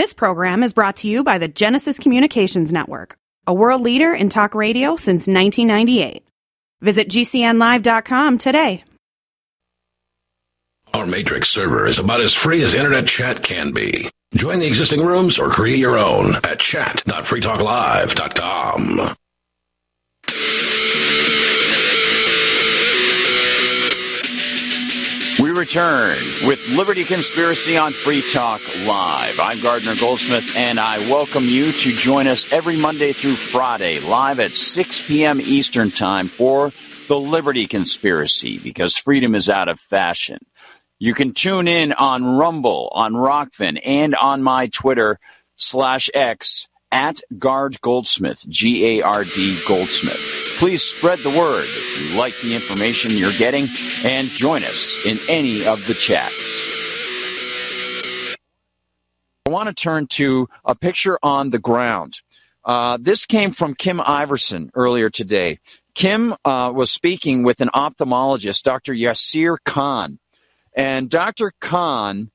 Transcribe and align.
This 0.00 0.14
program 0.14 0.62
is 0.62 0.72
brought 0.72 0.96
to 0.96 1.08
you 1.08 1.22
by 1.22 1.36
the 1.36 1.46
Genesis 1.46 1.98
Communications 1.98 2.72
Network, 2.72 3.18
a 3.46 3.52
world 3.52 3.82
leader 3.82 4.14
in 4.14 4.30
talk 4.30 4.54
radio 4.54 4.96
since 4.96 5.28
1998. 5.28 6.26
Visit 6.80 7.10
GCNlive.com 7.10 8.38
today. 8.38 8.82
Our 10.94 11.04
Matrix 11.04 11.50
server 11.50 11.86
is 11.86 11.98
about 11.98 12.22
as 12.22 12.32
free 12.32 12.62
as 12.62 12.72
internet 12.72 13.08
chat 13.08 13.42
can 13.42 13.72
be. 13.72 14.08
Join 14.34 14.60
the 14.60 14.66
existing 14.66 15.04
rooms 15.04 15.38
or 15.38 15.50
create 15.50 15.78
your 15.78 15.98
own 15.98 16.36
at 16.44 16.60
chat.freetalklive.com. 16.60 19.16
return 25.60 26.16
with 26.46 26.58
Liberty 26.70 27.04
Conspiracy 27.04 27.76
on 27.76 27.92
Free 27.92 28.22
Talk 28.32 28.62
Live. 28.86 29.38
I'm 29.38 29.60
Gardner 29.60 29.94
Goldsmith, 29.94 30.56
and 30.56 30.80
I 30.80 30.96
welcome 31.00 31.44
you 31.44 31.70
to 31.70 31.92
join 31.92 32.26
us 32.26 32.50
every 32.50 32.78
Monday 32.78 33.12
through 33.12 33.34
Friday, 33.34 34.00
live 34.00 34.40
at 34.40 34.54
6 34.54 35.02
p.m. 35.02 35.38
Eastern 35.38 35.90
Time 35.90 36.28
for 36.28 36.72
the 37.08 37.20
Liberty 37.20 37.66
Conspiracy, 37.66 38.58
because 38.58 38.96
freedom 38.96 39.34
is 39.34 39.50
out 39.50 39.68
of 39.68 39.78
fashion. 39.78 40.38
You 40.98 41.12
can 41.12 41.34
tune 41.34 41.68
in 41.68 41.92
on 41.92 42.24
Rumble, 42.24 42.88
on 42.92 43.12
Rokfin, 43.12 43.82
and 43.84 44.16
on 44.16 44.42
my 44.42 44.68
Twitter 44.68 45.20
slash 45.56 46.08
X 46.14 46.68
at 46.90 47.20
Gard 47.36 47.82
Goldsmith, 47.82 48.48
G 48.48 48.98
A 49.00 49.02
R 49.02 49.24
D 49.24 49.60
Goldsmith. 49.68 50.49
Please 50.60 50.82
spread 50.82 51.18
the 51.20 51.30
word 51.30 51.64
if 51.64 52.12
you 52.12 52.18
like 52.18 52.38
the 52.42 52.54
information 52.54 53.12
you're 53.12 53.32
getting 53.32 53.66
and 54.04 54.28
join 54.28 54.62
us 54.62 54.98
in 55.06 55.18
any 55.26 55.66
of 55.66 55.86
the 55.86 55.94
chats. 55.94 56.36
I 59.46 59.50
want 59.50 59.68
to 59.68 59.74
turn 59.74 60.06
to 60.08 60.50
a 60.66 60.74
picture 60.74 61.18
on 61.22 61.48
the 61.48 61.58
ground. 61.58 62.20
Uh, 62.62 62.98
this 63.00 63.24
came 63.24 63.52
from 63.52 63.72
Kim 63.72 64.02
Iverson 64.02 64.70
earlier 64.74 65.08
today. 65.08 65.60
Kim 65.94 66.34
uh, 66.44 66.70
was 66.74 66.92
speaking 66.92 67.42
with 67.42 67.62
an 67.62 67.70
ophthalmologist, 67.74 68.62
Dr. 68.62 68.92
Yasir 68.92 69.56
Khan. 69.64 70.18
And 70.76 71.08
Dr. 71.08 71.54
Khan 71.62 72.30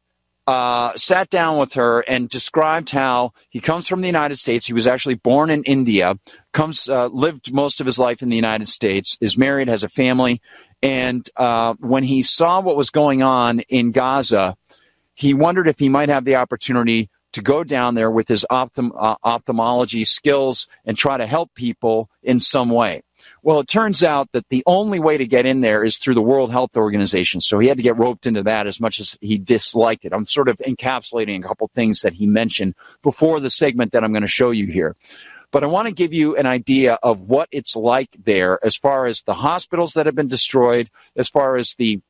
uh, 0.47 0.95
sat 0.95 1.29
down 1.29 1.57
with 1.57 1.73
her 1.73 2.01
and 2.01 2.29
described 2.29 2.91
how 2.91 3.31
he 3.49 3.59
comes 3.59 3.87
from 3.87 4.01
the 4.01 4.07
United 4.07 4.37
States. 4.37 4.67
He 4.67 4.73
was 4.73 4.87
actually 4.87 5.15
born 5.15 5.49
in 5.49 5.63
India, 5.63 6.19
comes 6.53 6.87
uh, 6.87 7.07
lived 7.07 7.51
most 7.53 7.79
of 7.79 7.85
his 7.85 7.97
life 7.97 8.21
in 8.21 8.29
the 8.29 8.35
United 8.35 8.67
States, 8.67 9.17
is 9.21 9.37
married, 9.37 9.67
has 9.67 9.83
a 9.83 9.89
family, 9.89 10.41
and 10.81 11.27
uh, 11.35 11.73
when 11.79 12.03
he 12.03 12.21
saw 12.21 12.61
what 12.61 12.77
was 12.77 12.89
going 12.91 13.23
on 13.23 13.61
in 13.61 13.91
Gaza, 13.91 14.55
he 15.15 15.33
wondered 15.33 15.67
if 15.67 15.79
he 15.79 15.89
might 15.89 16.09
have 16.09 16.25
the 16.25 16.35
opportunity 16.35 17.09
to 17.33 17.41
go 17.41 17.63
down 17.63 17.95
there 17.95 18.11
with 18.11 18.27
his 18.27 18.45
ophthalm- 18.49 18.93
uh, 18.95 19.15
ophthalmology 19.23 20.05
skills 20.05 20.67
and 20.85 20.95
try 20.95 21.17
to 21.17 21.25
help 21.25 21.53
people 21.53 22.09
in 22.21 22.39
some 22.39 22.69
way. 22.69 23.01
Well, 23.45 23.59
it 23.59 23.67
turns 23.67 24.03
out 24.03 24.31
that 24.31 24.49
the 24.49 24.63
only 24.65 24.99
way 24.99 25.17
to 25.17 25.27
get 25.27 25.45
in 25.45 25.61
there 25.61 25.83
is 25.83 25.97
through 25.97 26.15
the 26.15 26.21
World 26.21 26.49
Health 26.49 26.75
Organization. 26.75 27.39
So 27.39 27.59
he 27.59 27.67
had 27.67 27.77
to 27.77 27.83
get 27.83 27.95
roped 27.95 28.25
into 28.25 28.41
that 28.41 28.65
as 28.65 28.81
much 28.81 28.99
as 28.99 29.19
he 29.21 29.37
disliked 29.37 30.03
it. 30.03 30.13
I'm 30.13 30.25
sort 30.25 30.49
of 30.49 30.57
encapsulating 30.57 31.37
a 31.37 31.47
couple 31.47 31.67
things 31.67 32.01
that 32.01 32.13
he 32.13 32.25
mentioned 32.25 32.73
before 33.03 33.39
the 33.39 33.51
segment 33.51 33.91
that 33.91 34.03
I'm 34.03 34.11
going 34.11 34.23
to 34.23 34.27
show 34.27 34.49
you 34.49 34.65
here. 34.65 34.95
But 35.51 35.63
I 35.63 35.67
want 35.67 35.85
to 35.87 35.93
give 35.93 36.11
you 36.11 36.35
an 36.35 36.47
idea 36.47 36.95
of 37.03 37.21
what 37.21 37.47
it's 37.51 37.75
like 37.75 38.09
there 38.23 38.57
as 38.65 38.75
far 38.75 39.05
as 39.05 39.21
the 39.21 39.35
hospitals 39.35 39.93
that 39.93 40.07
have 40.07 40.15
been 40.15 40.27
destroyed, 40.27 40.89
as 41.15 41.29
far 41.29 41.55
as 41.55 41.75
the 41.75 42.01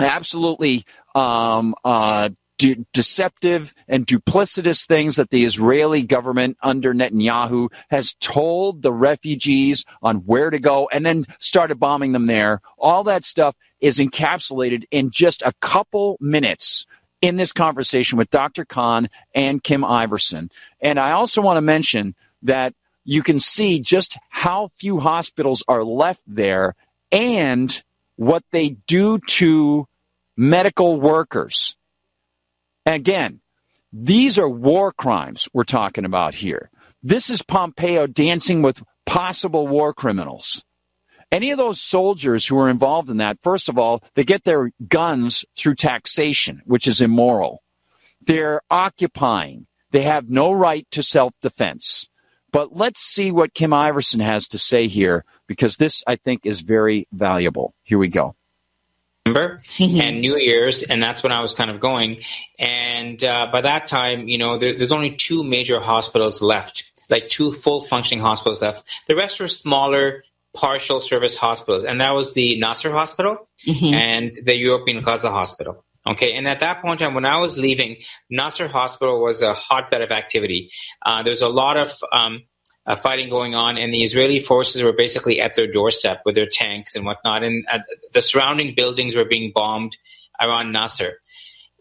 absolutely 0.00 0.86
um, 1.14 1.74
uh, 1.84 2.30
de- 2.60 2.84
deceptive 2.92 3.74
and 3.88 4.06
duplicitous 4.06 4.86
things 4.86 5.16
that 5.16 5.30
the 5.30 5.46
Israeli 5.46 6.02
government 6.02 6.58
under 6.62 6.92
Netanyahu 6.92 7.72
has 7.88 8.12
told 8.20 8.82
the 8.82 8.92
refugees 8.92 9.86
on 10.02 10.16
where 10.18 10.50
to 10.50 10.58
go 10.58 10.86
and 10.92 11.04
then 11.04 11.26
started 11.38 11.80
bombing 11.80 12.12
them 12.12 12.26
there. 12.26 12.60
All 12.78 13.02
that 13.04 13.24
stuff 13.24 13.56
is 13.80 13.98
encapsulated 13.98 14.84
in 14.90 15.10
just 15.10 15.40
a 15.40 15.54
couple 15.60 16.18
minutes 16.20 16.84
in 17.22 17.36
this 17.36 17.54
conversation 17.54 18.18
with 18.18 18.28
Dr. 18.28 18.66
Khan 18.66 19.08
and 19.34 19.62
Kim 19.62 19.82
Iverson. 19.82 20.50
And 20.82 21.00
I 21.00 21.12
also 21.12 21.40
want 21.40 21.56
to 21.56 21.62
mention 21.62 22.14
that 22.42 22.74
you 23.04 23.22
can 23.22 23.40
see 23.40 23.80
just 23.80 24.18
how 24.28 24.68
few 24.76 25.00
hospitals 25.00 25.64
are 25.66 25.82
left 25.82 26.22
there 26.26 26.74
and 27.10 27.82
what 28.16 28.44
they 28.50 28.76
do 28.86 29.18
to 29.18 29.86
medical 30.36 31.00
workers. 31.00 31.74
Again, 32.94 33.40
these 33.92 34.36
are 34.38 34.48
war 34.48 34.92
crimes 34.92 35.48
we're 35.52 35.62
talking 35.62 36.04
about 36.04 36.34
here. 36.34 36.70
This 37.02 37.30
is 37.30 37.40
Pompeo 37.40 38.06
dancing 38.08 38.62
with 38.62 38.82
possible 39.06 39.68
war 39.68 39.94
criminals. 39.94 40.64
Any 41.30 41.52
of 41.52 41.58
those 41.58 41.80
soldiers 41.80 42.46
who 42.46 42.58
are 42.58 42.68
involved 42.68 43.08
in 43.08 43.18
that, 43.18 43.38
first 43.42 43.68
of 43.68 43.78
all, 43.78 44.02
they 44.14 44.24
get 44.24 44.42
their 44.42 44.72
guns 44.88 45.44
through 45.56 45.76
taxation, 45.76 46.62
which 46.64 46.88
is 46.88 47.00
immoral. 47.00 47.62
They're 48.20 48.60
occupying. 48.70 49.68
They 49.92 50.02
have 50.02 50.28
no 50.28 50.52
right 50.52 50.86
to 50.90 51.02
self 51.02 51.34
defense. 51.40 52.08
But 52.52 52.76
let's 52.76 53.00
see 53.00 53.30
what 53.30 53.54
Kim 53.54 53.72
Iverson 53.72 54.18
has 54.18 54.48
to 54.48 54.58
say 54.58 54.88
here, 54.88 55.24
because 55.46 55.76
this, 55.76 56.02
I 56.08 56.16
think, 56.16 56.44
is 56.44 56.62
very 56.62 57.06
valuable. 57.12 57.74
Here 57.84 57.98
we 57.98 58.08
go. 58.08 58.34
Mm-hmm. 59.34 60.00
and 60.00 60.20
New 60.20 60.36
Year's, 60.36 60.82
and 60.82 61.02
that's 61.02 61.22
when 61.22 61.32
I 61.32 61.40
was 61.40 61.54
kind 61.54 61.70
of 61.70 61.80
going. 61.80 62.20
And 62.58 63.22
uh, 63.22 63.48
by 63.50 63.60
that 63.62 63.86
time, 63.86 64.28
you 64.28 64.38
know, 64.38 64.58
there, 64.58 64.74
there's 64.74 64.92
only 64.92 65.16
two 65.16 65.44
major 65.44 65.80
hospitals 65.80 66.42
left, 66.42 66.84
like 67.10 67.28
two 67.28 67.52
full 67.52 67.80
functioning 67.80 68.22
hospitals 68.22 68.62
left. 68.62 68.88
The 69.06 69.16
rest 69.16 69.40
were 69.40 69.48
smaller, 69.48 70.22
partial 70.54 71.00
service 71.00 71.36
hospitals, 71.36 71.84
and 71.84 72.00
that 72.00 72.14
was 72.14 72.34
the 72.34 72.58
Nasser 72.58 72.90
Hospital 72.90 73.48
mm-hmm. 73.66 73.94
and 73.94 74.32
the 74.44 74.56
European 74.56 75.02
Gaza 75.02 75.30
Hospital. 75.30 75.84
Okay, 76.06 76.32
and 76.32 76.48
at 76.48 76.60
that 76.60 76.80
point 76.80 77.00
in 77.00 77.06
time, 77.06 77.14
when 77.14 77.26
I 77.26 77.38
was 77.38 77.58
leaving, 77.58 77.96
Nasser 78.30 78.68
Hospital 78.68 79.22
was 79.22 79.42
a 79.42 79.52
hotbed 79.52 80.00
of 80.00 80.10
activity. 80.10 80.70
Uh, 81.04 81.22
There's 81.22 81.42
a 81.42 81.48
lot 81.48 81.76
of 81.76 81.92
um, 82.10 82.42
uh, 82.86 82.96
fighting 82.96 83.28
going 83.28 83.54
on, 83.54 83.76
and 83.76 83.92
the 83.92 84.02
Israeli 84.02 84.38
forces 84.38 84.82
were 84.82 84.92
basically 84.92 85.40
at 85.40 85.54
their 85.54 85.66
doorstep 85.66 86.22
with 86.24 86.34
their 86.34 86.48
tanks 86.48 86.94
and 86.96 87.04
whatnot, 87.04 87.42
and 87.42 87.64
uh, 87.70 87.80
the 88.12 88.22
surrounding 88.22 88.74
buildings 88.74 89.14
were 89.14 89.24
being 89.24 89.52
bombed 89.54 89.96
around 90.40 90.72
Nasser. 90.72 91.18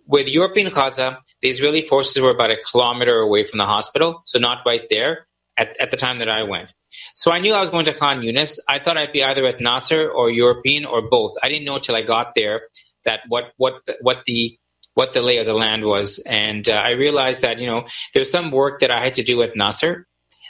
With 0.05 0.27
European 0.27 0.69
Gaza, 0.73 1.19
the 1.41 1.49
Israeli 1.49 1.81
forces 1.81 2.21
were 2.21 2.31
about 2.31 2.51
a 2.51 2.57
kilometer 2.57 3.19
away 3.19 3.43
from 3.43 3.59
the 3.59 3.65
hospital, 3.65 4.23
so 4.25 4.39
not 4.39 4.65
right 4.65 4.85
there 4.89 5.27
at, 5.55 5.79
at 5.79 5.91
the 5.91 5.97
time 5.97 6.19
that 6.19 6.29
I 6.29 6.43
went. 6.43 6.69
So 7.13 7.31
I 7.31 7.39
knew 7.39 7.53
I 7.53 7.61
was 7.61 7.69
going 7.69 7.85
to 7.85 7.93
Khan 7.93 8.21
Yunis. 8.21 8.59
I 8.67 8.79
thought 8.79 8.97
I'd 8.97 9.13
be 9.13 9.23
either 9.23 9.45
at 9.45 9.61
Nasser 9.61 10.09
or 10.09 10.29
European 10.29 10.85
or 10.85 11.07
both. 11.07 11.33
I 11.43 11.49
didn't 11.49 11.66
know 11.66 11.75
until 11.75 11.95
I 11.95 12.01
got 12.01 12.33
there 12.35 12.61
that 13.05 13.21
what 13.27 13.51
what 13.57 13.75
what 14.01 14.25
the 14.25 14.57
what 14.95 15.13
the 15.13 15.21
lay 15.21 15.37
of 15.37 15.45
the 15.45 15.53
land 15.53 15.85
was, 15.85 16.19
and 16.25 16.67
uh, 16.67 16.73
I 16.73 16.91
realized 16.91 17.43
that 17.43 17.59
you 17.59 17.67
know 17.67 17.85
there's 18.13 18.31
some 18.31 18.51
work 18.51 18.79
that 18.79 18.91
I 18.91 18.99
had 18.99 19.16
to 19.16 19.23
do 19.23 19.41
at 19.43 19.55
Nasser 19.55 20.07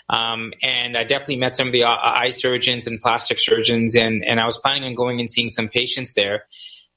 um, 0.09 0.53
and 0.61 0.97
I 0.97 1.03
definitely 1.03 1.37
met 1.37 1.55
some 1.55 1.67
of 1.67 1.73
the 1.73 1.83
uh, 1.83 1.95
eye 1.95 2.31
surgeons 2.31 2.87
and 2.87 2.99
plastic 2.99 3.39
surgeons, 3.39 3.95
and, 3.95 4.25
and 4.25 4.39
I 4.39 4.45
was 4.45 4.57
planning 4.57 4.83
on 4.85 4.95
going 4.95 5.19
and 5.19 5.29
seeing 5.29 5.49
some 5.49 5.69
patients 5.69 6.13
there. 6.13 6.45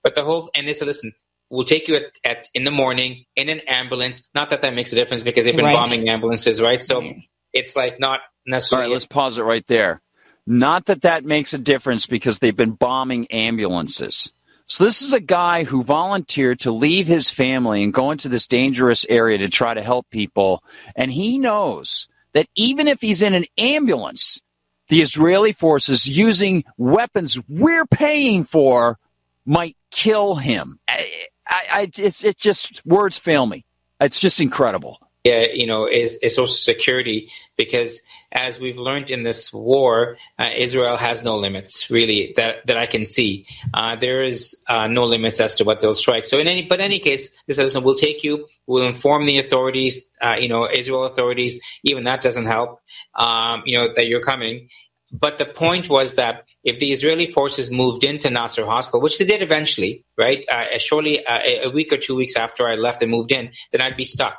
But 0.02 0.14
the 0.14 0.24
whole, 0.24 0.50
and 0.54 0.66
they 0.66 0.72
said, 0.72 0.88
listen, 0.88 1.12
we'll 1.50 1.64
take 1.64 1.86
you 1.86 1.96
at, 1.96 2.18
at 2.24 2.48
in 2.54 2.64
the 2.64 2.70
morning 2.70 3.24
in 3.36 3.48
an 3.48 3.60
ambulance. 3.68 4.28
Not 4.34 4.50
that 4.50 4.62
that 4.62 4.74
makes 4.74 4.92
a 4.92 4.96
difference 4.96 5.22
because 5.22 5.44
they've 5.44 5.54
been 5.54 5.64
right. 5.64 5.76
bombing 5.76 6.08
ambulances, 6.08 6.60
right? 6.60 6.82
So 6.82 7.04
it's 7.52 7.76
like 7.76 8.00
not 8.00 8.20
necessarily. 8.46 8.86
All 8.86 8.90
right, 8.90 8.94
let's 8.94 9.06
pause 9.06 9.38
it 9.38 9.42
right 9.42 9.66
there. 9.66 10.00
Not 10.46 10.86
that 10.86 11.02
that 11.02 11.24
makes 11.24 11.54
a 11.54 11.58
difference 11.58 12.06
because 12.06 12.40
they've 12.40 12.56
been 12.56 12.72
bombing 12.72 13.30
ambulances. 13.30 14.32
So 14.66 14.84
this 14.84 15.02
is 15.02 15.12
a 15.12 15.20
guy 15.20 15.64
who 15.64 15.84
volunteered 15.84 16.60
to 16.60 16.72
leave 16.72 17.06
his 17.06 17.30
family 17.30 17.82
and 17.82 17.92
go 17.92 18.10
into 18.10 18.28
this 18.28 18.46
dangerous 18.46 19.04
area 19.08 19.38
to 19.38 19.48
try 19.48 19.74
to 19.74 19.82
help 19.82 20.08
people, 20.10 20.64
and 20.96 21.12
he 21.12 21.38
knows 21.38 22.08
that 22.34 22.48
even 22.54 22.88
if 22.88 23.00
he's 23.00 23.22
in 23.22 23.34
an 23.34 23.46
ambulance, 23.58 24.40
the 24.88 25.00
Israeli 25.00 25.52
forces 25.52 26.06
using 26.06 26.64
weapons 26.76 27.38
we're 27.48 27.86
paying 27.86 28.44
for 28.44 28.98
might 29.44 29.76
kill 29.90 30.34
him. 30.34 30.78
I, 30.88 31.06
I, 31.46 31.90
it's, 31.98 32.24
it 32.24 32.38
just 32.38 32.84
words 32.86 33.18
fail 33.18 33.46
me. 33.46 33.64
It's 34.00 34.18
just 34.18 34.40
incredible. 34.40 34.98
Yeah, 35.24 35.46
you 35.52 35.66
know, 35.66 35.86
is, 35.86 36.16
is 36.16 36.34
social 36.34 36.48
security 36.48 37.28
because 37.56 38.02
as 38.32 38.58
we've 38.58 38.78
learned 38.78 39.10
in 39.10 39.22
this 39.22 39.52
war, 39.52 40.16
uh, 40.38 40.50
Israel 40.56 40.96
has 40.96 41.22
no 41.22 41.36
limits 41.36 41.90
really 41.90 42.32
that, 42.36 42.66
that 42.66 42.76
I 42.76 42.86
can 42.86 43.06
see. 43.06 43.46
Uh, 43.74 43.96
there 43.96 44.22
is 44.22 44.56
uh, 44.68 44.86
no 44.86 45.04
limits 45.04 45.38
as 45.40 45.54
to 45.56 45.64
what 45.64 45.80
they'll 45.80 45.94
strike. 45.94 46.26
So 46.26 46.38
in 46.38 46.48
any, 46.48 46.62
but 46.62 46.80
in 46.80 46.86
any 46.86 46.98
case, 46.98 47.36
they 47.46 47.54
said, 47.54 47.84
we'll 47.84 47.94
take 47.94 48.24
you, 48.24 48.46
we'll 48.66 48.86
inform 48.86 49.24
the 49.24 49.38
authorities, 49.38 50.08
uh, 50.20 50.36
you 50.40 50.48
know, 50.48 50.68
Israel 50.70 51.04
authorities. 51.04 51.60
Even 51.84 52.04
that 52.04 52.22
doesn't 52.22 52.46
help, 52.46 52.80
um, 53.14 53.62
you 53.66 53.78
know, 53.78 53.92
that 53.94 54.06
you're 54.06 54.22
coming. 54.22 54.68
But 55.12 55.36
the 55.36 55.44
point 55.44 55.90
was 55.90 56.14
that 56.14 56.48
if 56.64 56.78
the 56.78 56.90
Israeli 56.90 57.30
forces 57.30 57.70
moved 57.70 58.02
into 58.02 58.30
Nasser 58.30 58.64
Hospital, 58.64 59.02
which 59.02 59.18
they 59.18 59.26
did 59.26 59.42
eventually, 59.42 60.06
right, 60.16 60.42
uh, 60.50 60.78
shortly 60.78 61.24
uh, 61.26 61.40
a 61.64 61.68
week 61.68 61.92
or 61.92 61.98
two 61.98 62.16
weeks 62.16 62.34
after 62.34 62.66
I 62.66 62.76
left 62.76 63.02
and 63.02 63.10
moved 63.10 63.30
in, 63.30 63.52
then 63.72 63.82
I'd 63.82 63.96
be 63.96 64.04
stuck 64.04 64.38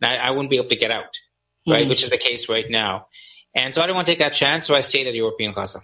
and 0.00 0.12
I, 0.12 0.28
I 0.28 0.30
wouldn't 0.30 0.50
be 0.50 0.56
able 0.56 0.68
to 0.68 0.76
get 0.76 0.90
out, 0.90 1.16
right? 1.66 1.86
Mhm. 1.86 1.88
Which 1.88 2.02
is 2.02 2.10
the 2.10 2.18
case 2.18 2.50
right 2.50 2.68
now. 2.68 3.06
And 3.54 3.74
so 3.74 3.82
I 3.82 3.86
didn't 3.86 3.96
want 3.96 4.06
to 4.06 4.12
take 4.12 4.20
that 4.20 4.32
chance, 4.32 4.66
so 4.66 4.74
I 4.74 4.80
stayed 4.80 5.06
at 5.06 5.14
European 5.14 5.52
Gaza. 5.52 5.80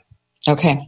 Okay. 0.46 0.78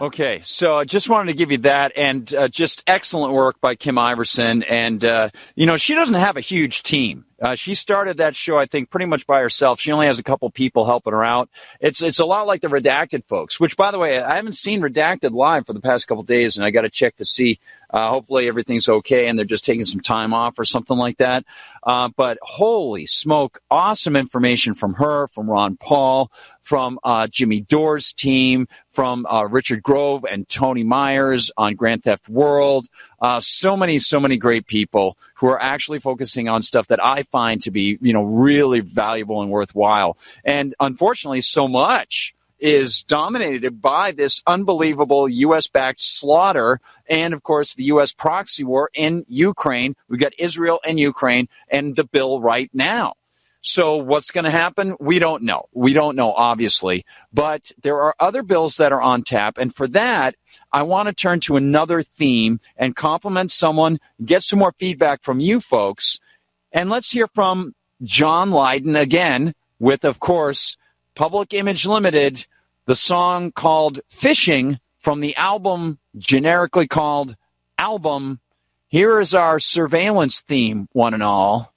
Okay, 0.00 0.40
so 0.42 0.76
I 0.76 0.84
just 0.84 1.08
wanted 1.08 1.30
to 1.30 1.38
give 1.38 1.52
you 1.52 1.58
that, 1.58 1.92
and 1.96 2.34
uh, 2.34 2.48
just 2.48 2.82
excellent 2.86 3.32
work 3.32 3.60
by 3.60 3.76
Kim 3.76 3.96
Iverson. 3.96 4.64
And 4.64 5.04
uh, 5.04 5.30
you 5.54 5.66
know, 5.66 5.76
she 5.76 5.94
doesn't 5.94 6.16
have 6.16 6.36
a 6.36 6.40
huge 6.40 6.82
team. 6.82 7.24
Uh, 7.40 7.54
she 7.54 7.74
started 7.74 8.16
that 8.16 8.34
show, 8.34 8.58
I 8.58 8.66
think, 8.66 8.90
pretty 8.90 9.06
much 9.06 9.26
by 9.26 9.40
herself. 9.40 9.80
She 9.80 9.92
only 9.92 10.06
has 10.06 10.18
a 10.18 10.24
couple 10.24 10.50
people 10.50 10.86
helping 10.86 11.12
her 11.12 11.24
out. 11.24 11.48
It's 11.80 12.02
it's 12.02 12.18
a 12.18 12.24
lot 12.24 12.46
like 12.46 12.62
the 12.62 12.68
Redacted 12.68 13.24
folks. 13.26 13.60
Which, 13.60 13.76
by 13.76 13.90
the 13.90 13.98
way, 13.98 14.20
I 14.20 14.36
haven't 14.36 14.56
seen 14.56 14.80
Redacted 14.80 15.32
live 15.32 15.66
for 15.66 15.72
the 15.72 15.80
past 15.80 16.08
couple 16.08 16.24
days, 16.24 16.56
and 16.56 16.66
I 16.66 16.70
got 16.70 16.82
to 16.82 16.90
check 16.90 17.16
to 17.16 17.24
see. 17.24 17.60
Uh, 17.90 18.10
hopefully, 18.10 18.48
everything's 18.48 18.88
okay, 18.88 19.28
and 19.28 19.38
they're 19.38 19.46
just 19.46 19.64
taking 19.64 19.84
some 19.84 20.00
time 20.00 20.34
off 20.34 20.58
or 20.58 20.64
something 20.64 20.98
like 20.98 21.16
that. 21.18 21.44
Uh, 21.82 22.08
but 22.16 22.36
holy 22.42 23.06
smoke, 23.06 23.60
awesome 23.70 24.14
information 24.14 24.74
from 24.74 24.92
her, 24.94 25.26
from 25.28 25.48
Ron 25.48 25.78
Paul, 25.78 26.30
from 26.60 26.98
uh, 27.02 27.26
Jimmy 27.28 27.62
Dore's 27.62 28.12
team, 28.12 28.68
from 28.90 29.24
uh, 29.24 29.44
Richard 29.44 29.82
Grove 29.82 30.26
and 30.30 30.46
Tony 30.48 30.84
Myers 30.84 31.50
on 31.56 31.76
Grand 31.76 32.02
Theft 32.02 32.28
World. 32.28 32.88
Uh, 33.20 33.40
so 33.40 33.76
many, 33.76 33.98
so 33.98 34.20
many 34.20 34.36
great 34.36 34.66
people 34.66 35.16
who 35.34 35.46
are 35.48 35.60
actually 35.60 35.98
focusing 35.98 36.48
on 36.48 36.62
stuff 36.62 36.86
that 36.86 37.04
I 37.04 37.24
find 37.24 37.62
to 37.64 37.70
be, 37.70 37.98
you 38.00 38.12
know, 38.12 38.22
really 38.22 38.80
valuable 38.80 39.42
and 39.42 39.50
worthwhile. 39.50 40.16
And 40.44 40.74
unfortunately, 40.78 41.40
so 41.40 41.66
much 41.66 42.34
is 42.58 43.02
dominated 43.04 43.80
by 43.80 44.12
this 44.12 44.42
unbelievable 44.46 45.28
U.S. 45.28 45.68
backed 45.68 46.00
slaughter 46.00 46.80
and, 47.08 47.32
of 47.32 47.42
course, 47.42 47.74
the 47.74 47.84
U.S. 47.84 48.12
proxy 48.12 48.64
war 48.64 48.90
in 48.94 49.24
Ukraine. 49.28 49.94
We've 50.08 50.20
got 50.20 50.32
Israel 50.38 50.80
and 50.84 50.98
Ukraine 50.98 51.48
and 51.68 51.94
the 51.94 52.04
bill 52.04 52.40
right 52.40 52.70
now. 52.72 53.14
So, 53.60 53.96
what's 53.96 54.30
going 54.30 54.44
to 54.44 54.50
happen? 54.50 54.96
We 55.00 55.18
don't 55.18 55.42
know. 55.42 55.68
We 55.72 55.92
don't 55.92 56.14
know, 56.16 56.32
obviously. 56.32 57.04
But 57.32 57.72
there 57.82 58.00
are 58.00 58.14
other 58.20 58.42
bills 58.42 58.76
that 58.76 58.92
are 58.92 59.02
on 59.02 59.24
tap. 59.24 59.58
And 59.58 59.74
for 59.74 59.88
that, 59.88 60.36
I 60.72 60.82
want 60.82 61.08
to 61.08 61.12
turn 61.12 61.40
to 61.40 61.56
another 61.56 62.02
theme 62.02 62.60
and 62.76 62.94
compliment 62.94 63.50
someone, 63.50 63.98
get 64.24 64.42
some 64.42 64.60
more 64.60 64.74
feedback 64.78 65.24
from 65.24 65.40
you 65.40 65.60
folks. 65.60 66.20
And 66.72 66.88
let's 66.88 67.10
hear 67.10 67.26
from 67.26 67.74
John 68.02 68.50
Lydon 68.50 68.94
again 68.94 69.54
with, 69.80 70.04
of 70.04 70.20
course, 70.20 70.76
Public 71.14 71.52
Image 71.52 71.84
Limited, 71.84 72.46
the 72.86 72.94
song 72.94 73.50
called 73.50 74.00
Fishing 74.08 74.78
from 75.00 75.20
the 75.20 75.34
album 75.34 75.98
generically 76.16 76.86
called 76.86 77.36
Album. 77.76 78.40
Here 78.86 79.18
is 79.18 79.34
our 79.34 79.58
surveillance 79.58 80.40
theme, 80.40 80.88
one 80.92 81.14
and 81.14 81.22
all. 81.22 81.74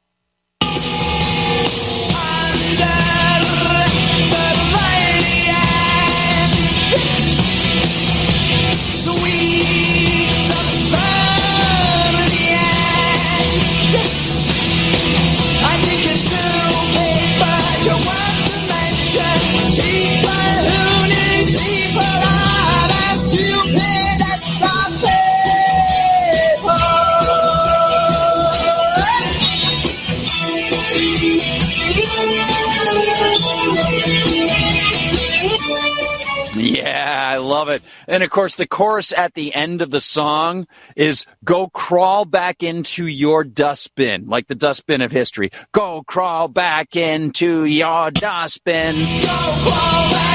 And 38.12 38.24
of 38.24 38.30
course, 38.30 38.56
the 38.56 38.68
chorus 38.68 39.14
at 39.14 39.36
the 39.36 39.54
end 39.54 39.82
of 39.82 39.90
the 39.90 40.02
song 40.02 40.68
is 40.98 41.26
go 41.46 41.70
crawl 41.70 42.26
back 42.26 42.62
into 42.62 43.08
your 43.08 43.46
dustbin, 43.46 44.28
like 44.28 44.48
the 44.48 44.56
dustbin 44.56 45.00
of 45.00 45.14
history. 45.14 45.50
Go 45.72 46.04
crawl 46.06 46.50
back 46.50 46.98
into 46.98 47.64
your 47.64 48.12
dustbin. 48.12 48.96
Go 48.96 49.54
crawl 49.64 50.12
back 50.12 50.31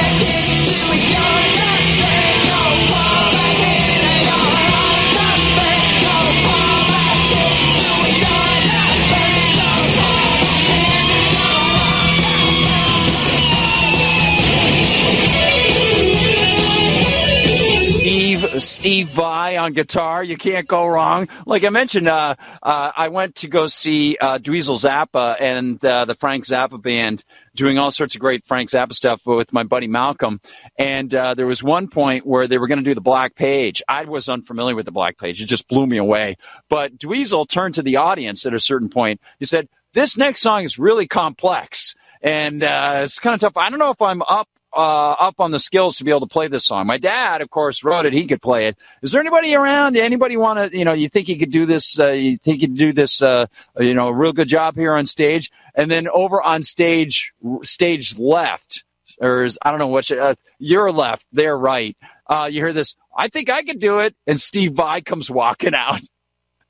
Steve 18.60 19.08
Vai 19.08 19.56
on 19.56 19.72
guitar. 19.72 20.22
You 20.22 20.36
can't 20.36 20.66
go 20.66 20.86
wrong. 20.86 21.28
Like 21.46 21.64
I 21.64 21.70
mentioned, 21.70 22.08
uh, 22.08 22.36
uh, 22.62 22.92
I 22.96 23.08
went 23.08 23.36
to 23.36 23.48
go 23.48 23.66
see 23.66 24.16
uh, 24.20 24.38
Dweezil 24.38 24.82
Zappa 24.82 25.36
and 25.40 25.82
uh, 25.84 26.04
the 26.04 26.14
Frank 26.14 26.44
Zappa 26.44 26.80
band 26.80 27.24
doing 27.54 27.78
all 27.78 27.90
sorts 27.90 28.14
of 28.14 28.20
great 28.20 28.44
Frank 28.46 28.70
Zappa 28.70 28.92
stuff 28.92 29.26
with 29.26 29.52
my 29.52 29.62
buddy 29.62 29.88
Malcolm. 29.88 30.40
And 30.78 31.14
uh, 31.14 31.34
there 31.34 31.46
was 31.46 31.62
one 31.62 31.88
point 31.88 32.26
where 32.26 32.46
they 32.46 32.58
were 32.58 32.66
going 32.66 32.78
to 32.78 32.84
do 32.84 32.94
the 32.94 33.00
Black 33.00 33.34
Page. 33.34 33.82
I 33.88 34.04
was 34.04 34.28
unfamiliar 34.28 34.74
with 34.74 34.86
the 34.86 34.92
Black 34.92 35.18
Page. 35.18 35.42
It 35.42 35.46
just 35.46 35.68
blew 35.68 35.86
me 35.86 35.96
away. 35.96 36.36
But 36.68 36.98
Dweezil 36.98 37.48
turned 37.48 37.74
to 37.74 37.82
the 37.82 37.96
audience 37.96 38.46
at 38.46 38.54
a 38.54 38.60
certain 38.60 38.88
point. 38.88 39.20
He 39.38 39.44
said, 39.44 39.68
"This 39.94 40.16
next 40.16 40.42
song 40.42 40.64
is 40.64 40.78
really 40.78 41.06
complex." 41.06 41.94
And 42.22 42.62
uh, 42.62 43.00
it's 43.02 43.18
kind 43.18 43.34
of 43.34 43.40
tough. 43.40 43.56
I 43.56 43.70
don't 43.70 43.78
know 43.78 43.90
if 43.90 44.02
I'm 44.02 44.22
up 44.22 44.48
uh, 44.76 45.12
up 45.18 45.36
on 45.38 45.50
the 45.50 45.58
skills 45.58 45.96
to 45.96 46.04
be 46.04 46.10
able 46.10 46.20
to 46.20 46.26
play 46.26 46.48
this 46.48 46.66
song. 46.66 46.86
My 46.86 46.98
dad, 46.98 47.40
of 47.40 47.50
course, 47.50 47.82
wrote 47.82 48.04
it. 48.04 48.12
He 48.12 48.26
could 48.26 48.42
play 48.42 48.66
it. 48.68 48.76
Is 49.02 49.12
there 49.12 49.20
anybody 49.20 49.54
around? 49.54 49.96
Anybody 49.96 50.36
want 50.36 50.70
to? 50.70 50.76
You 50.76 50.84
know, 50.84 50.92
you 50.92 51.08
think 51.08 51.26
he 51.26 51.36
could 51.36 51.50
do 51.50 51.64
this? 51.64 51.98
Uh, 51.98 52.10
you 52.10 52.36
think 52.36 52.60
he 52.60 52.66
could 52.66 52.76
do 52.76 52.92
this? 52.92 53.22
Uh, 53.22 53.46
you 53.78 53.94
know, 53.94 54.08
a 54.08 54.12
real 54.12 54.32
good 54.32 54.48
job 54.48 54.76
here 54.76 54.94
on 54.94 55.06
stage. 55.06 55.50
And 55.74 55.90
then 55.90 56.08
over 56.08 56.42
on 56.42 56.62
stage, 56.62 57.32
stage 57.62 58.18
left, 58.18 58.84
or 59.20 59.44
is, 59.44 59.58
I 59.62 59.70
don't 59.70 59.78
know 59.78 59.86
what 59.86 60.10
uh, 60.10 60.34
you're 60.58 60.92
left, 60.92 61.26
they're 61.32 61.56
right. 61.56 61.96
Uh, 62.26 62.48
you 62.50 62.60
hear 62.60 62.72
this? 62.72 62.94
I 63.16 63.28
think 63.28 63.48
I 63.48 63.62
could 63.62 63.78
do 63.78 64.00
it. 64.00 64.14
And 64.26 64.40
Steve 64.40 64.74
Vai 64.74 65.00
comes 65.00 65.30
walking 65.30 65.74
out. 65.74 66.02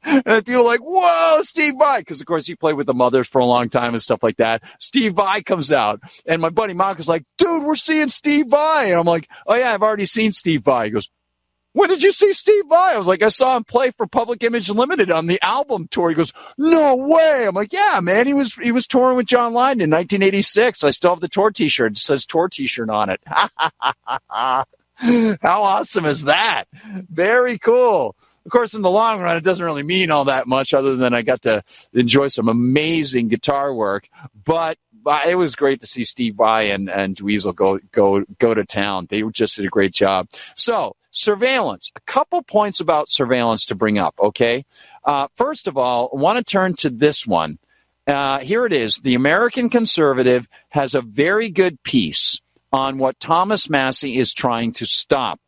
And 0.24 0.46
people 0.46 0.64
like, 0.64 0.80
whoa, 0.82 1.42
Steve 1.42 1.74
Vai. 1.78 1.98
Because, 1.98 2.20
of 2.20 2.26
course, 2.26 2.46
he 2.46 2.54
played 2.54 2.76
with 2.76 2.86
the 2.86 2.94
mothers 2.94 3.28
for 3.28 3.40
a 3.40 3.44
long 3.44 3.68
time 3.68 3.92
and 3.92 4.02
stuff 4.02 4.22
like 4.22 4.36
that. 4.36 4.62
Steve 4.78 5.14
Vai 5.14 5.42
comes 5.42 5.72
out. 5.72 6.00
And 6.26 6.40
my 6.40 6.48
buddy 6.48 6.74
Mark 6.74 7.00
is 7.00 7.08
like, 7.08 7.24
dude, 7.38 7.64
we're 7.64 7.76
seeing 7.76 8.08
Steve 8.08 8.46
Vai. 8.46 8.84
And 8.86 9.00
I'm 9.00 9.06
like, 9.06 9.28
oh, 9.46 9.54
yeah, 9.54 9.74
I've 9.74 9.82
already 9.82 10.04
seen 10.04 10.32
Steve 10.32 10.62
Vai. 10.62 10.86
He 10.86 10.90
goes, 10.90 11.10
when 11.76 11.90
did 11.90 12.02
you 12.02 12.10
see 12.12 12.32
Steve 12.32 12.64
Vai? 12.70 12.94
I 12.94 12.96
was 12.96 13.06
like, 13.06 13.22
I 13.22 13.28
saw 13.28 13.54
him 13.54 13.62
play 13.64 13.90
for 13.90 14.06
Public 14.06 14.42
Image 14.42 14.70
Limited 14.70 15.10
on 15.10 15.26
the 15.26 15.38
album 15.42 15.88
tour. 15.90 16.08
He 16.08 16.14
goes, 16.14 16.32
No 16.56 16.96
way. 16.96 17.44
I'm 17.46 17.54
like, 17.54 17.74
Yeah, 17.74 18.00
man. 18.02 18.26
He 18.26 18.32
was 18.32 18.54
he 18.54 18.72
was 18.72 18.86
touring 18.86 19.18
with 19.18 19.26
John 19.26 19.52
Lydon 19.52 19.82
in 19.82 19.90
1986. 19.90 20.84
I 20.84 20.88
still 20.88 21.10
have 21.10 21.20
the 21.20 21.28
tour 21.28 21.50
T-shirt. 21.50 21.92
It 21.92 21.98
says 21.98 22.24
tour 22.24 22.48
T-shirt 22.48 22.88
on 22.88 23.10
it. 23.10 23.20
How 24.30 24.64
awesome 25.42 26.06
is 26.06 26.24
that? 26.24 26.64
Very 27.10 27.58
cool. 27.58 28.16
Of 28.46 28.52
course, 28.52 28.74
in 28.74 28.82
the 28.82 28.90
long 28.90 29.20
run, 29.20 29.36
it 29.36 29.42
doesn't 29.42 29.64
really 29.64 29.82
mean 29.82 30.12
all 30.12 30.26
that 30.26 30.46
much, 30.46 30.72
other 30.72 30.94
than 30.94 31.12
I 31.12 31.22
got 31.22 31.42
to 31.42 31.64
enjoy 31.92 32.28
some 32.28 32.48
amazing 32.48 33.26
guitar 33.26 33.74
work. 33.74 34.08
But 34.44 34.78
it 35.26 35.34
was 35.34 35.56
great 35.56 35.80
to 35.80 35.86
see 35.86 36.04
Steve 36.04 36.36
Vai 36.36 36.70
and 36.70 36.88
and 36.88 37.16
Dweezil 37.16 37.56
go 37.56 37.80
go 37.90 38.24
go 38.38 38.54
to 38.54 38.64
town. 38.64 39.08
They 39.10 39.22
just 39.32 39.56
did 39.56 39.64
a 39.64 39.68
great 39.68 39.92
job. 39.92 40.28
So 40.54 40.94
surveillance. 41.10 41.90
A 41.96 42.00
couple 42.02 42.40
points 42.44 42.78
about 42.78 43.10
surveillance 43.10 43.66
to 43.66 43.74
bring 43.74 43.98
up. 43.98 44.14
Okay, 44.20 44.64
uh, 45.04 45.26
first 45.34 45.66
of 45.66 45.76
all, 45.76 46.10
I 46.12 46.20
want 46.20 46.38
to 46.38 46.44
turn 46.44 46.76
to 46.76 46.90
this 46.90 47.26
one. 47.26 47.58
Uh, 48.06 48.38
here 48.38 48.64
it 48.64 48.72
is. 48.72 49.00
The 49.02 49.14
American 49.14 49.70
Conservative 49.70 50.48
has 50.68 50.94
a 50.94 51.00
very 51.00 51.50
good 51.50 51.82
piece 51.82 52.40
on 52.72 52.98
what 52.98 53.18
Thomas 53.18 53.68
Massie 53.68 54.18
is 54.18 54.32
trying 54.32 54.72
to 54.74 54.86
stop 54.86 55.40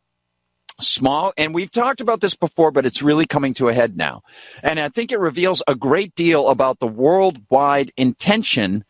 small 0.79 1.33
and 1.37 1.53
we've 1.53 1.71
talked 1.71 2.01
about 2.01 2.21
this 2.21 2.35
before 2.35 2.71
but 2.71 2.85
it's 2.85 3.01
really 3.01 3.25
coming 3.25 3.53
to 3.53 3.67
a 3.67 3.73
head 3.73 3.97
now. 3.97 4.23
And 4.63 4.79
i 4.79 4.89
think 4.89 5.11
it 5.11 5.19
reveals 5.19 5.61
a 5.67 5.75
great 5.75 6.15
deal 6.15 6.49
about 6.49 6.79
the 6.79 6.87
worldwide 6.87 7.91
intention 7.97 8.83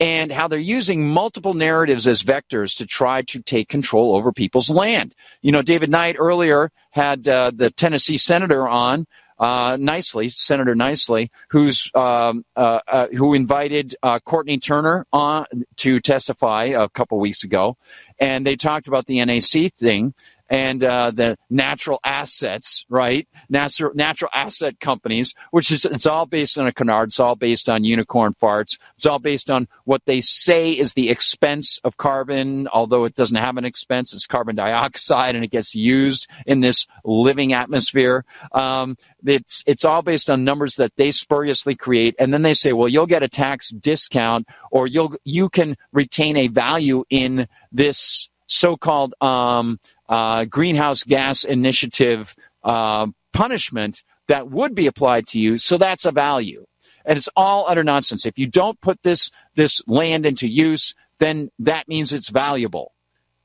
and 0.00 0.32
how 0.32 0.48
they're 0.48 0.58
using 0.58 1.06
multiple 1.06 1.54
narratives 1.54 2.08
as 2.08 2.22
vectors 2.22 2.76
to 2.78 2.86
try 2.86 3.22
to 3.22 3.40
take 3.40 3.68
control 3.68 4.16
over 4.16 4.32
people's 4.32 4.70
land. 4.70 5.14
You 5.42 5.52
know 5.52 5.62
david 5.62 5.90
knight 5.90 6.16
earlier 6.18 6.70
had 6.90 7.26
uh, 7.26 7.52
the 7.54 7.70
tennessee 7.70 8.16
senator 8.16 8.68
on 8.68 9.06
uh, 9.42 9.76
nicely, 9.78 10.28
Senator 10.28 10.76
Niceley, 10.76 11.30
who's 11.48 11.90
um, 11.96 12.44
uh, 12.54 12.78
uh, 12.86 13.06
who 13.08 13.34
invited 13.34 13.96
uh, 14.00 14.20
Courtney 14.20 14.58
Turner 14.58 15.04
on 15.12 15.46
to 15.78 15.98
testify 15.98 16.66
a 16.66 16.88
couple 16.88 17.18
weeks 17.18 17.42
ago, 17.42 17.76
and 18.20 18.46
they 18.46 18.54
talked 18.54 18.86
about 18.86 19.06
the 19.06 19.24
NAC 19.24 19.74
thing, 19.74 20.14
and 20.52 20.84
uh, 20.84 21.10
the 21.10 21.38
natural 21.48 21.98
assets, 22.04 22.84
right? 22.90 23.26
Natural 23.48 23.90
natural 23.94 24.30
asset 24.34 24.78
companies, 24.80 25.32
which 25.50 25.72
is 25.72 25.86
it's 25.86 26.06
all 26.06 26.26
based 26.26 26.58
on 26.58 26.66
a 26.66 26.72
canard. 26.72 27.08
It's 27.08 27.18
all 27.18 27.36
based 27.36 27.70
on 27.70 27.84
unicorn 27.84 28.34
farts. 28.34 28.78
It's 28.98 29.06
all 29.06 29.18
based 29.18 29.50
on 29.50 29.66
what 29.84 30.04
they 30.04 30.20
say 30.20 30.72
is 30.72 30.92
the 30.92 31.08
expense 31.08 31.80
of 31.84 31.96
carbon, 31.96 32.68
although 32.68 33.06
it 33.06 33.14
doesn't 33.14 33.36
have 33.36 33.56
an 33.56 33.64
expense. 33.64 34.12
It's 34.12 34.26
carbon 34.26 34.54
dioxide, 34.54 35.34
and 35.34 35.42
it 35.42 35.50
gets 35.50 35.74
used 35.74 36.28
in 36.44 36.60
this 36.60 36.86
living 37.02 37.54
atmosphere. 37.54 38.26
Um, 38.52 38.98
it's 39.24 39.64
it's 39.66 39.86
all 39.86 40.02
based 40.02 40.28
on 40.28 40.44
numbers 40.44 40.74
that 40.76 40.92
they 40.96 41.12
spuriously 41.12 41.76
create, 41.76 42.14
and 42.18 42.32
then 42.32 42.42
they 42.42 42.52
say, 42.52 42.74
well, 42.74 42.88
you'll 42.88 43.06
get 43.06 43.22
a 43.22 43.28
tax 43.28 43.70
discount, 43.70 44.46
or 44.70 44.86
you'll 44.86 45.16
you 45.24 45.48
can 45.48 45.78
retain 45.94 46.36
a 46.36 46.48
value 46.48 47.04
in 47.08 47.48
this 47.72 48.28
so-called 48.52 49.14
um, 49.20 49.78
uh, 50.08 50.44
greenhouse 50.44 51.02
gas 51.04 51.44
initiative 51.44 52.34
uh, 52.62 53.06
punishment 53.32 54.02
that 54.28 54.50
would 54.50 54.74
be 54.74 54.86
applied 54.86 55.26
to 55.28 55.40
you. 55.40 55.58
So 55.58 55.78
that's 55.78 56.04
a 56.04 56.12
value, 56.12 56.66
and 57.04 57.16
it's 57.16 57.28
all 57.36 57.66
utter 57.68 57.84
nonsense. 57.84 58.26
If 58.26 58.38
you 58.38 58.46
don't 58.46 58.80
put 58.80 59.02
this 59.02 59.30
this 59.54 59.82
land 59.86 60.26
into 60.26 60.46
use, 60.46 60.94
then 61.18 61.50
that 61.58 61.88
means 61.88 62.12
it's 62.12 62.30
valuable. 62.30 62.92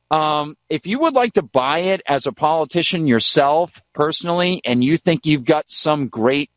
Um, 0.10 0.56
if 0.70 0.88
you 0.88 1.00
would 1.00 1.14
like 1.14 1.34
to 1.34 1.42
buy 1.42 1.80
it 1.80 2.02
as 2.08 2.28
a 2.28 2.32
politician 2.32 3.08
yourself 3.08 3.82
personally, 3.94 4.62
and 4.64 4.84
you 4.84 4.98
think 4.98 5.26
you've 5.26 5.44
got 5.44 5.70
some 5.70 6.08
great 6.08 6.50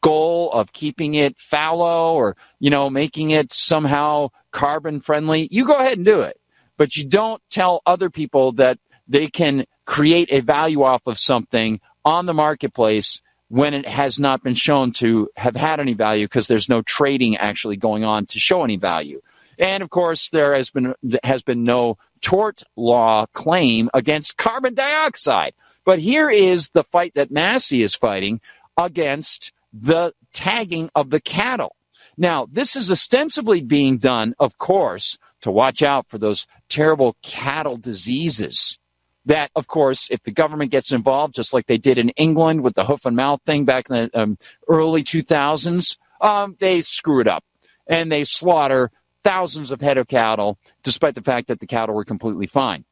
goal 0.00 0.52
of 0.52 0.72
keeping 0.72 1.14
it 1.14 1.36
fallow 1.38 2.14
or 2.14 2.36
you 2.60 2.70
know 2.70 2.88
making 2.88 3.30
it 3.30 3.52
somehow 3.52 4.28
carbon 4.52 5.00
friendly, 5.00 5.48
you 5.50 5.66
go 5.66 5.74
ahead 5.74 5.98
and 5.98 6.04
do 6.04 6.20
it. 6.20 6.40
But 6.76 6.96
you 6.96 7.04
don't 7.04 7.42
tell 7.50 7.82
other 7.86 8.10
people 8.10 8.52
that 8.52 8.78
they 9.08 9.28
can 9.28 9.66
create 9.84 10.28
a 10.30 10.40
value 10.40 10.82
off 10.82 11.06
of 11.06 11.18
something 11.18 11.80
on 12.04 12.26
the 12.26 12.34
marketplace 12.34 13.22
when 13.48 13.74
it 13.74 13.86
has 13.86 14.18
not 14.18 14.42
been 14.42 14.54
shown 14.54 14.92
to 14.92 15.28
have 15.36 15.54
had 15.54 15.78
any 15.78 15.94
value 15.94 16.24
because 16.24 16.48
there's 16.48 16.68
no 16.68 16.82
trading 16.82 17.36
actually 17.36 17.76
going 17.76 18.04
on 18.04 18.26
to 18.26 18.38
show 18.38 18.64
any 18.64 18.76
value. 18.76 19.20
And 19.58 19.82
of 19.82 19.90
course, 19.90 20.30
there 20.30 20.54
has 20.54 20.70
been 20.70 20.94
has 21.22 21.42
been 21.42 21.64
no 21.64 21.96
tort 22.20 22.62
law 22.76 23.26
claim 23.26 23.88
against 23.94 24.36
carbon 24.36 24.74
dioxide. 24.74 25.54
But 25.84 25.98
here 25.98 26.28
is 26.28 26.68
the 26.70 26.84
fight 26.84 27.12
that 27.14 27.30
Massie 27.30 27.82
is 27.82 27.94
fighting 27.94 28.40
against 28.76 29.52
the 29.72 30.12
tagging 30.32 30.90
of 30.94 31.10
the 31.10 31.20
cattle. 31.20 31.76
Now, 32.18 32.46
this 32.50 32.76
is 32.76 32.90
ostensibly 32.90 33.62
being 33.62 33.98
done, 33.98 34.34
of 34.38 34.58
course, 34.58 35.18
to 35.46 35.52
watch 35.52 35.80
out 35.80 36.08
for 36.08 36.18
those 36.18 36.44
terrible 36.68 37.16
cattle 37.22 37.76
diseases. 37.76 38.78
That, 39.26 39.50
of 39.54 39.68
course, 39.68 40.08
if 40.10 40.22
the 40.24 40.32
government 40.32 40.72
gets 40.72 40.92
involved, 40.92 41.34
just 41.34 41.54
like 41.54 41.66
they 41.66 41.78
did 41.78 41.98
in 41.98 42.10
England 42.10 42.62
with 42.62 42.74
the 42.74 42.84
hoof 42.84 43.06
and 43.06 43.16
mouth 43.16 43.40
thing 43.46 43.64
back 43.64 43.88
in 43.88 43.94
the 44.12 44.20
um, 44.20 44.38
early 44.68 45.04
2000s, 45.04 45.96
um, 46.20 46.56
they 46.58 46.80
screw 46.80 47.20
it 47.20 47.28
up 47.28 47.44
and 47.86 48.10
they 48.10 48.24
slaughter 48.24 48.90
thousands 49.22 49.70
of 49.70 49.80
head 49.80 49.98
of 49.98 50.08
cattle, 50.08 50.58
despite 50.82 51.14
the 51.14 51.22
fact 51.22 51.48
that 51.48 51.60
the 51.60 51.66
cattle 51.66 51.94
were 51.94 52.04
completely 52.04 52.46
fine. 52.46 52.84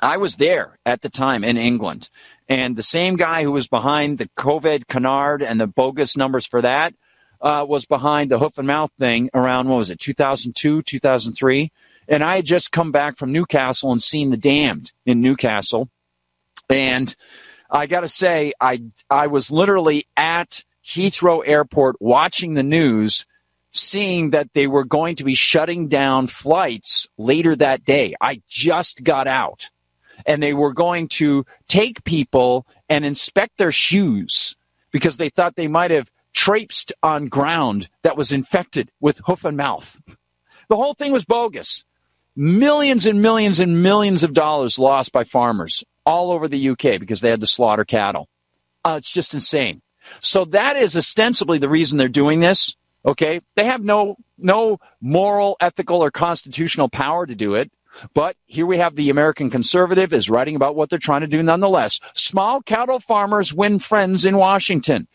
I 0.00 0.16
was 0.16 0.36
there 0.36 0.78
at 0.86 1.02
the 1.02 1.10
time 1.10 1.44
in 1.44 1.56
England, 1.56 2.10
and 2.48 2.76
the 2.76 2.82
same 2.82 3.16
guy 3.16 3.42
who 3.42 3.52
was 3.52 3.68
behind 3.68 4.18
the 4.18 4.28
COVID 4.36 4.86
canard 4.86 5.42
and 5.42 5.60
the 5.60 5.66
bogus 5.66 6.16
numbers 6.16 6.46
for 6.46 6.62
that 6.62 6.94
uh, 7.42 7.66
was 7.68 7.84
behind 7.86 8.30
the 8.30 8.38
hoof 8.38 8.56
and 8.58 8.66
mouth 8.66 8.90
thing 8.98 9.28
around, 9.34 9.68
what 9.68 9.76
was 9.76 9.90
it, 9.90 9.98
2002, 10.00 10.82
2003? 10.82 11.72
And 12.08 12.22
I 12.22 12.36
had 12.36 12.44
just 12.44 12.72
come 12.72 12.92
back 12.92 13.16
from 13.16 13.32
Newcastle 13.32 13.92
and 13.92 14.02
seen 14.02 14.30
the 14.30 14.36
damned 14.36 14.92
in 15.04 15.20
Newcastle. 15.20 15.88
And 16.70 17.14
I 17.70 17.86
got 17.86 18.00
to 18.00 18.08
say, 18.08 18.52
I, 18.60 18.82
I 19.10 19.26
was 19.26 19.50
literally 19.50 20.06
at 20.16 20.64
Heathrow 20.84 21.42
Airport 21.46 21.96
watching 22.00 22.54
the 22.54 22.62
news 22.62 23.26
seeing 23.72 24.30
that 24.30 24.50
they 24.52 24.66
were 24.66 24.84
going 24.84 25.16
to 25.16 25.24
be 25.24 25.34
shutting 25.34 25.88
down 25.88 26.26
flights 26.26 27.06
later 27.16 27.56
that 27.56 27.84
day. 27.84 28.14
I 28.20 28.42
just 28.48 29.02
got 29.02 29.26
out. 29.26 29.70
And 30.26 30.42
they 30.42 30.52
were 30.52 30.72
going 30.72 31.08
to 31.08 31.44
take 31.66 32.04
people 32.04 32.66
and 32.88 33.04
inspect 33.04 33.56
their 33.56 33.72
shoes 33.72 34.54
because 34.92 35.16
they 35.16 35.30
thought 35.30 35.56
they 35.56 35.68
might 35.68 35.90
have 35.90 36.10
traipsed 36.32 36.92
on 37.02 37.26
ground 37.26 37.88
that 38.02 38.16
was 38.16 38.32
infected 38.32 38.90
with 39.00 39.20
hoof 39.26 39.44
and 39.44 39.56
mouth. 39.56 40.00
The 40.68 40.76
whole 40.76 40.94
thing 40.94 41.12
was 41.12 41.24
bogus. 41.24 41.84
Millions 42.34 43.06
and 43.06 43.20
millions 43.20 43.60
and 43.60 43.82
millions 43.82 44.24
of 44.24 44.32
dollars 44.32 44.78
lost 44.78 45.12
by 45.12 45.24
farmers 45.24 45.84
all 46.06 46.32
over 46.32 46.48
the 46.48 46.70
UK 46.70 46.98
because 46.98 47.20
they 47.20 47.30
had 47.30 47.40
to 47.40 47.46
slaughter 47.46 47.84
cattle. 47.84 48.28
Uh, 48.84 48.94
it's 48.96 49.10
just 49.10 49.34
insane. 49.34 49.82
So 50.20 50.44
that 50.46 50.76
is 50.76 50.96
ostensibly 50.96 51.58
the 51.58 51.68
reason 51.68 51.98
they're 51.98 52.08
doing 52.08 52.40
this. 52.40 52.74
Okay, 53.04 53.40
they 53.56 53.64
have 53.64 53.82
no 53.82 54.16
no 54.38 54.78
moral, 55.00 55.56
ethical, 55.60 56.02
or 56.02 56.10
constitutional 56.10 56.88
power 56.88 57.26
to 57.26 57.34
do 57.34 57.54
it. 57.54 57.70
But 58.14 58.36
here 58.46 58.66
we 58.66 58.78
have 58.78 58.96
the 58.96 59.10
American 59.10 59.50
conservative 59.50 60.12
is 60.12 60.30
writing 60.30 60.56
about 60.56 60.76
what 60.76 60.88
they're 60.88 60.98
trying 60.98 61.20
to 61.20 61.26
do 61.26 61.42
nonetheless. 61.42 61.98
Small 62.14 62.62
cattle 62.62 63.00
farmers 63.00 63.52
win 63.52 63.78
friends 63.78 64.24
in 64.24 64.36
Washington. 64.36 65.08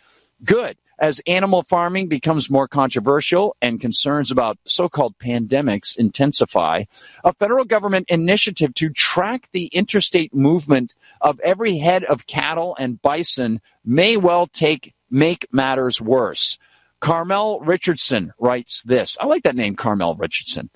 Good. 0.44 0.78
As 1.00 1.22
animal 1.28 1.62
farming 1.62 2.08
becomes 2.08 2.50
more 2.50 2.68
controversial 2.68 3.56
and 3.62 3.80
concerns 3.80 4.32
about 4.32 4.58
so 4.66 4.90
called 4.90 5.18
pandemics 5.20 5.96
intensify, 5.96 6.86
a 7.24 7.34
federal 7.34 7.66
government 7.66 8.10
initiative 8.10 8.74
to 8.76 8.90
track 8.90 9.50
the 9.52 9.68
interstate 9.68 10.34
movement 10.34 10.96
of 11.22 11.40
every 11.42 11.78
head 11.78 12.04
of 12.04 12.26
cattle 12.26 12.76
and 12.80 13.02
bison 13.02 13.62
may 13.86 14.18
well 14.18 14.48
take 14.48 14.96
make 15.12 15.48
matters 15.52 16.02
worse. 16.02 16.58
Carmel 17.00 17.60
Richardson 17.60 18.34
writes 18.40 18.82
this. 18.82 19.18
I 19.22 19.28
like 19.28 19.44
that 19.44 19.56
name, 19.56 19.76
Carmel 19.76 20.16
Richardson. 20.16 20.72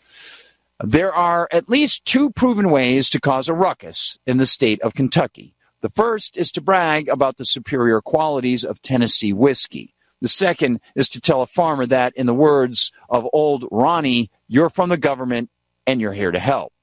There 0.84 1.14
are 1.14 1.48
at 1.52 1.70
least 1.70 2.06
two 2.06 2.30
proven 2.30 2.70
ways 2.70 3.10
to 3.10 3.20
cause 3.20 3.50
a 3.50 3.54
ruckus 3.54 4.20
in 4.28 4.38
the 4.38 4.46
state 4.46 4.82
of 4.82 4.94
Kentucky. 4.94 5.56
The 5.82 5.90
first 5.90 6.38
is 6.38 6.52
to 6.52 6.62
brag 6.62 7.10
about 7.10 7.38
the 7.38 7.46
superior 7.46 8.02
qualities 8.02 8.64
of 8.64 8.82
Tennessee 8.84 9.34
whiskey. 9.34 9.96
The 10.22 10.28
second 10.28 10.80
is 10.96 11.10
to 11.10 11.20
tell 11.20 11.42
a 11.42 11.48
farmer 11.48 11.86
that, 11.88 12.14
in 12.16 12.28
the 12.28 12.34
words 12.34 12.92
of 13.10 13.28
old 13.34 13.66
Ronnie, 13.72 14.30
you're 14.48 14.70
from 14.70 14.90
the 14.90 14.98
government 14.98 15.50
and 15.88 16.00
you're 16.00 16.14
here 16.14 16.32
to 16.32 16.40
help. 16.40 16.74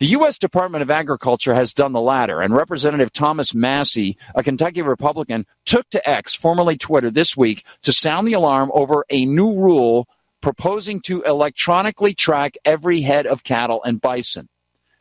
The 0.00 0.06
U.S. 0.06 0.38
Department 0.38 0.82
of 0.82 0.90
Agriculture 0.90 1.54
has 1.54 1.72
done 1.72 1.92
the 1.92 2.00
latter, 2.00 2.42
and 2.42 2.54
Representative 2.54 3.12
Thomas 3.12 3.54
Massie, 3.54 4.18
a 4.34 4.42
Kentucky 4.42 4.82
Republican, 4.82 5.46
took 5.64 5.88
to 5.90 6.08
X, 6.08 6.34
formerly 6.34 6.76
Twitter, 6.76 7.10
this 7.10 7.36
week 7.36 7.64
to 7.82 7.92
sound 7.92 8.26
the 8.26 8.32
alarm 8.32 8.70
over 8.74 9.06
a 9.08 9.24
new 9.24 9.54
rule 9.54 10.08
proposing 10.40 11.00
to 11.02 11.22
electronically 11.22 12.12
track 12.12 12.58
every 12.64 13.00
head 13.00 13.26
of 13.26 13.44
cattle 13.44 13.82
and 13.84 14.00
bison. 14.00 14.48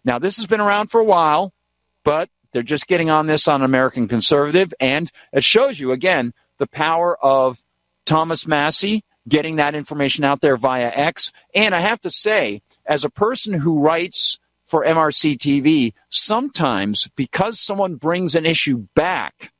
Now, 0.05 0.19
this 0.19 0.37
has 0.37 0.45
been 0.45 0.61
around 0.61 0.87
for 0.87 1.01
a 1.01 1.05
while, 1.05 1.53
but 2.05 2.29
they're 2.51 2.63
just 2.63 2.87
getting 2.87 3.09
on 3.09 3.25
this 3.25 3.47
on 3.47 3.61
American 3.61 4.07
Conservative, 4.07 4.73
and 4.79 5.11
it 5.33 5.43
shows 5.43 5.79
you, 5.79 5.91
again, 5.91 6.33
the 6.59 6.67
power 6.67 7.17
of 7.21 7.61
Thomas 8.05 8.47
Massie 8.47 9.03
getting 9.27 9.55
that 9.57 9.75
information 9.75 10.23
out 10.23 10.41
there 10.41 10.57
via 10.57 10.91
X. 10.93 11.31
And 11.55 11.73
I 11.73 11.79
have 11.79 12.01
to 12.01 12.09
say, 12.09 12.61
as 12.85 13.05
a 13.05 13.09
person 13.09 13.53
who 13.53 13.79
writes 13.79 14.37
for 14.65 14.83
MRC 14.83 15.37
TV, 15.37 15.93
sometimes 16.09 17.09
because 17.15 17.59
someone 17.59 17.95
brings 17.95 18.35
an 18.35 18.45
issue 18.45 18.87
back 18.95 19.51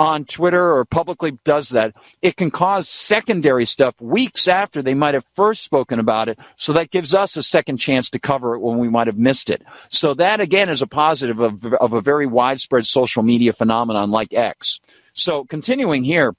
on 0.00 0.24
Twitter 0.24 0.72
or 0.72 0.86
publicly 0.86 1.38
does 1.44 1.68
that, 1.68 1.94
it 2.22 2.36
can 2.36 2.50
cause 2.50 2.88
secondary 2.88 3.66
stuff 3.66 4.00
weeks 4.00 4.48
after 4.48 4.82
they 4.82 4.94
might 4.94 5.12
have 5.12 5.26
first 5.34 5.62
spoken 5.62 6.00
about 6.00 6.26
it. 6.26 6.38
So 6.56 6.72
that 6.72 6.90
gives 6.90 7.12
us 7.12 7.36
a 7.36 7.42
second 7.42 7.76
chance 7.76 8.08
to 8.10 8.18
cover 8.18 8.54
it 8.54 8.60
when 8.60 8.78
we 8.78 8.88
might 8.88 9.08
have 9.08 9.18
missed 9.18 9.50
it. 9.50 9.62
So 9.90 10.14
that 10.14 10.40
again 10.40 10.70
is 10.70 10.80
a 10.80 10.86
positive 10.86 11.38
of, 11.38 11.62
of 11.74 11.92
a 11.92 12.00
very 12.00 12.26
widespread 12.26 12.86
social 12.86 13.22
media 13.22 13.52
phenomenon 13.52 14.10
like 14.10 14.32
X. 14.32 14.80
So 15.12 15.44
continuing 15.44 16.02
here, 16.02 16.34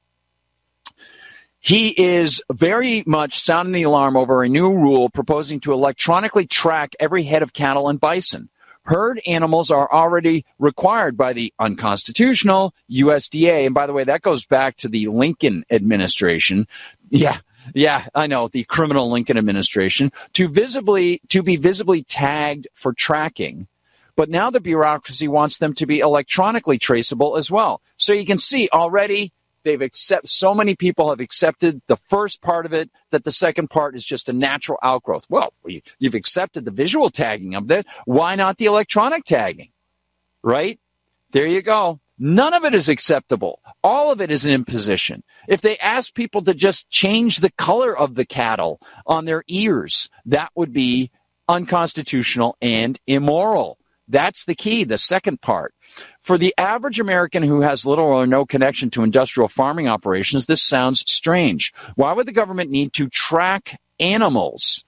he 1.61 1.89
is 1.89 2.41
very 2.51 3.03
much 3.05 3.39
sounding 3.39 3.71
the 3.71 3.83
alarm 3.83 4.17
over 4.17 4.43
a 4.43 4.49
new 4.49 4.73
rule 4.73 5.09
proposing 5.09 5.59
to 5.61 5.73
electronically 5.73 6.47
track 6.47 6.95
every 6.99 7.23
head 7.23 7.43
of 7.43 7.53
cattle 7.53 7.87
and 7.87 7.99
bison. 7.99 8.49
Herd 8.83 9.21
animals 9.27 9.69
are 9.69 9.91
already 9.91 10.43
required 10.57 11.15
by 11.15 11.33
the 11.33 11.53
unconstitutional 11.59 12.73
USDA. 12.89 13.67
And 13.67 13.75
by 13.75 13.85
the 13.85 13.93
way, 13.93 14.03
that 14.03 14.23
goes 14.23 14.43
back 14.43 14.75
to 14.77 14.89
the 14.89 15.07
Lincoln 15.07 15.63
administration. 15.69 16.67
Yeah, 17.09 17.37
yeah, 17.75 18.07
I 18.15 18.25
know 18.25 18.47
the 18.47 18.63
criminal 18.63 19.11
Lincoln 19.11 19.37
administration 19.37 20.11
to 20.33 20.47
visibly 20.47 21.21
to 21.29 21.43
be 21.43 21.57
visibly 21.57 22.03
tagged 22.03 22.67
for 22.73 22.91
tracking. 22.91 23.67
But 24.15 24.29
now 24.29 24.49
the 24.49 24.59
bureaucracy 24.59 25.27
wants 25.27 25.59
them 25.59 25.73
to 25.75 25.85
be 25.85 25.99
electronically 25.99 26.79
traceable 26.79 27.37
as 27.37 27.51
well. 27.51 27.81
So 27.97 28.13
you 28.13 28.25
can 28.25 28.39
see 28.39 28.67
already 28.73 29.31
they've 29.63 29.81
accept 29.81 30.27
so 30.27 30.53
many 30.53 30.75
people 30.75 31.09
have 31.09 31.19
accepted 31.19 31.81
the 31.87 31.97
first 31.97 32.41
part 32.41 32.65
of 32.65 32.73
it 32.73 32.89
that 33.11 33.23
the 33.23 33.31
second 33.31 33.69
part 33.69 33.95
is 33.95 34.05
just 34.05 34.29
a 34.29 34.33
natural 34.33 34.77
outgrowth. 34.83 35.25
Well, 35.29 35.53
you've 35.99 36.15
accepted 36.15 36.65
the 36.65 36.71
visual 36.71 37.09
tagging 37.09 37.55
of 37.55 37.69
it. 37.71 37.85
Why 38.05 38.35
not 38.35 38.57
the 38.57 38.65
electronic 38.65 39.25
tagging? 39.25 39.69
Right? 40.43 40.79
There 41.31 41.47
you 41.47 41.61
go. 41.61 41.99
None 42.23 42.53
of 42.53 42.65
it 42.65 42.75
is 42.75 42.87
acceptable. 42.87 43.61
All 43.83 44.11
of 44.11 44.21
it 44.21 44.29
is 44.29 44.45
an 44.45 44.51
imposition. 44.51 45.23
If 45.47 45.61
they 45.61 45.77
ask 45.79 46.13
people 46.13 46.43
to 46.43 46.53
just 46.53 46.87
change 46.89 47.39
the 47.39 47.49
color 47.51 47.97
of 47.97 48.13
the 48.13 48.25
cattle 48.25 48.79
on 49.07 49.25
their 49.25 49.43
ears, 49.47 50.07
that 50.25 50.51
would 50.53 50.71
be 50.71 51.09
unconstitutional 51.49 52.57
and 52.61 52.99
immoral. 53.07 53.79
That's 54.11 54.43
the 54.45 54.55
key, 54.55 54.83
the 54.83 54.97
second 54.97 55.41
part. 55.41 55.73
For 56.19 56.37
the 56.37 56.53
average 56.57 56.99
American 56.99 57.43
who 57.43 57.61
has 57.61 57.85
little 57.85 58.05
or 58.05 58.27
no 58.27 58.45
connection 58.45 58.89
to 58.91 59.03
industrial 59.03 59.47
farming 59.47 59.87
operations, 59.87 60.45
this 60.45 60.61
sounds 60.61 61.03
strange. 61.11 61.73
Why 61.95 62.13
would 62.13 62.27
the 62.27 62.31
government 62.31 62.69
need 62.69 62.93
to 62.93 63.07
track 63.07 63.79
animals? 63.99 64.83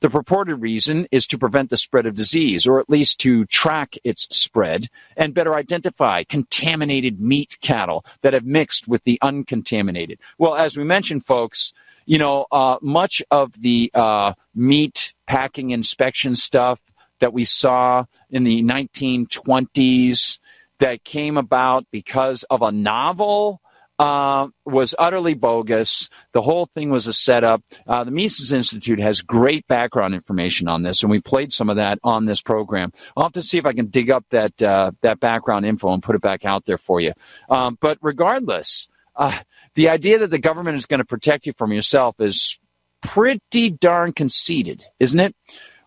The 0.00 0.10
purported 0.10 0.56
reason 0.56 1.06
is 1.10 1.26
to 1.28 1.38
prevent 1.38 1.70
the 1.70 1.78
spread 1.78 2.04
of 2.04 2.14
disease, 2.14 2.66
or 2.66 2.78
at 2.78 2.90
least 2.90 3.20
to 3.20 3.46
track 3.46 3.96
its 4.04 4.26
spread 4.36 4.88
and 5.16 5.32
better 5.32 5.56
identify 5.56 6.24
contaminated 6.24 7.20
meat 7.20 7.56
cattle 7.62 8.04
that 8.20 8.34
have 8.34 8.44
mixed 8.44 8.86
with 8.86 9.04
the 9.04 9.18
uncontaminated. 9.22 10.18
Well, 10.36 10.56
as 10.56 10.76
we 10.76 10.84
mentioned, 10.84 11.24
folks, 11.24 11.72
you 12.04 12.18
know, 12.18 12.46
uh, 12.52 12.76
much 12.82 13.22
of 13.30 13.54
the 13.62 13.90
uh, 13.94 14.34
meat 14.54 15.14
packing 15.26 15.70
inspection 15.70 16.36
stuff 16.36 16.80
that 17.20 17.32
we 17.32 17.44
saw 17.44 18.04
in 18.30 18.44
the 18.44 18.62
1920s 18.62 20.38
that 20.80 21.04
came 21.04 21.36
about 21.36 21.86
because 21.90 22.44
of 22.44 22.62
a 22.62 22.72
novel 22.72 23.60
uh, 23.98 24.48
was 24.64 24.94
utterly 24.98 25.34
bogus. 25.34 26.08
The 26.32 26.42
whole 26.42 26.66
thing 26.66 26.90
was 26.90 27.06
a 27.06 27.12
setup. 27.12 27.62
Uh, 27.86 28.04
the 28.04 28.10
Mises 28.10 28.52
Institute 28.52 28.98
has 28.98 29.20
great 29.20 29.66
background 29.68 30.14
information 30.14 30.68
on 30.68 30.82
this, 30.82 31.02
and 31.02 31.10
we 31.10 31.20
played 31.20 31.52
some 31.52 31.70
of 31.70 31.76
that 31.76 31.98
on 32.02 32.24
this 32.24 32.42
program. 32.42 32.92
I'll 33.16 33.24
have 33.24 33.32
to 33.32 33.42
see 33.42 33.58
if 33.58 33.66
I 33.66 33.72
can 33.72 33.86
dig 33.86 34.10
up 34.10 34.24
that 34.30 34.60
uh, 34.60 34.92
that 35.02 35.20
background 35.20 35.64
info 35.64 35.92
and 35.92 36.02
put 36.02 36.16
it 36.16 36.22
back 36.22 36.44
out 36.44 36.64
there 36.64 36.78
for 36.78 37.00
you. 37.00 37.12
Um, 37.48 37.78
but 37.80 37.98
regardless, 38.02 38.88
uh, 39.14 39.38
the 39.74 39.90
idea 39.90 40.18
that 40.18 40.30
the 40.30 40.38
government 40.38 40.76
is 40.76 40.86
going 40.86 40.98
to 40.98 41.04
protect 41.04 41.46
you 41.46 41.52
from 41.52 41.72
yourself 41.72 42.20
is 42.20 42.58
pretty 43.00 43.70
darn 43.70 44.12
conceited, 44.12 44.84
isn't 44.98 45.20
it? 45.20 45.36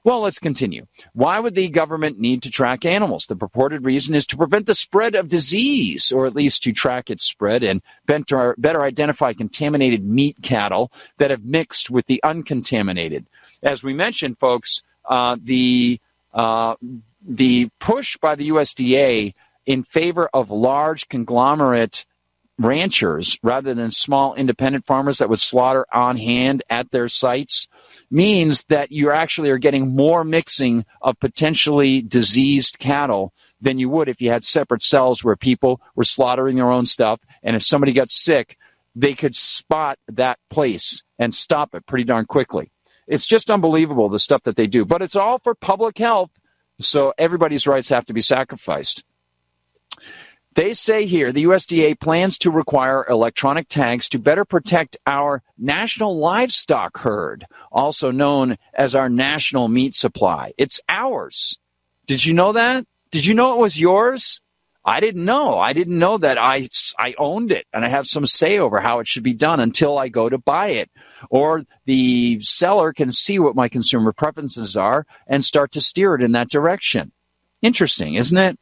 Well, 0.03 0.21
let's 0.21 0.39
continue. 0.39 0.87
Why 1.13 1.39
would 1.39 1.55
the 1.55 1.67
government 1.69 2.19
need 2.19 2.43
to 2.43 2.49
track 2.49 2.85
animals? 2.85 3.25
The 3.25 3.35
purported 3.35 3.85
reason 3.85 4.15
is 4.15 4.25
to 4.27 4.37
prevent 4.37 4.65
the 4.65 4.75
spread 4.75 5.15
of 5.15 5.27
disease, 5.27 6.11
or 6.11 6.25
at 6.25 6.35
least 6.35 6.63
to 6.63 6.71
track 6.71 7.09
its 7.09 7.25
spread 7.25 7.63
and 7.63 7.81
better, 8.05 8.55
identify 8.85 9.33
contaminated 9.33 10.05
meat 10.05 10.37
cattle 10.41 10.91
that 11.17 11.31
have 11.31 11.43
mixed 11.43 11.89
with 11.89 12.05
the 12.05 12.21
uncontaminated. 12.23 13.25
As 13.63 13.83
we 13.83 13.93
mentioned, 13.93 14.37
folks, 14.37 14.81
uh, 15.05 15.37
the 15.43 15.99
uh, 16.33 16.75
the 17.27 17.69
push 17.79 18.15
by 18.17 18.35
the 18.35 18.49
USDA 18.49 19.33
in 19.65 19.83
favor 19.83 20.29
of 20.33 20.51
large 20.51 21.09
conglomerate 21.09 22.05
ranchers 22.59 23.37
rather 23.43 23.73
than 23.73 23.91
small 23.91 24.33
independent 24.33 24.85
farmers 24.85 25.19
that 25.19 25.29
would 25.29 25.39
slaughter 25.39 25.85
on 25.93 26.17
hand 26.17 26.63
at 26.69 26.89
their 26.91 27.07
sites 27.07 27.67
means 28.09 28.63
that 28.69 28.91
you 28.91 29.11
actually 29.11 29.49
are 29.49 29.57
getting 29.57 29.95
more 29.95 30.23
mixing 30.23 30.85
of 31.01 31.19
potentially 31.19 32.01
diseased 32.01 32.79
cattle 32.79 33.33
than 33.61 33.77
you 33.79 33.89
would 33.89 34.09
if 34.09 34.21
you 34.21 34.29
had 34.29 34.43
separate 34.43 34.83
cells 34.83 35.23
where 35.23 35.35
people 35.35 35.81
were 35.95 36.03
slaughtering 36.03 36.55
their 36.55 36.71
own 36.71 36.85
stuff. 36.85 37.19
And 37.43 37.55
if 37.55 37.63
somebody 37.63 37.91
got 37.91 38.09
sick 38.09 38.57
they 38.97 39.13
could 39.13 39.35
spot 39.35 39.99
that 40.07 40.39
place 40.49 41.03
and 41.19 41.33
stop 41.33 41.75
it 41.75 41.85
pretty 41.85 42.03
darn 42.03 42.25
quickly. 42.25 42.71
It's 43.07 43.27
just 43.27 43.51
unbelievable 43.51 44.09
the 44.09 44.17
stuff 44.17 44.43
that 44.43 44.55
they 44.55 44.65
do. 44.65 44.85
But 44.85 45.03
it's 45.03 45.15
all 45.15 45.37
for 45.37 45.53
public 45.53 45.99
health 45.99 46.31
so 46.79 47.13
everybody's 47.17 47.67
rights 47.67 47.89
have 47.89 48.05
to 48.07 48.13
be 48.13 48.21
sacrificed 48.21 49.03
they 50.57 50.73
say 50.73 51.05
here 51.05 51.31
the 51.31 51.43
USDA 51.43 51.99
plans 51.99 52.35
to 52.39 52.49
require 52.49 53.05
electronic 53.07 53.69
tags 53.69 54.09
to 54.09 54.17
better 54.17 54.43
protect 54.43 54.97
our 55.05 55.43
national 55.55 56.17
livestock 56.17 56.97
herd, 56.97 57.45
also 57.71 58.09
known 58.09 58.57
as 58.73 58.95
our 58.95 59.07
national 59.07 59.67
meat 59.67 59.93
supply. 59.93 60.53
It's 60.57 60.81
ours. 60.89 61.59
Did 62.07 62.25
you 62.25 62.33
know 62.33 62.53
that? 62.53 62.87
Did 63.11 63.27
you 63.27 63.35
know 63.35 63.53
it 63.53 63.59
was 63.59 63.79
yours? 63.79 64.41
I 64.83 64.99
didn't 64.99 65.25
know. 65.25 65.59
I 65.59 65.73
didn't 65.73 65.99
know 65.99 66.17
that 66.17 66.39
I, 66.39 66.67
I 66.97 67.13
owned 67.19 67.51
it 67.51 67.67
and 67.71 67.85
I 67.85 67.89
have 67.89 68.07
some 68.07 68.25
say 68.25 68.57
over 68.57 68.79
how 68.79 68.99
it 68.99 69.07
should 69.07 69.21
be 69.21 69.35
done 69.35 69.59
until 69.59 69.99
I 69.99 70.07
go 70.09 70.27
to 70.27 70.39
buy 70.39 70.69
it. 70.69 70.89
Or 71.29 71.65
the 71.85 72.41
seller 72.41 72.93
can 72.93 73.11
see 73.11 73.37
what 73.37 73.55
my 73.55 73.69
consumer 73.69 74.11
preferences 74.11 74.75
are 74.75 75.05
and 75.27 75.45
start 75.45 75.71
to 75.73 75.81
steer 75.81 76.15
it 76.15 76.23
in 76.23 76.31
that 76.31 76.49
direction. 76.49 77.11
Interesting, 77.67 78.13
isn't 78.13 78.37
it? 78.37 78.57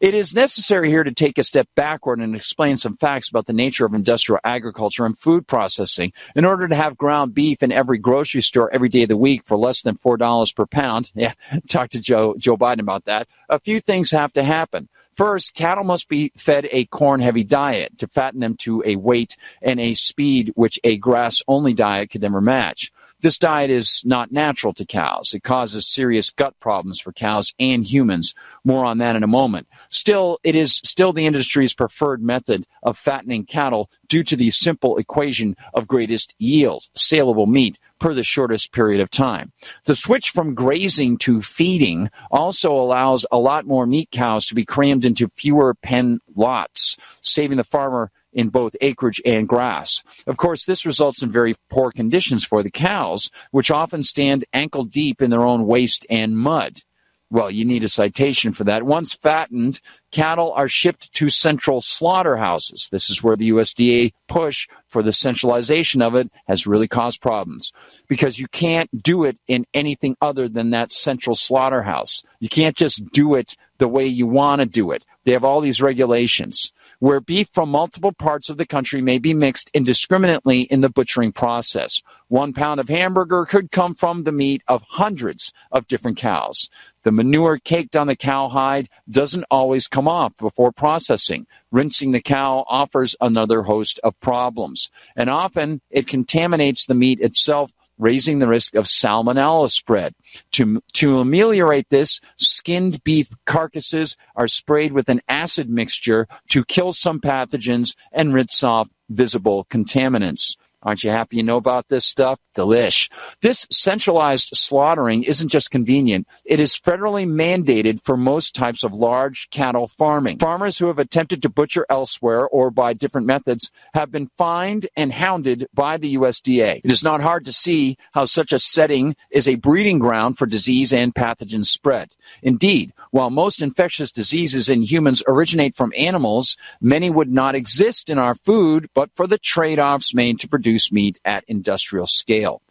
It 0.00 0.14
is 0.14 0.34
necessary 0.34 0.90
here 0.90 1.04
to 1.04 1.12
take 1.12 1.38
a 1.38 1.44
step 1.44 1.68
backward 1.76 2.18
and 2.18 2.34
explain 2.34 2.76
some 2.76 2.96
facts 2.96 3.30
about 3.30 3.46
the 3.46 3.52
nature 3.52 3.86
of 3.86 3.94
industrial 3.94 4.40
agriculture 4.42 5.06
and 5.06 5.16
food 5.16 5.46
processing. 5.46 6.12
In 6.34 6.44
order 6.44 6.66
to 6.66 6.74
have 6.74 6.98
ground 6.98 7.34
beef 7.34 7.62
in 7.62 7.70
every 7.70 7.98
grocery 7.98 8.40
store 8.40 8.68
every 8.74 8.88
day 8.88 9.04
of 9.04 9.10
the 9.10 9.16
week 9.16 9.42
for 9.46 9.56
less 9.56 9.82
than 9.82 9.94
$4 9.94 10.56
per 10.56 10.66
pound, 10.66 11.12
yeah, 11.14 11.34
talk 11.68 11.90
to 11.90 12.00
Joe, 12.00 12.34
Joe 12.36 12.56
Biden 12.56 12.80
about 12.80 13.04
that, 13.04 13.28
a 13.48 13.60
few 13.60 13.78
things 13.80 14.10
have 14.10 14.32
to 14.32 14.42
happen. 14.42 14.88
First, 15.14 15.54
cattle 15.54 15.84
must 15.84 16.08
be 16.08 16.32
fed 16.36 16.68
a 16.72 16.86
corn 16.86 17.20
heavy 17.20 17.44
diet 17.44 17.96
to 17.98 18.08
fatten 18.08 18.40
them 18.40 18.56
to 18.58 18.82
a 18.84 18.96
weight 18.96 19.36
and 19.62 19.78
a 19.78 19.94
speed 19.94 20.50
which 20.56 20.80
a 20.82 20.96
grass 20.96 21.42
only 21.46 21.74
diet 21.74 22.10
could 22.10 22.22
never 22.22 22.40
match. 22.40 22.92
This 23.20 23.38
diet 23.38 23.70
is 23.70 24.02
not 24.04 24.30
natural 24.30 24.72
to 24.74 24.86
cows. 24.86 25.34
It 25.34 25.42
causes 25.42 25.92
serious 25.92 26.30
gut 26.30 26.54
problems 26.60 27.00
for 27.00 27.12
cows 27.12 27.52
and 27.58 27.84
humans. 27.84 28.34
More 28.64 28.84
on 28.84 28.98
that 28.98 29.16
in 29.16 29.24
a 29.24 29.28
moment. 29.28 29.66
Still, 29.88 30.38
it 30.44 30.54
is 30.54 30.80
still 30.84 31.12
the 31.12 31.26
industry's 31.26 31.74
preferred 31.74 32.22
method 32.22 32.64
of 32.82 32.96
fattening 32.96 33.44
cattle 33.44 33.90
due 34.08 34.22
to 34.22 34.36
the 34.36 34.50
simple 34.50 34.98
equation 34.98 35.56
of 35.74 35.88
greatest 35.88 36.36
yield, 36.38 36.86
saleable 36.94 37.46
meat, 37.46 37.78
per 37.98 38.14
the 38.14 38.22
shortest 38.22 38.72
period 38.72 39.00
of 39.00 39.10
time. 39.10 39.52
The 39.84 39.96
switch 39.96 40.30
from 40.30 40.54
grazing 40.54 41.18
to 41.18 41.42
feeding 41.42 42.10
also 42.30 42.72
allows 42.72 43.26
a 43.32 43.38
lot 43.38 43.66
more 43.66 43.86
meat 43.86 44.10
cows 44.12 44.46
to 44.46 44.54
be 44.54 44.64
crammed 44.64 45.04
into 45.04 45.28
fewer 45.28 45.74
pen 45.74 46.20
lots, 46.36 46.96
saving 47.22 47.56
the 47.56 47.64
farmer 47.64 48.12
in 48.32 48.48
both 48.48 48.76
acreage 48.80 49.20
and 49.24 49.48
grass. 49.48 50.02
Of 50.26 50.36
course, 50.36 50.64
this 50.64 50.86
results 50.86 51.22
in 51.22 51.30
very 51.30 51.54
poor 51.70 51.90
conditions 51.90 52.44
for 52.44 52.62
the 52.62 52.70
cows, 52.70 53.30
which 53.50 53.70
often 53.70 54.02
stand 54.02 54.44
ankle 54.52 54.84
deep 54.84 55.22
in 55.22 55.30
their 55.30 55.46
own 55.46 55.66
waste 55.66 56.06
and 56.10 56.36
mud. 56.36 56.82
Well, 57.30 57.50
you 57.50 57.66
need 57.66 57.84
a 57.84 57.88
citation 57.90 58.52
for 58.52 58.64
that. 58.64 58.84
Once 58.84 59.14
fattened, 59.14 59.82
cattle 60.12 60.52
are 60.52 60.68
shipped 60.68 61.12
to 61.12 61.28
central 61.28 61.82
slaughterhouses. 61.82 62.88
This 62.90 63.10
is 63.10 63.22
where 63.22 63.36
the 63.36 63.50
USDA 63.50 64.14
push 64.28 64.66
for 64.86 65.02
the 65.02 65.12
centralization 65.12 66.00
of 66.00 66.14
it 66.14 66.30
has 66.46 66.66
really 66.66 66.88
caused 66.88 67.20
problems 67.20 67.70
because 68.08 68.38
you 68.38 68.48
can't 68.48 69.02
do 69.02 69.24
it 69.24 69.38
in 69.46 69.66
anything 69.74 70.16
other 70.22 70.48
than 70.48 70.70
that 70.70 70.90
central 70.90 71.36
slaughterhouse. 71.36 72.22
You 72.40 72.48
can't 72.48 72.76
just 72.76 73.04
do 73.12 73.34
it 73.34 73.56
the 73.76 73.88
way 73.88 74.06
you 74.06 74.26
want 74.26 74.60
to 74.60 74.66
do 74.66 74.90
it. 74.90 75.04
They 75.24 75.32
have 75.32 75.44
all 75.44 75.60
these 75.60 75.82
regulations 75.82 76.72
where 77.00 77.20
beef 77.20 77.48
from 77.52 77.68
multiple 77.68 78.12
parts 78.12 78.48
of 78.48 78.56
the 78.56 78.66
country 78.66 79.02
may 79.02 79.18
be 79.18 79.34
mixed 79.34 79.70
indiscriminately 79.74 80.62
in 80.62 80.80
the 80.80 80.88
butchering 80.88 81.32
process. 81.32 82.02
One 82.28 82.52
pound 82.52 82.80
of 82.80 82.88
hamburger 82.88 83.44
could 83.44 83.70
come 83.70 83.94
from 83.94 84.24
the 84.24 84.32
meat 84.32 84.62
of 84.66 84.82
hundreds 84.82 85.52
of 85.70 85.86
different 85.86 86.16
cows. 86.16 86.68
The 87.08 87.12
manure 87.12 87.56
caked 87.56 87.96
on 87.96 88.06
the 88.06 88.14
cowhide 88.14 88.90
doesn't 89.08 89.46
always 89.50 89.88
come 89.88 90.06
off 90.06 90.36
before 90.36 90.72
processing. 90.72 91.46
Rinsing 91.70 92.12
the 92.12 92.20
cow 92.20 92.66
offers 92.68 93.16
another 93.18 93.62
host 93.62 93.98
of 94.04 94.20
problems. 94.20 94.90
And 95.16 95.30
often 95.30 95.80
it 95.88 96.06
contaminates 96.06 96.84
the 96.84 96.92
meat 96.92 97.18
itself 97.20 97.72
raising 97.96 98.40
the 98.40 98.46
risk 98.46 98.74
of 98.74 98.84
salmonella 98.84 99.70
spread. 99.70 100.14
To, 100.50 100.82
to 100.96 101.20
ameliorate 101.20 101.88
this, 101.88 102.20
skinned 102.36 103.02
beef 103.04 103.30
carcasses 103.46 104.14
are 104.36 104.46
sprayed 104.46 104.92
with 104.92 105.08
an 105.08 105.22
acid 105.30 105.70
mixture 105.70 106.28
to 106.50 106.62
kill 106.62 106.92
some 106.92 107.22
pathogens 107.22 107.94
and 108.12 108.34
rinse 108.34 108.62
off 108.62 108.90
visible 109.08 109.66
contaminants. 109.70 110.56
Aren't 110.82 111.02
you 111.02 111.10
happy 111.10 111.36
you 111.36 111.42
know 111.42 111.56
about 111.56 111.88
this 111.88 112.06
stuff? 112.06 112.38
Delish. 112.54 113.10
This 113.40 113.66
centralized 113.70 114.50
slaughtering 114.52 115.22
isn't 115.22 115.48
just 115.48 115.70
convenient, 115.70 116.26
it 116.44 116.60
is 116.60 116.78
federally 116.78 117.26
mandated 117.26 118.02
for 118.04 118.16
most 118.16 118.54
types 118.54 118.82
of 118.82 118.92
large 118.92 119.48
cattle 119.50 119.88
farming. 119.88 120.38
Farmers 120.38 120.78
who 120.78 120.86
have 120.88 120.98
attempted 120.98 121.42
to 121.42 121.48
butcher 121.48 121.86
elsewhere 121.88 122.46
or 122.48 122.70
by 122.70 122.92
different 122.92 123.26
methods 123.26 123.70
have 123.94 124.10
been 124.10 124.28
fined 124.36 124.88
and 124.96 125.12
hounded 125.12 125.66
by 125.72 125.96
the 125.96 126.16
USDA. 126.16 126.80
It 126.84 126.90
is 126.90 127.02
not 127.02 127.20
hard 127.20 127.44
to 127.44 127.52
see 127.52 127.96
how 128.12 128.24
such 128.24 128.52
a 128.52 128.58
setting 128.58 129.16
is 129.30 129.48
a 129.48 129.56
breeding 129.56 129.98
ground 129.98 130.38
for 130.38 130.46
disease 130.46 130.92
and 130.92 131.14
pathogen 131.14 131.64
spread. 131.64 132.14
Indeed, 132.42 132.92
while 133.10 133.30
most 133.30 133.62
infectious 133.62 134.12
diseases 134.12 134.68
in 134.68 134.82
humans 134.82 135.22
originate 135.26 135.74
from 135.74 135.92
animals, 135.96 136.56
many 136.80 137.10
would 137.10 137.30
not 137.30 137.54
exist 137.54 138.10
in 138.10 138.18
our 138.18 138.34
food 138.34 138.88
but 138.94 139.10
for 139.14 139.26
the 139.26 139.38
trade 139.38 139.78
offs 139.78 140.14
made 140.14 140.40
to 140.40 140.48
produce 140.48 140.92
meat 140.92 141.18
at 141.24 141.44
industrial 141.48 142.06
scale. 142.06 142.62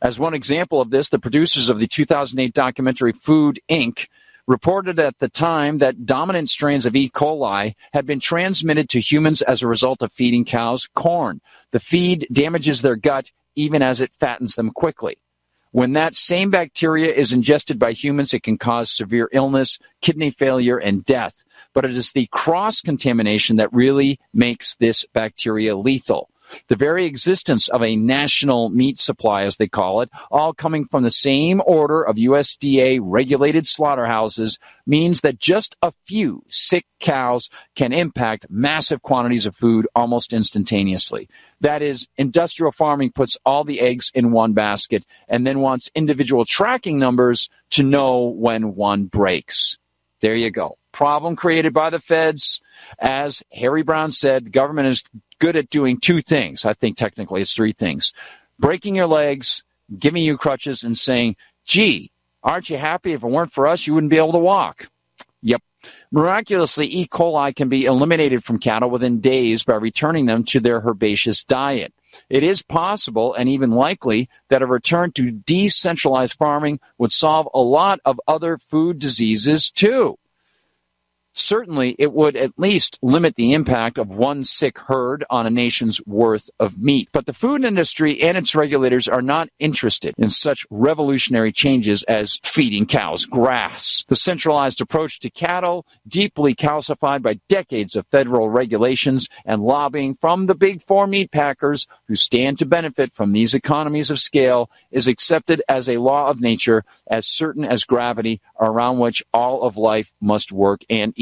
As 0.00 0.18
one 0.18 0.34
example 0.34 0.80
of 0.80 0.90
this, 0.90 1.08
the 1.08 1.18
producers 1.18 1.68
of 1.68 1.78
the 1.78 1.86
2008 1.86 2.52
documentary 2.52 3.12
Food 3.12 3.60
Inc. 3.68 4.08
reported 4.48 4.98
at 4.98 5.18
the 5.20 5.28
time 5.28 5.78
that 5.78 6.04
dominant 6.04 6.50
strains 6.50 6.86
of 6.86 6.96
E. 6.96 7.08
coli 7.08 7.74
had 7.92 8.04
been 8.04 8.18
transmitted 8.18 8.88
to 8.88 9.00
humans 9.00 9.42
as 9.42 9.62
a 9.62 9.68
result 9.68 10.02
of 10.02 10.12
feeding 10.12 10.44
cows 10.44 10.88
corn. 10.94 11.40
The 11.70 11.78
feed 11.78 12.26
damages 12.32 12.82
their 12.82 12.96
gut 12.96 13.30
even 13.54 13.82
as 13.82 14.00
it 14.00 14.14
fattens 14.14 14.54
them 14.54 14.70
quickly. 14.70 15.18
When 15.72 15.94
that 15.94 16.14
same 16.14 16.50
bacteria 16.50 17.12
is 17.12 17.32
ingested 17.32 17.78
by 17.78 17.92
humans, 17.92 18.34
it 18.34 18.42
can 18.42 18.58
cause 18.58 18.90
severe 18.90 19.28
illness, 19.32 19.78
kidney 20.02 20.30
failure, 20.30 20.76
and 20.76 21.04
death. 21.04 21.44
But 21.72 21.86
it 21.86 21.92
is 21.92 22.12
the 22.12 22.28
cross 22.30 22.80
contamination 22.82 23.56
that 23.56 23.72
really 23.72 24.20
makes 24.34 24.74
this 24.74 25.06
bacteria 25.14 25.74
lethal 25.74 26.28
the 26.68 26.76
very 26.76 27.06
existence 27.06 27.68
of 27.68 27.82
a 27.82 27.96
national 27.96 28.68
meat 28.70 28.98
supply, 28.98 29.44
as 29.44 29.56
they 29.56 29.68
call 29.68 30.00
it, 30.00 30.10
all 30.30 30.52
coming 30.52 30.84
from 30.84 31.02
the 31.02 31.10
same 31.10 31.62
order 31.66 32.02
of 32.02 32.16
USDA 32.16 33.00
regulated 33.02 33.66
slaughterhouses, 33.66 34.58
means 34.86 35.20
that 35.20 35.38
just 35.38 35.76
a 35.82 35.92
few 36.04 36.44
sick 36.48 36.86
cows 37.00 37.48
can 37.74 37.92
impact 37.92 38.46
massive 38.48 39.02
quantities 39.02 39.46
of 39.46 39.56
food 39.56 39.86
almost 39.94 40.32
instantaneously. 40.32 41.28
That 41.60 41.82
is, 41.82 42.08
industrial 42.16 42.72
farming 42.72 43.12
puts 43.12 43.38
all 43.44 43.64
the 43.64 43.80
eggs 43.80 44.10
in 44.14 44.32
one 44.32 44.52
basket 44.52 45.04
and 45.28 45.46
then 45.46 45.60
wants 45.60 45.90
individual 45.94 46.44
tracking 46.44 46.98
numbers 46.98 47.48
to 47.70 47.82
know 47.82 48.24
when 48.24 48.74
one 48.74 49.04
breaks. 49.04 49.78
There 50.20 50.34
you 50.34 50.50
go. 50.50 50.76
Problem 50.92 51.36
created 51.36 51.72
by 51.72 51.90
the 51.90 52.00
feds. 52.00 52.60
As 52.98 53.42
Harry 53.52 53.82
Browne 53.82 54.12
said, 54.12 54.52
government 54.52 54.88
is 54.88 55.02
good 55.38 55.56
at 55.56 55.70
doing 55.70 55.98
two 55.98 56.20
things. 56.20 56.64
I 56.64 56.74
think 56.74 56.96
technically 56.96 57.40
it's 57.40 57.54
three 57.54 57.72
things 57.72 58.12
breaking 58.58 58.94
your 58.94 59.06
legs, 59.06 59.64
giving 59.98 60.22
you 60.22 60.36
crutches, 60.36 60.84
and 60.84 60.96
saying, 60.96 61.36
gee, 61.64 62.12
aren't 62.44 62.70
you 62.70 62.78
happy? 62.78 63.12
If 63.12 63.24
it 63.24 63.28
weren't 63.28 63.52
for 63.52 63.66
us, 63.66 63.86
you 63.86 63.94
wouldn't 63.94 64.10
be 64.10 64.18
able 64.18 64.32
to 64.32 64.38
walk. 64.38 64.88
Yep. 65.42 65.62
Miraculously, 66.12 66.86
E. 66.86 67.08
coli 67.08 67.56
can 67.56 67.68
be 67.68 67.86
eliminated 67.86 68.44
from 68.44 68.60
cattle 68.60 68.88
within 68.88 69.20
days 69.20 69.64
by 69.64 69.74
returning 69.74 70.26
them 70.26 70.44
to 70.44 70.60
their 70.60 70.80
herbaceous 70.80 71.42
diet. 71.42 71.92
It 72.30 72.44
is 72.44 72.62
possible 72.62 73.34
and 73.34 73.48
even 73.48 73.72
likely 73.72 74.28
that 74.48 74.62
a 74.62 74.66
return 74.66 75.10
to 75.12 75.32
decentralized 75.32 76.36
farming 76.38 76.78
would 76.98 77.10
solve 77.10 77.48
a 77.52 77.62
lot 77.62 77.98
of 78.04 78.20
other 78.28 78.58
food 78.58 79.00
diseases 79.00 79.70
too 79.70 80.18
certainly 81.34 81.96
it 81.98 82.12
would 82.12 82.36
at 82.36 82.58
least 82.58 82.98
limit 83.02 83.36
the 83.36 83.52
impact 83.52 83.98
of 83.98 84.08
one 84.08 84.44
sick 84.44 84.78
herd 84.78 85.24
on 85.30 85.46
a 85.46 85.50
nation's 85.50 86.04
worth 86.06 86.50
of 86.58 86.78
meat. 86.78 87.08
But 87.12 87.26
the 87.26 87.32
food 87.32 87.64
industry 87.64 88.22
and 88.22 88.36
its 88.36 88.54
regulators 88.54 89.08
are 89.08 89.22
not 89.22 89.48
interested 89.58 90.14
in 90.18 90.30
such 90.30 90.66
revolutionary 90.70 91.52
changes 91.52 92.02
as 92.04 92.38
feeding 92.42 92.86
cows 92.86 93.26
grass. 93.26 94.04
The 94.08 94.16
centralized 94.16 94.80
approach 94.80 95.20
to 95.20 95.30
cattle, 95.30 95.86
deeply 96.06 96.54
calcified 96.54 97.22
by 97.22 97.40
decades 97.48 97.96
of 97.96 98.06
federal 98.08 98.48
regulations 98.50 99.28
and 99.44 99.62
lobbying 99.62 100.14
from 100.14 100.46
the 100.46 100.54
big 100.54 100.82
four 100.82 101.06
meat 101.06 101.30
packers 101.30 101.86
who 102.08 102.16
stand 102.16 102.58
to 102.58 102.66
benefit 102.66 103.12
from 103.12 103.32
these 103.32 103.54
economies 103.54 104.10
of 104.10 104.18
scale, 104.18 104.70
is 104.90 105.08
accepted 105.08 105.62
as 105.68 105.88
a 105.88 105.98
law 105.98 106.28
of 106.28 106.40
nature 106.40 106.84
as 107.06 107.26
certain 107.26 107.64
as 107.64 107.84
gravity 107.84 108.40
around 108.60 108.98
which 108.98 109.22
all 109.32 109.62
of 109.62 109.76
life 109.76 110.12
must 110.20 110.52
work 110.52 110.82
and 110.90 111.12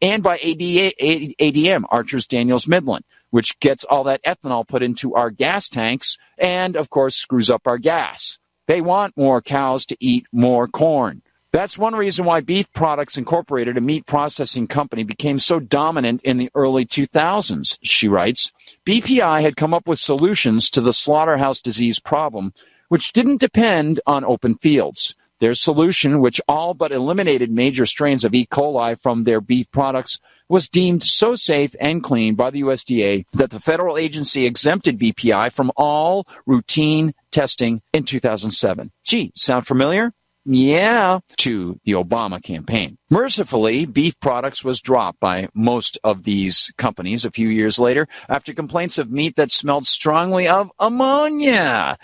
And 0.00 0.22
by 0.22 0.38
ADM, 0.38 1.84
Archer's 1.88 2.26
Daniels 2.26 2.66
Midland, 2.66 3.04
which 3.30 3.58
gets 3.60 3.84
all 3.84 4.04
that 4.04 4.22
ethanol 4.24 4.66
put 4.66 4.82
into 4.82 5.14
our 5.14 5.30
gas 5.30 5.68
tanks 5.68 6.16
and, 6.38 6.76
of 6.76 6.90
course, 6.90 7.16
screws 7.16 7.50
up 7.50 7.62
our 7.66 7.78
gas. 7.78 8.38
They 8.66 8.80
want 8.80 9.16
more 9.16 9.42
cows 9.42 9.84
to 9.86 9.96
eat 10.00 10.26
more 10.32 10.68
corn. 10.68 11.22
That's 11.52 11.76
one 11.76 11.96
reason 11.96 12.24
why 12.26 12.42
Beef 12.42 12.72
Products 12.72 13.18
Incorporated, 13.18 13.76
a 13.76 13.80
meat 13.80 14.06
processing 14.06 14.68
company, 14.68 15.02
became 15.02 15.40
so 15.40 15.58
dominant 15.58 16.22
in 16.22 16.38
the 16.38 16.48
early 16.54 16.86
2000s, 16.86 17.76
she 17.82 18.06
writes. 18.06 18.52
BPI 18.86 19.40
had 19.40 19.56
come 19.56 19.74
up 19.74 19.88
with 19.88 19.98
solutions 19.98 20.70
to 20.70 20.80
the 20.80 20.92
slaughterhouse 20.92 21.60
disease 21.60 21.98
problem, 21.98 22.52
which 22.86 23.12
didn't 23.12 23.40
depend 23.40 23.98
on 24.06 24.24
open 24.24 24.54
fields. 24.54 25.16
Their 25.40 25.54
solution, 25.54 26.20
which 26.20 26.40
all 26.46 26.74
but 26.74 26.92
eliminated 26.92 27.50
major 27.50 27.86
strains 27.86 28.24
of 28.24 28.34
E. 28.34 28.46
coli 28.46 29.00
from 29.00 29.24
their 29.24 29.40
beef 29.40 29.70
products, 29.70 30.18
was 30.48 30.68
deemed 30.68 31.02
so 31.02 31.34
safe 31.34 31.74
and 31.80 32.02
clean 32.02 32.34
by 32.34 32.50
the 32.50 32.62
USDA 32.62 33.24
that 33.32 33.50
the 33.50 33.60
federal 33.60 33.96
agency 33.96 34.46
exempted 34.46 34.98
BPI 34.98 35.52
from 35.52 35.72
all 35.76 36.26
routine 36.46 37.14
testing 37.30 37.82
in 37.92 38.04
2007. 38.04 38.92
Gee, 39.04 39.32
sound 39.34 39.66
familiar? 39.66 40.12
Yeah, 40.44 41.20
to 41.38 41.78
the 41.84 41.92
Obama 41.92 42.42
campaign. 42.42 42.96
Mercifully, 43.10 43.84
beef 43.84 44.18
products 44.20 44.64
was 44.64 44.80
dropped 44.80 45.20
by 45.20 45.48
most 45.54 45.98
of 46.02 46.24
these 46.24 46.72
companies 46.78 47.24
a 47.24 47.30
few 47.30 47.48
years 47.48 47.78
later 47.78 48.08
after 48.28 48.54
complaints 48.54 48.98
of 48.98 49.10
meat 49.10 49.36
that 49.36 49.52
smelled 49.52 49.86
strongly 49.86 50.48
of 50.48 50.70
ammonia. 50.78 51.98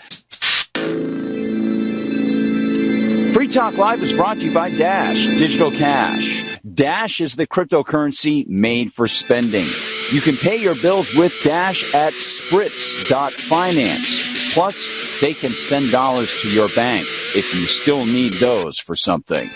Talk 3.57 3.75
Live 3.75 4.03
is 4.03 4.13
brought 4.13 4.37
to 4.37 4.45
you 4.45 4.53
by 4.53 4.69
Dash 4.69 5.25
Digital 5.39 5.71
Cash. 5.71 6.59
Dash 6.75 7.19
is 7.19 7.33
the 7.33 7.47
cryptocurrency 7.47 8.47
made 8.47 8.93
for 8.93 9.07
spending. 9.07 9.65
You 10.11 10.21
can 10.21 10.37
pay 10.37 10.57
your 10.57 10.75
bills 10.75 11.15
with 11.15 11.33
Dash 11.43 11.95
at 11.95 12.13
spritz.finance. 12.13 14.53
Plus, 14.53 15.19
they 15.21 15.33
can 15.33 15.49
send 15.49 15.89
dollars 15.89 16.39
to 16.43 16.51
your 16.51 16.69
bank 16.75 17.07
if 17.35 17.51
you 17.55 17.65
still 17.65 18.05
need 18.05 18.33
those 18.33 18.77
for 18.77 18.95
something. 18.95 19.49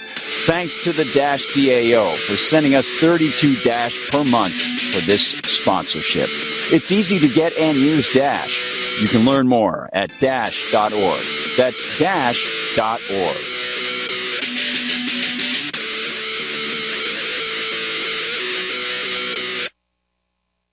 Thanks 0.48 0.84
to 0.84 0.94
the 0.94 1.06
Dash 1.14 1.46
DAO 1.54 2.16
for 2.26 2.38
sending 2.38 2.74
us 2.74 2.90
32 2.90 3.58
Dash 3.58 4.10
per 4.10 4.24
month 4.24 4.56
for 4.94 5.02
this 5.02 5.34
sponsorship. 5.46 6.30
It's 6.74 6.92
easy 6.92 7.20
to 7.20 7.28
get 7.28 7.56
and 7.56 7.78
use 7.78 8.12
Dash. 8.12 9.00
You 9.00 9.10
can 9.10 9.26
learn 9.26 9.48
more 9.48 9.92
at 9.94 10.10
dash.org. 10.20 11.22
That's 11.56 12.00
dash.org. 12.00 13.61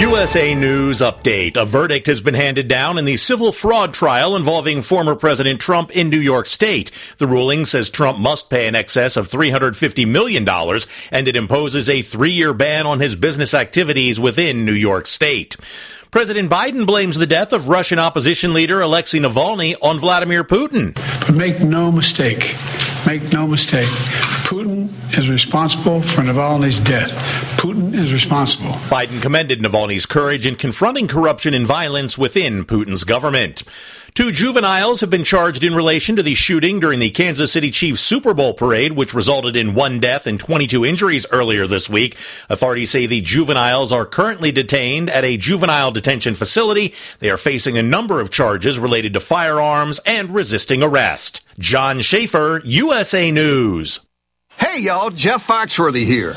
USA 0.00 0.54
News 0.54 1.02
Update. 1.02 1.58
A 1.58 1.66
verdict 1.66 2.06
has 2.06 2.22
been 2.22 2.32
handed 2.32 2.68
down 2.68 2.96
in 2.96 3.04
the 3.04 3.18
civil 3.18 3.52
fraud 3.52 3.92
trial 3.92 4.34
involving 4.34 4.80
former 4.80 5.14
President 5.14 5.60
Trump 5.60 5.90
in 5.90 6.08
New 6.08 6.18
York 6.18 6.46
State. 6.46 6.90
The 7.18 7.26
ruling 7.26 7.66
says 7.66 7.90
Trump 7.90 8.18
must 8.18 8.48
pay 8.48 8.66
in 8.66 8.74
excess 8.74 9.18
of 9.18 9.28
$350 9.28 10.08
million, 10.08 10.48
and 11.12 11.28
it 11.28 11.36
imposes 11.36 11.90
a 11.90 12.00
three 12.00 12.30
year 12.30 12.54
ban 12.54 12.86
on 12.86 13.00
his 13.00 13.14
business 13.14 13.52
activities 13.52 14.18
within 14.18 14.64
New 14.64 14.72
York 14.72 15.06
State. 15.06 15.56
President 16.10 16.50
Biden 16.50 16.86
blames 16.86 17.16
the 17.18 17.26
death 17.26 17.52
of 17.52 17.68
Russian 17.68 18.00
opposition 18.00 18.52
leader 18.52 18.80
Alexei 18.80 19.20
Navalny 19.20 19.76
on 19.80 20.00
Vladimir 20.00 20.42
Putin. 20.42 20.92
But 21.20 21.36
make 21.36 21.60
no 21.60 21.92
mistake, 21.92 22.56
make 23.06 23.32
no 23.32 23.46
mistake, 23.46 23.86
Putin 24.42 24.90
is 25.16 25.28
responsible 25.28 26.02
for 26.02 26.22
Navalny's 26.22 26.80
death. 26.80 27.12
Putin 27.58 27.96
is 27.96 28.12
responsible. 28.12 28.72
Biden 28.90 29.22
commended 29.22 29.60
Navalny's 29.60 30.04
courage 30.04 30.46
in 30.46 30.56
confronting 30.56 31.06
corruption 31.06 31.54
and 31.54 31.64
violence 31.64 32.18
within 32.18 32.64
Putin's 32.64 33.04
government. 33.04 33.62
Two 34.14 34.32
juveniles 34.32 35.00
have 35.00 35.10
been 35.10 35.24
charged 35.24 35.62
in 35.62 35.74
relation 35.74 36.16
to 36.16 36.22
the 36.22 36.34
shooting 36.34 36.80
during 36.80 36.98
the 36.98 37.10
Kansas 37.10 37.52
City 37.52 37.70
Chiefs 37.70 38.00
Super 38.00 38.34
Bowl 38.34 38.54
parade, 38.54 38.92
which 38.92 39.14
resulted 39.14 39.54
in 39.56 39.74
one 39.74 40.00
death 40.00 40.26
and 40.26 40.38
22 40.38 40.84
injuries 40.84 41.26
earlier 41.30 41.66
this 41.66 41.88
week. 41.88 42.14
Authorities 42.48 42.90
say 42.90 43.06
the 43.06 43.20
juveniles 43.20 43.92
are 43.92 44.04
currently 44.04 44.50
detained 44.50 45.10
at 45.10 45.24
a 45.24 45.36
juvenile 45.36 45.92
detention 45.92 46.34
facility. 46.34 46.92
They 47.20 47.30
are 47.30 47.36
facing 47.36 47.78
a 47.78 47.82
number 47.82 48.20
of 48.20 48.30
charges 48.30 48.78
related 48.78 49.12
to 49.14 49.20
firearms 49.20 50.00
and 50.04 50.34
resisting 50.34 50.82
arrest. 50.82 51.46
John 51.58 52.00
Schaefer, 52.00 52.62
USA 52.64 53.30
News. 53.30 54.00
Hey, 54.56 54.80
y'all, 54.80 55.10
Jeff 55.10 55.46
Foxworthy 55.46 56.04
here. 56.04 56.36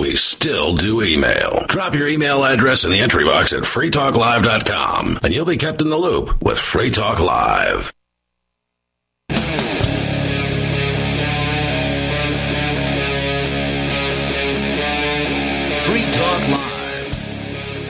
We 0.00 0.16
still 0.16 0.72
do 0.72 1.02
email. 1.02 1.66
Drop 1.68 1.92
your 1.92 2.08
email 2.08 2.42
address 2.42 2.84
in 2.84 2.90
the 2.90 3.00
entry 3.00 3.26
box 3.26 3.52
at 3.52 3.64
freetalklive.com 3.64 5.18
and 5.22 5.34
you'll 5.34 5.44
be 5.44 5.58
kept 5.58 5.82
in 5.82 5.90
the 5.90 5.98
loop 5.98 6.42
with 6.42 6.58
Free 6.58 6.90
Talk 6.90 7.18
Live. 7.18 7.92
Free 15.84 16.12
Talk 16.12 16.48
Live. 16.48 16.59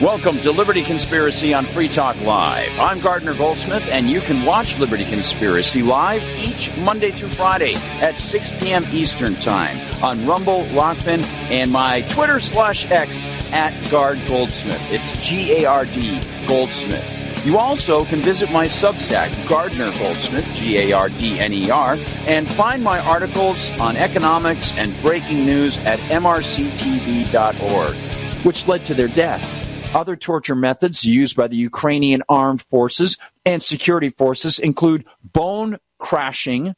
Welcome 0.01 0.39
to 0.39 0.51
Liberty 0.51 0.81
Conspiracy 0.81 1.53
on 1.53 1.63
Free 1.63 1.87
Talk 1.87 2.19
Live. 2.21 2.71
I'm 2.79 2.99
Gardner 3.01 3.35
Goldsmith, 3.35 3.87
and 3.87 4.09
you 4.09 4.19
can 4.19 4.43
watch 4.43 4.79
Liberty 4.79 5.05
Conspiracy 5.05 5.83
live 5.83 6.23
each 6.39 6.75
Monday 6.79 7.11
through 7.11 7.29
Friday 7.29 7.75
at 8.01 8.17
6 8.17 8.53
p.m. 8.59 8.83
Eastern 8.91 9.35
Time 9.35 9.77
on 10.03 10.25
Rumble, 10.25 10.63
Rokfin, 10.69 11.23
and 11.51 11.71
my 11.71 12.01
Twitter 12.09 12.39
slash 12.39 12.89
X 12.89 13.27
at 13.53 13.71
Gard 13.91 14.19
Goldsmith. 14.27 14.81
It's 14.89 15.23
G 15.23 15.61
A 15.61 15.65
R 15.65 15.85
D 15.85 16.19
Goldsmith. 16.47 17.45
You 17.45 17.59
also 17.59 18.03
can 18.03 18.23
visit 18.23 18.51
my 18.51 18.65
Substack, 18.65 19.47
Gardner 19.47 19.93
Goldsmith, 19.99 20.51
G 20.55 20.79
A 20.79 20.93
R 20.93 21.09
D 21.09 21.39
N 21.39 21.53
E 21.53 21.69
R, 21.69 21.95
and 22.25 22.51
find 22.51 22.83
my 22.83 22.97
articles 23.01 23.69
on 23.79 23.95
economics 23.97 24.75
and 24.79 24.99
breaking 25.03 25.45
news 25.45 25.77
at 25.85 25.99
mrctv.org, 25.99 27.95
which 28.43 28.67
led 28.67 28.83
to 28.85 28.95
their 28.95 29.09
death. 29.09 29.60
Other 29.93 30.15
torture 30.15 30.55
methods 30.55 31.03
used 31.03 31.35
by 31.35 31.47
the 31.47 31.57
Ukrainian 31.57 32.23
armed 32.29 32.61
forces 32.63 33.17
and 33.45 33.61
security 33.61 34.09
forces 34.09 34.57
include 34.57 35.05
bone 35.21 35.77
crashing, 35.97 36.75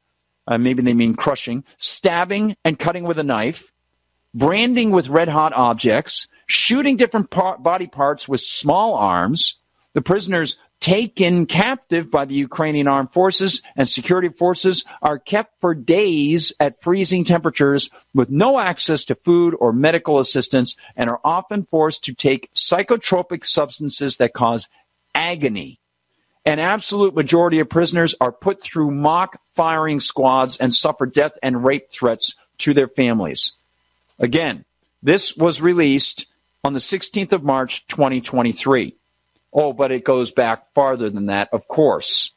uh, 0.47 0.57
maybe 0.57 0.81
they 0.81 0.93
mean 0.93 1.13
crushing, 1.13 1.63
stabbing 1.77 2.55
and 2.65 2.77
cutting 2.77 3.03
with 3.03 3.19
a 3.19 3.23
knife, 3.23 3.71
branding 4.33 4.91
with 4.91 5.09
red 5.09 5.27
hot 5.27 5.53
objects, 5.53 6.27
shooting 6.47 6.97
different 6.97 7.29
par- 7.29 7.57
body 7.59 7.87
parts 7.87 8.27
with 8.27 8.41
small 8.41 8.95
arms. 8.95 9.57
The 9.93 10.01
prisoners 10.01 10.57
taken 10.83 11.45
captive 11.45 12.11
by 12.11 12.25
the 12.25 12.33
Ukrainian 12.33 12.89
armed 12.89 13.09
forces 13.09 13.61
and 13.77 13.87
security 13.87 14.27
forces 14.27 14.83
are 15.01 15.17
kept 15.17 15.57
for 15.61 15.73
days 15.73 16.51
at 16.59 16.81
freezing 16.81 17.23
temperatures 17.23 17.89
with 18.13 18.29
no 18.29 18.59
access 18.59 19.05
to 19.05 19.15
food 19.15 19.55
or 19.61 19.71
medical 19.71 20.19
assistance 20.19 20.75
and 20.97 21.09
are 21.09 21.21
often 21.23 21.63
forced 21.63 22.03
to 22.03 22.13
take 22.13 22.53
psychotropic 22.53 23.45
substances 23.45 24.17
that 24.17 24.33
cause 24.33 24.67
agony. 25.15 25.79
An 26.45 26.59
absolute 26.59 27.15
majority 27.15 27.59
of 27.59 27.69
prisoners 27.69 28.13
are 28.19 28.33
put 28.33 28.61
through 28.61 28.91
mock 28.91 29.39
firing 29.53 30.01
squads 30.01 30.57
and 30.57 30.75
suffer 30.75 31.05
death 31.05 31.31
and 31.41 31.63
rape 31.63 31.91
threats 31.91 32.35
to 32.57 32.73
their 32.73 32.89
families. 32.89 33.53
Again, 34.19 34.65
this 35.01 35.37
was 35.37 35.61
released 35.61 36.25
on 36.61 36.73
the 36.73 36.79
16th 36.79 37.31
of 37.31 37.41
March, 37.41 37.87
2023. 37.87 38.97
Oh, 39.53 39.73
but 39.73 39.91
it 39.91 40.03
goes 40.03 40.31
back 40.31 40.73
farther 40.73 41.09
than 41.09 41.27
that, 41.27 41.49
of 41.53 41.67
course. 41.67 42.31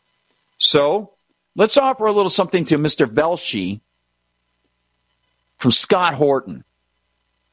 So 0.59 1.12
let's 1.55 1.76
offer 1.76 2.07
a 2.07 2.12
little 2.12 2.31
something 2.31 2.64
to 2.66 2.79
Mr. 2.79 3.07
Velshi 3.07 3.81
from 5.59 5.70
Scott 5.70 6.14
Horton, 6.14 6.64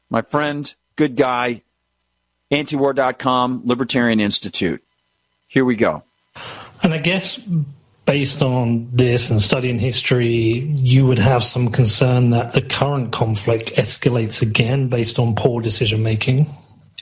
my 0.10 0.22
friend, 0.22 0.74
good 0.96 1.16
guy, 1.16 1.62
antiwar.com, 2.52 3.62
Libertarian 3.66 4.20
Institute. 4.20 4.84
Here 5.48 5.64
we 5.64 5.76
go. 5.76 6.04
And 6.82 6.94
I 6.94 6.98
guess 6.98 7.48
based 8.06 8.42
on 8.42 8.90
this 8.92 9.30
and 9.30 9.42
studying 9.42 9.80
history, 9.80 10.60
you 10.76 11.08
would 11.08 11.20
have 11.20 11.44
some 11.44 11.72
concern 11.72 12.32
that 12.32 12.54
the 12.54 12.62
current 12.62 13.12
conflict 13.12 13.74
escalates 13.76 14.42
again 14.42 14.90
based 14.90 15.20
on 15.20 15.36
poor 15.36 15.62
decision 15.62 16.04
making. 16.04 16.54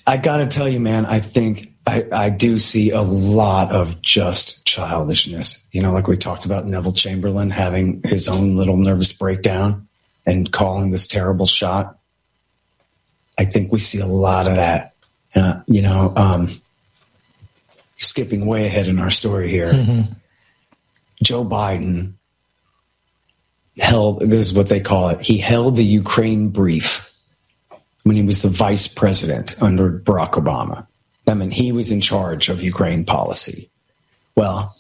I 0.06 0.18
got 0.18 0.38
to 0.38 0.48
tell 0.48 0.68
you, 0.68 0.80
man, 0.80 1.06
I 1.06 1.20
think 1.20 1.71
I, 1.88 2.06
I 2.12 2.30
do 2.30 2.60
see 2.60 2.92
a 2.92 3.02
lot 3.02 3.72
of 3.72 4.02
just 4.02 4.66
childishness. 4.66 5.66
You 5.72 5.82
know, 5.82 5.92
like 5.92 6.08
we 6.08 6.16
talked 6.16 6.46
about 6.46 6.68
Neville 6.68 6.94
Chamberlain 6.94 7.50
having 7.50 8.02
his 8.04 8.28
own 8.28 8.56
little 8.56 8.78
nervous 8.78 9.12
breakdown 9.12 9.88
and 10.26 10.52
calling 10.52 10.92
this 10.92 11.08
terrible 11.08 11.48
shot. 11.48 11.98
I 13.38 13.46
think 13.46 13.72
we 13.72 13.80
see 13.80 14.00
a 14.00 14.06
lot 14.06 14.48
of 14.48 14.56
that. 14.56 14.94
Uh, 15.34 15.62
you 15.66 15.82
know, 15.82 16.14
um, 16.16 16.50
skipping 17.98 18.46
way 18.46 18.66
ahead 18.66 18.88
in 18.88 19.00
our 19.00 19.10
story 19.10 19.50
here. 19.50 19.72
Mm-hmm. 19.72 20.14
Joe 21.24 21.46
Biden 21.46 22.14
held, 23.78 24.22
this 24.22 24.42
is 24.42 24.54
what 24.54 24.68
they 24.68 24.82
call 24.82 25.10
it, 25.10 25.22
he 25.22 25.38
held 25.38 25.76
the 25.78 25.86
Ukraine 25.86 26.50
brief 26.50 27.16
when 28.04 28.16
he 28.16 28.24
was 28.24 28.42
the 28.42 28.50
vice 28.50 28.88
president 28.88 29.56
under 29.62 30.00
Barack 30.00 30.32
Obama. 30.32 30.86
Mean, 31.34 31.52
he 31.52 31.72
was 31.72 31.92
in 31.92 32.02
charge 32.02 32.50
of 32.50 32.64
Ukraine 32.64 33.06
policy. 33.06 33.70
Well, 34.36 34.76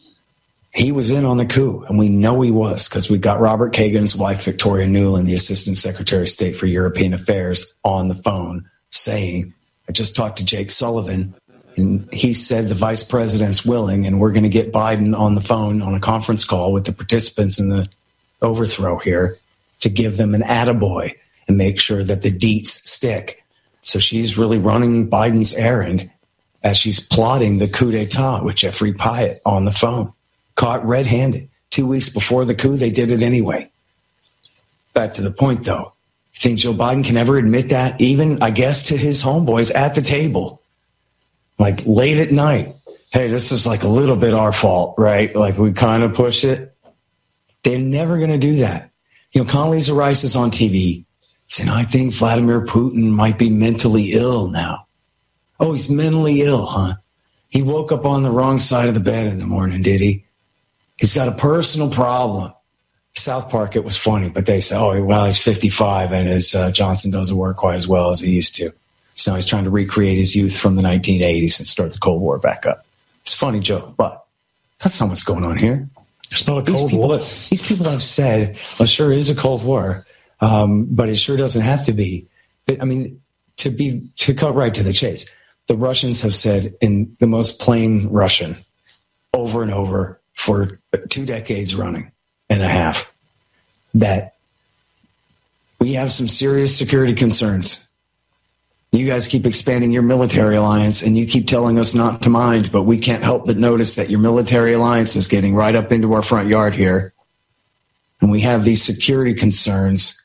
he 0.74 0.92
was 0.92 1.12
in 1.12 1.26
on 1.26 1.38
the 1.38 1.46
coup, 1.46 1.84
and 1.88 2.00
we 2.00 2.08
know 2.08 2.42
he 2.42 2.52
was 2.52 2.88
because 2.88 3.10
we 3.10 3.18
got 3.18 3.42
Robert 3.42 3.74
Kagan's 3.74 4.16
wife, 4.16 4.44
Victoria 4.44 4.88
Nuland, 4.88 5.26
the 5.26 5.34
Assistant 5.34 5.78
Secretary 5.78 6.22
of 6.22 6.30
State 6.30 6.56
for 6.56 6.66
European 6.66 7.14
Affairs, 7.14 7.76
on 7.84 8.08
the 8.08 8.16
phone 8.16 8.70
saying, 8.90 9.54
I 9.90 9.92
just 9.92 10.16
talked 10.16 10.38
to 10.38 10.46
Jake 10.46 10.72
Sullivan, 10.72 11.34
and 11.76 12.12
he 12.14 12.34
said 12.34 12.70
the 12.70 12.76
vice 12.76 13.04
president's 13.04 13.66
willing, 13.66 14.06
and 14.06 14.20
we're 14.20 14.32
going 14.32 14.44
to 14.44 14.50
get 14.50 14.72
Biden 14.72 15.18
on 15.18 15.36
the 15.36 15.42
phone 15.42 15.82
on 15.82 15.94
a 15.94 16.00
conference 16.00 16.46
call 16.46 16.72
with 16.72 16.86
the 16.86 16.94
participants 16.94 17.60
in 17.60 17.70
the 17.70 17.86
overthrow 18.42 18.98
here 18.98 19.38
to 19.82 19.90
give 19.90 20.16
them 20.18 20.34
an 20.34 20.42
attaboy 20.42 21.14
and 21.48 21.58
make 21.58 21.80
sure 21.80 22.04
that 22.04 22.22
the 22.22 22.32
deets 22.32 22.70
stick. 22.70 23.44
So 23.84 24.00
she's 24.00 24.38
really 24.38 24.58
running 24.58 25.10
Biden's 25.10 25.54
errand 25.54 26.10
as 26.64 26.78
she's 26.78 27.00
plotting 27.00 27.58
the 27.58 27.68
coup 27.68 27.92
d'etat 27.92 28.44
with 28.44 28.56
Geoffrey 28.56 28.94
Pyatt 28.94 29.40
on 29.46 29.66
the 29.66 29.72
phone, 29.72 30.14
caught 30.56 30.86
red 30.86 31.08
handed. 31.08 31.50
Two 31.70 31.88
weeks 31.88 32.10
before 32.10 32.46
the 32.46 32.56
coup, 32.56 32.76
they 32.76 32.90
did 32.90 33.12
it 33.12 33.24
anyway. 33.24 33.70
Back 34.94 35.14
to 35.16 35.22
the 35.22 35.32
point, 35.32 35.64
though. 35.64 35.94
Think 36.36 36.60
Joe 36.60 36.74
Biden 36.74 37.06
can 37.06 37.18
ever 37.18 37.38
admit 37.38 37.70
that, 37.70 38.02
even, 38.02 38.42
I 38.42 38.52
guess, 38.52 38.84
to 38.84 38.98
his 38.98 39.24
homeboys 39.24 39.74
at 39.74 39.96
the 39.96 40.02
table? 40.02 40.62
Like 41.58 41.84
late 41.86 42.18
at 42.18 42.32
night. 42.32 42.76
Hey, 43.12 43.28
this 43.28 43.52
is 43.52 43.68
like 43.68 43.84
a 43.84 43.88
little 43.88 44.16
bit 44.16 44.34
our 44.34 44.52
fault, 44.52 44.96
right? 44.98 45.36
Like 45.36 45.58
we 45.58 45.72
kind 45.72 46.04
of 46.04 46.14
push 46.14 46.44
it. 46.44 46.76
They're 47.64 47.80
never 47.80 48.18
going 48.18 48.32
to 48.32 48.38
do 48.40 48.56
that. 48.56 48.90
You 49.32 49.44
know, 49.44 49.50
Condoleezza 49.50 49.96
Rice 49.96 50.24
is 50.24 50.36
on 50.36 50.50
TV 50.52 51.06
saying, 51.48 51.70
I 51.70 51.84
think 51.84 52.14
Vladimir 52.14 52.66
Putin 52.66 53.12
might 53.12 53.38
be 53.38 53.50
mentally 53.50 54.14
ill 54.14 54.50
now. 54.50 54.88
Oh, 55.62 55.74
he's 55.74 55.90
mentally 55.90 56.42
ill, 56.42 56.66
huh? 56.66 56.96
He 57.48 57.62
woke 57.62 57.92
up 57.92 58.04
on 58.04 58.24
the 58.24 58.32
wrong 58.32 58.58
side 58.60 58.88
of 58.88 58.96
the 58.96 59.00
bed 59.00 59.28
in 59.28 59.38
the 59.38 59.46
morning, 59.46 59.84
did 59.84 60.02
he? 60.02 60.26
He's 60.98 61.14
got 61.14 61.28
a 61.28 61.34
personal 61.34 61.90
problem. 61.90 62.52
South 63.14 63.50
Park, 63.50 63.76
it 63.76 63.84
was 63.84 63.96
funny, 63.96 64.30
but 64.30 64.46
they 64.46 64.60
say, 64.60 64.76
oh, 64.76 65.04
well, 65.04 65.26
he's 65.26 65.38
55 65.38 66.14
and 66.14 66.28
his 66.28 66.56
uh, 66.56 66.72
Johnson 66.72 67.12
doesn't 67.12 67.36
work 67.36 67.58
quite 67.58 67.76
as 67.76 67.88
well 67.88 68.10
as 68.10 68.20
he 68.20 68.32
used 68.32 68.56
to. 68.56 68.72
So 69.16 69.32
now 69.32 69.36
he's 69.36 69.46
trying 69.46 69.66
to 69.66 69.70
recreate 69.70 70.18
his 70.18 70.36
youth 70.36 70.58
from 70.58 70.76
the 70.76 70.82
1980s 70.82 71.60
and 71.60 71.68
start 71.68 71.92
the 71.92 72.00
Cold 72.00 72.22
War 72.22 72.40
back 72.40 72.66
up. 72.66 72.86
It's 73.22 73.34
a 73.34 73.38
funny 73.38 73.60
joke, 73.60 73.96
but 73.98 74.26
that's 74.80 75.00
not 75.00 75.10
what's 75.10 75.24
going 75.24 75.44
on 75.44 75.58
here. 75.58 75.88
It's 76.32 76.48
not 76.48 76.58
a 76.58 76.62
these 76.62 76.80
Cold 76.80 76.90
people, 76.90 77.08
War. 77.10 77.18
These 77.18 77.62
people 77.62 77.86
have 77.88 78.02
said, 78.02 78.58
well, 78.80 78.88
sure, 78.88 79.12
it 79.12 79.18
is 79.18 79.30
a 79.30 79.36
Cold 79.36 79.64
War, 79.64 80.08
um, 80.40 80.88
but 80.90 81.10
it 81.10 81.18
sure 81.18 81.38
doesn't 81.38 81.62
have 81.62 81.84
to 81.84 81.94
be. 81.94 82.28
But 82.66 82.82
I 82.82 82.86
mean, 82.86 83.22
to 83.58 83.70
be 83.70 84.10
to 84.18 84.34
cut 84.34 84.56
right 84.56 84.74
to 84.74 84.82
the 84.82 84.94
chase, 84.94 85.30
the 85.72 85.78
Russians 85.78 86.22
have 86.24 86.36
said 86.36 86.76
in 86.82 87.16
the 87.22 87.28
most 87.28 87.62
plain 87.62 88.10
Russian 88.10 88.58
over 89.34 89.62
and 89.62 89.72
over 89.72 90.20
for 90.34 90.82
two 91.08 91.26
decades 91.26 91.74
running 91.74 92.12
and 92.50 92.62
a 92.62 92.68
half 92.68 93.10
that 93.94 94.36
we 95.80 95.94
have 95.94 96.12
some 96.12 96.28
serious 96.28 96.78
security 96.78 97.14
concerns. 97.14 97.88
You 98.92 99.08
guys 99.08 99.28
keep 99.28 99.46
expanding 99.46 99.92
your 99.94 100.02
military 100.02 100.58
alliance 100.58 101.04
and 101.04 101.18
you 101.18 101.26
keep 101.26 101.48
telling 101.48 101.80
us 101.80 101.96
not 101.96 102.22
to 102.24 102.30
mind, 102.30 102.74
but 102.74 102.84
we 102.84 102.98
can't 102.98 103.24
help 103.24 103.46
but 103.46 103.56
notice 103.56 103.96
that 103.96 104.10
your 104.10 104.20
military 104.20 104.74
alliance 104.74 105.16
is 105.16 105.30
getting 105.30 105.56
right 105.56 105.74
up 105.74 105.94
into 105.94 106.12
our 106.12 106.22
front 106.22 106.50
yard 106.50 106.76
here. 106.76 107.14
And 108.20 108.30
we 108.30 108.42
have 108.42 108.66
these 108.66 108.84
security 108.84 109.34
concerns. 109.34 110.22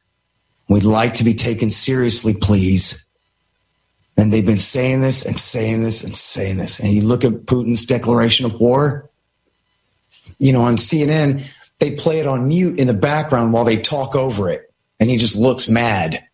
We'd 0.68 0.82
like 0.82 1.14
to 1.14 1.24
be 1.24 1.35
taken 1.35 1.70
seriously, 1.70 2.35
please. 2.35 3.05
And 4.16 4.33
they've 4.33 4.46
been 4.46 4.59
saying 4.59 5.02
this 5.02 5.26
and 5.26 5.38
saying 5.38 5.83
this 5.83 6.02
and 6.02 6.16
saying 6.16 6.57
this. 6.57 6.81
And 6.81 6.92
you 6.92 7.02
look 7.02 7.24
at 7.24 7.33
Putin's 7.46 7.85
declaration 7.85 8.46
of 8.46 8.59
war, 8.59 9.11
you 10.38 10.52
know, 10.52 10.62
on 10.62 10.76
CNN, 10.76 11.44
they 11.79 11.92
play 11.92 12.18
it 12.18 12.26
on 12.26 12.48
mute 12.48 12.79
in 12.79 12.87
the 12.87 12.94
background 12.94 13.52
while 13.52 13.64
they 13.64 13.76
talk 13.76 14.14
over 14.14 14.48
it. 14.50 14.72
And 14.98 15.11
he 15.11 15.16
just 15.16 15.37
looks 15.37 15.68
mad. 15.68 16.24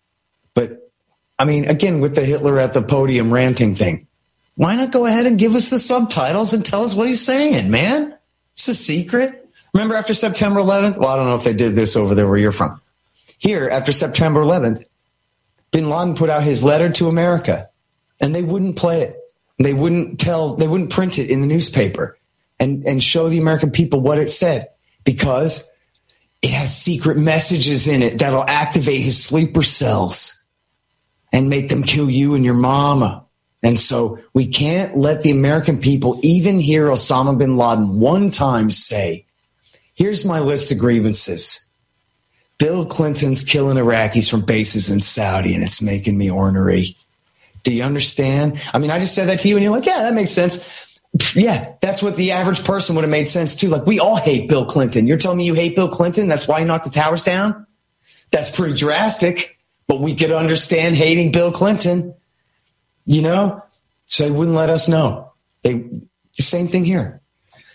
But 0.54 0.90
I 1.38 1.44
mean, 1.44 1.64
again, 1.64 2.00
with 2.00 2.14
the 2.14 2.24
Hitler 2.24 2.60
at 2.60 2.72
the 2.72 2.82
podium 2.82 3.34
ranting 3.34 3.74
thing, 3.74 4.06
why 4.54 4.76
not 4.76 4.92
go 4.92 5.06
ahead 5.06 5.26
and 5.26 5.38
give 5.38 5.54
us 5.56 5.70
the 5.70 5.78
subtitles 5.78 6.52
and 6.52 6.64
tell 6.64 6.84
us 6.84 6.94
what 6.94 7.08
he's 7.08 7.24
saying, 7.24 7.70
man? 7.70 8.16
It's 8.52 8.68
a 8.68 8.74
secret. 8.74 9.48
Remember 9.72 9.96
after 9.96 10.14
September 10.14 10.60
11th? 10.60 10.98
Well, 10.98 11.08
I 11.08 11.16
don't 11.16 11.26
know 11.26 11.34
if 11.34 11.44
they 11.44 11.54
did 11.54 11.74
this 11.74 11.96
over 11.96 12.14
there 12.14 12.28
where 12.28 12.38
you're 12.38 12.52
from. 12.52 12.80
Here, 13.38 13.68
after 13.68 13.90
September 13.90 14.40
11th, 14.40 14.84
bin 15.72 15.88
Laden 15.88 16.14
put 16.14 16.30
out 16.30 16.44
his 16.44 16.62
letter 16.62 16.90
to 16.90 17.08
America 17.08 17.70
and 18.22 18.34
they 18.34 18.42
wouldn't 18.42 18.76
play 18.76 19.02
it. 19.02 19.16
They 19.58 19.74
wouldn't 19.74 20.18
tell, 20.18 20.54
they 20.54 20.68
wouldn't 20.68 20.90
print 20.90 21.18
it 21.18 21.28
in 21.28 21.40
the 21.42 21.46
newspaper 21.46 22.16
and, 22.58 22.86
and 22.86 23.02
show 23.02 23.28
the 23.28 23.38
American 23.38 23.70
people 23.70 24.00
what 24.00 24.18
it 24.18 24.30
said 24.30 24.68
because 25.04 25.68
it 26.40 26.50
has 26.50 26.76
secret 26.76 27.18
messages 27.18 27.88
in 27.88 28.02
it 28.02 28.18
that'll 28.18 28.48
activate 28.48 29.02
his 29.02 29.22
sleeper 29.22 29.62
cells 29.62 30.44
and 31.32 31.50
make 31.50 31.68
them 31.68 31.82
kill 31.82 32.10
you 32.10 32.34
and 32.34 32.44
your 32.44 32.54
mama. 32.54 33.24
And 33.62 33.78
so 33.78 34.18
we 34.32 34.46
can't 34.46 34.96
let 34.96 35.22
the 35.22 35.30
American 35.30 35.78
people 35.78 36.18
even 36.22 36.58
hear 36.58 36.88
Osama 36.88 37.38
bin 37.38 37.56
Laden 37.56 38.00
one 38.00 38.30
time 38.30 38.70
say, 38.70 39.26
here's 39.94 40.24
my 40.24 40.40
list 40.40 40.72
of 40.72 40.78
grievances. 40.78 41.68
Bill 42.58 42.84
Clinton's 42.84 43.42
killing 43.42 43.76
Iraqis 43.76 44.30
from 44.30 44.44
bases 44.44 44.90
in 44.90 45.00
Saudi 45.00 45.54
and 45.54 45.64
it's 45.64 45.82
making 45.82 46.18
me 46.18 46.30
ornery. 46.30 46.96
Do 47.62 47.72
you 47.72 47.82
understand? 47.82 48.60
I 48.72 48.78
mean, 48.78 48.90
I 48.90 48.98
just 48.98 49.14
said 49.14 49.28
that 49.28 49.40
to 49.40 49.48
you 49.48 49.56
and 49.56 49.62
you're 49.62 49.72
like, 49.72 49.86
yeah, 49.86 50.02
that 50.02 50.14
makes 50.14 50.32
sense. 50.32 51.00
Yeah, 51.34 51.74
that's 51.80 52.02
what 52.02 52.16
the 52.16 52.32
average 52.32 52.64
person 52.64 52.94
would 52.96 53.02
have 53.02 53.10
made 53.10 53.28
sense 53.28 53.54
too. 53.54 53.68
Like, 53.68 53.86
we 53.86 54.00
all 54.00 54.16
hate 54.16 54.48
Bill 54.48 54.64
Clinton. 54.64 55.06
You're 55.06 55.18
telling 55.18 55.38
me 55.38 55.44
you 55.44 55.54
hate 55.54 55.76
Bill 55.76 55.88
Clinton? 55.88 56.26
That's 56.26 56.48
why 56.48 56.60
you 56.60 56.64
knocked 56.64 56.84
the 56.84 56.90
towers 56.90 57.22
down? 57.22 57.66
That's 58.30 58.50
pretty 58.50 58.74
drastic, 58.74 59.58
but 59.86 60.00
we 60.00 60.14
could 60.14 60.32
understand 60.32 60.96
hating 60.96 61.32
Bill 61.32 61.52
Clinton, 61.52 62.14
you 63.04 63.20
know? 63.20 63.62
So 64.04 64.24
they 64.24 64.30
wouldn't 64.30 64.56
let 64.56 64.70
us 64.70 64.88
know. 64.88 65.32
They, 65.62 65.84
same 66.32 66.68
thing 66.68 66.84
here. 66.84 67.20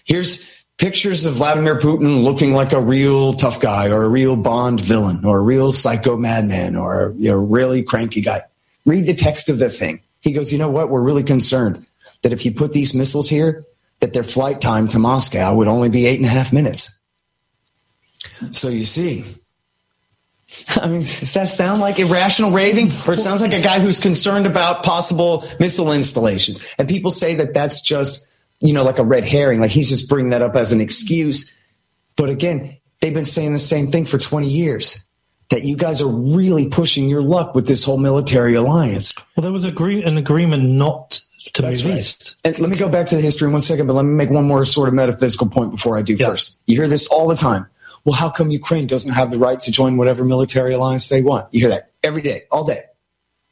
Here's 0.03 0.45
pictures 0.77 1.25
of 1.25 1.35
Vladimir 1.35 1.77
Putin 1.79 2.23
looking 2.23 2.53
like 2.53 2.73
a 2.73 2.81
real 2.81 3.33
tough 3.33 3.59
guy 3.59 3.89
or 3.89 4.03
a 4.03 4.09
real 4.09 4.35
Bond 4.35 4.79
villain 4.79 5.25
or 5.25 5.39
a 5.39 5.41
real 5.41 5.71
psycho 5.71 6.17
madman 6.17 6.75
or 6.75 7.13
you 7.17 7.31
know, 7.31 7.37
really 7.37 7.83
cranky 7.83 8.21
guy. 8.21 8.43
Read 8.87 9.05
the 9.05 9.13
text 9.13 9.49
of 9.49 9.59
the 9.59 9.69
thing. 9.69 10.01
He 10.21 10.31
goes, 10.31 10.51
you 10.51 10.57
know 10.57 10.69
what? 10.69 10.89
We're 10.89 11.03
really 11.03 11.21
concerned 11.21 11.85
that 12.23 12.33
if 12.33 12.45
you 12.45 12.53
put 12.53 12.71
these 12.71 12.93
missiles 12.93 13.29
here, 13.29 13.63
that 13.99 14.13
their 14.13 14.23
flight 14.23 14.61
time 14.61 14.87
to 14.87 14.97
Moscow 14.97 15.53
would 15.53 15.67
only 15.67 15.89
be 15.89 16.07
eight 16.07 16.19
and 16.19 16.25
a 16.25 16.29
half 16.29 16.53
minutes. 16.53 16.99
So 18.51 18.69
you 18.69 18.85
see, 18.85 19.25
I 20.81 20.87
mean, 20.87 20.99
does 20.99 21.33
that 21.33 21.49
sound 21.49 21.81
like 21.81 21.99
irrational 21.99 22.51
raving? 22.51 22.91
Or 23.05 23.13
it 23.13 23.19
sounds 23.19 23.41
like 23.41 23.53
a 23.53 23.61
guy 23.61 23.79
who's 23.79 23.99
concerned 23.99 24.45
about 24.45 24.83
possible 24.83 25.45
missile 25.59 25.91
installations. 25.91 26.65
And 26.77 26.87
people 26.87 27.11
say 27.11 27.35
that 27.35 27.53
that's 27.53 27.81
just, 27.81 28.25
you 28.61 28.71
know, 28.71 28.83
like 28.83 28.99
a 28.99 29.03
red 29.03 29.25
herring. 29.25 29.59
Like 29.59 29.71
he's 29.71 29.89
just 29.89 30.07
bringing 30.07 30.29
that 30.31 30.41
up 30.41 30.55
as 30.55 30.71
an 30.71 30.79
excuse. 30.79 31.53
But 32.15 32.29
again, 32.29 32.77
they've 33.01 33.13
been 33.13 33.25
saying 33.25 33.51
the 33.51 33.59
same 33.59 33.91
thing 33.91 34.05
for 34.05 34.17
20 34.17 34.47
years 34.47 35.06
that 35.49 35.63
you 35.63 35.75
guys 35.77 36.01
are 36.01 36.09
really 36.09 36.67
pushing 36.69 37.07
your 37.09 37.21
luck 37.21 37.55
with 37.55 37.67
this 37.67 37.83
whole 37.83 37.97
military 37.97 38.55
alliance. 38.55 39.13
Well, 39.35 39.41
there 39.43 39.51
was 39.51 39.65
agree- 39.65 40.03
an 40.03 40.17
agreement 40.17 40.63
not 40.63 41.21
to 41.53 41.61
That's 41.61 41.83
move 41.83 41.91
right. 41.93 41.97
east. 41.99 42.35
And 42.43 42.59
let 42.59 42.69
me 42.69 42.75
go 42.77 42.89
back 42.89 43.07
to 43.07 43.15
the 43.15 43.21
history 43.21 43.45
in 43.47 43.53
one 43.53 43.61
second, 43.61 43.87
but 43.87 43.93
let 43.93 44.03
me 44.03 44.13
make 44.13 44.29
one 44.29 44.45
more 44.45 44.65
sort 44.65 44.89
of 44.89 44.93
metaphysical 44.93 45.47
point 45.49 45.71
before 45.71 45.97
I 45.97 46.01
do 46.01 46.17
first. 46.17 46.59
You 46.67 46.75
hear 46.75 46.89
this 46.89 47.07
all 47.07 47.27
the 47.27 47.35
time. 47.37 47.67
Well, 48.03 48.13
how 48.15 48.29
come 48.29 48.51
Ukraine 48.51 48.87
doesn't 48.87 49.11
have 49.11 49.31
the 49.31 49.39
right 49.39 49.59
to 49.61 49.71
join 49.71 49.95
whatever 49.97 50.23
military 50.25 50.73
alliance 50.73 51.07
they 51.09 51.21
want? 51.21 51.47
You 51.53 51.61
hear 51.61 51.69
that 51.69 51.91
every 52.03 52.21
day, 52.21 52.43
all 52.51 52.63
day. 52.65 52.83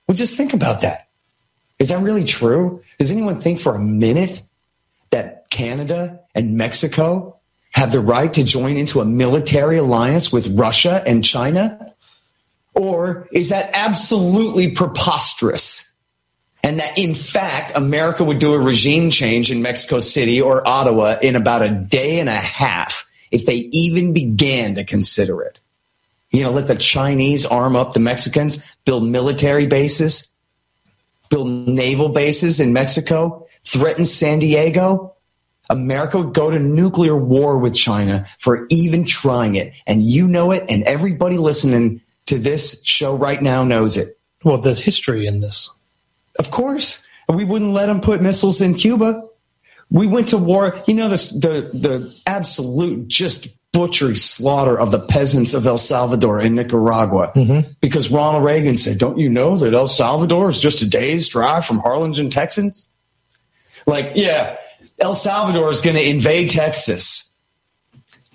Well, 0.08 0.16
just 0.16 0.36
think 0.38 0.54
about 0.54 0.82
that. 0.82 1.08
Is 1.80 1.90
that 1.90 2.00
really 2.02 2.24
true? 2.24 2.82
Does 3.00 3.12
anyone 3.12 3.40
think 3.42 3.60
for 3.60 3.76
a 3.76 3.80
minute 3.80 4.42
that 5.12 5.50
Canada 5.50 6.20
and 6.34 6.58
Mexico 6.58 7.35
have 7.76 7.92
the 7.92 8.00
right 8.00 8.32
to 8.34 8.42
join 8.42 8.78
into 8.78 9.02
a 9.02 9.06
military 9.06 9.78
alliance 9.78 10.32
with 10.32 10.48
Russia 10.58 11.04
and 11.06 11.26
China? 11.26 11.94
Or 12.74 13.28
is 13.34 13.50
that 13.50 13.70
absolutely 13.74 14.72
preposterous? 14.72 15.92
And 16.64 16.80
that 16.80 16.98
in 16.98 17.14
fact, 17.14 17.74
America 17.76 18.24
would 18.24 18.40
do 18.40 18.54
a 18.54 18.60
regime 18.60 19.10
change 19.10 19.52
in 19.52 19.62
Mexico 19.62 20.00
City 20.00 20.42
or 20.42 20.66
Ottawa 20.66 21.18
in 21.22 21.36
about 21.36 21.64
a 21.64 21.70
day 21.70 22.22
and 22.22 22.30
a 22.30 22.36
half 22.36 23.06
if 23.30 23.46
they 23.46 23.70
even 23.74 24.14
began 24.14 24.76
to 24.76 24.86
consider 24.86 25.42
it. 25.42 25.60
You 26.32 26.44
know, 26.44 26.52
let 26.52 26.68
the 26.68 26.76
Chinese 26.76 27.46
arm 27.46 27.76
up 27.76 27.92
the 27.92 28.00
Mexicans, 28.00 28.66
build 28.86 29.06
military 29.06 29.68
bases, 29.68 30.34
build 31.30 31.68
naval 31.68 32.08
bases 32.08 32.62
in 32.62 32.72
Mexico, 32.72 33.48
threaten 33.66 34.06
San 34.06 34.40
Diego. 34.40 35.15
America 35.70 36.18
would 36.20 36.34
go 36.34 36.50
to 36.52 36.60
nuclear 36.60 37.16
war 37.16 37.58
with 37.58 37.74
China 37.74 38.26
for 38.40 38.66
even 38.70 39.06
trying 39.06 39.56
it. 39.56 39.74
And 39.88 40.04
you 40.04 40.28
know 40.28 40.52
it, 40.52 40.66
and 40.70 40.84
everybody 40.84 41.38
listening 41.38 42.02
to 42.28 42.38
this 42.40 42.82
show 42.84 43.16
right 43.16 43.42
now 43.42 43.64
knows 43.64 43.98
it. 43.98 44.18
Well, 44.44 44.58
there's 44.60 44.80
history 44.82 45.26
in 45.26 45.42
this. 45.42 45.70
Of 46.40 46.52
course. 46.52 47.06
We 47.28 47.44
wouldn't 47.44 47.72
let 47.72 47.88
them 47.88 48.02
put 48.02 48.22
missiles 48.22 48.62
in 48.62 48.76
Cuba. 48.76 49.28
We 49.90 50.06
went 50.08 50.28
to 50.30 50.38
war. 50.38 50.82
You 50.88 50.94
know, 50.94 51.10
this, 51.10 51.30
the, 51.32 51.70
the 51.74 52.16
absolute 52.28 53.08
just 53.08 53.48
butchery 53.72 54.16
slaughter 54.18 54.80
of 54.80 54.92
the 54.92 55.00
peasants 55.00 55.54
of 55.54 55.66
El 55.66 55.78
Salvador 55.78 56.40
in 56.42 56.56
Nicaragua 56.56 57.32
Mm-hmm. 57.36 57.72
because 57.82 58.10
Ronald 58.10 58.44
Reagan 58.46 58.78
said, 58.78 58.98
Don't 59.00 59.18
you 59.18 59.30
know 59.30 59.58
that 59.58 59.74
El 59.74 59.88
Salvador 59.88 60.50
is 60.50 60.62
just 60.62 60.82
a 60.82 60.88
day's 60.88 61.28
drive 61.28 61.66
from 61.66 61.80
Harlingen, 61.80 62.30
Texas? 62.30 62.88
Like, 63.86 64.14
yeah, 64.16 64.58
El 65.00 65.16
Salvador 65.16 65.70
is 65.70 65.82
going 65.82 65.96
to 65.96 66.10
invade 66.10 66.50
Texas. 66.50 67.32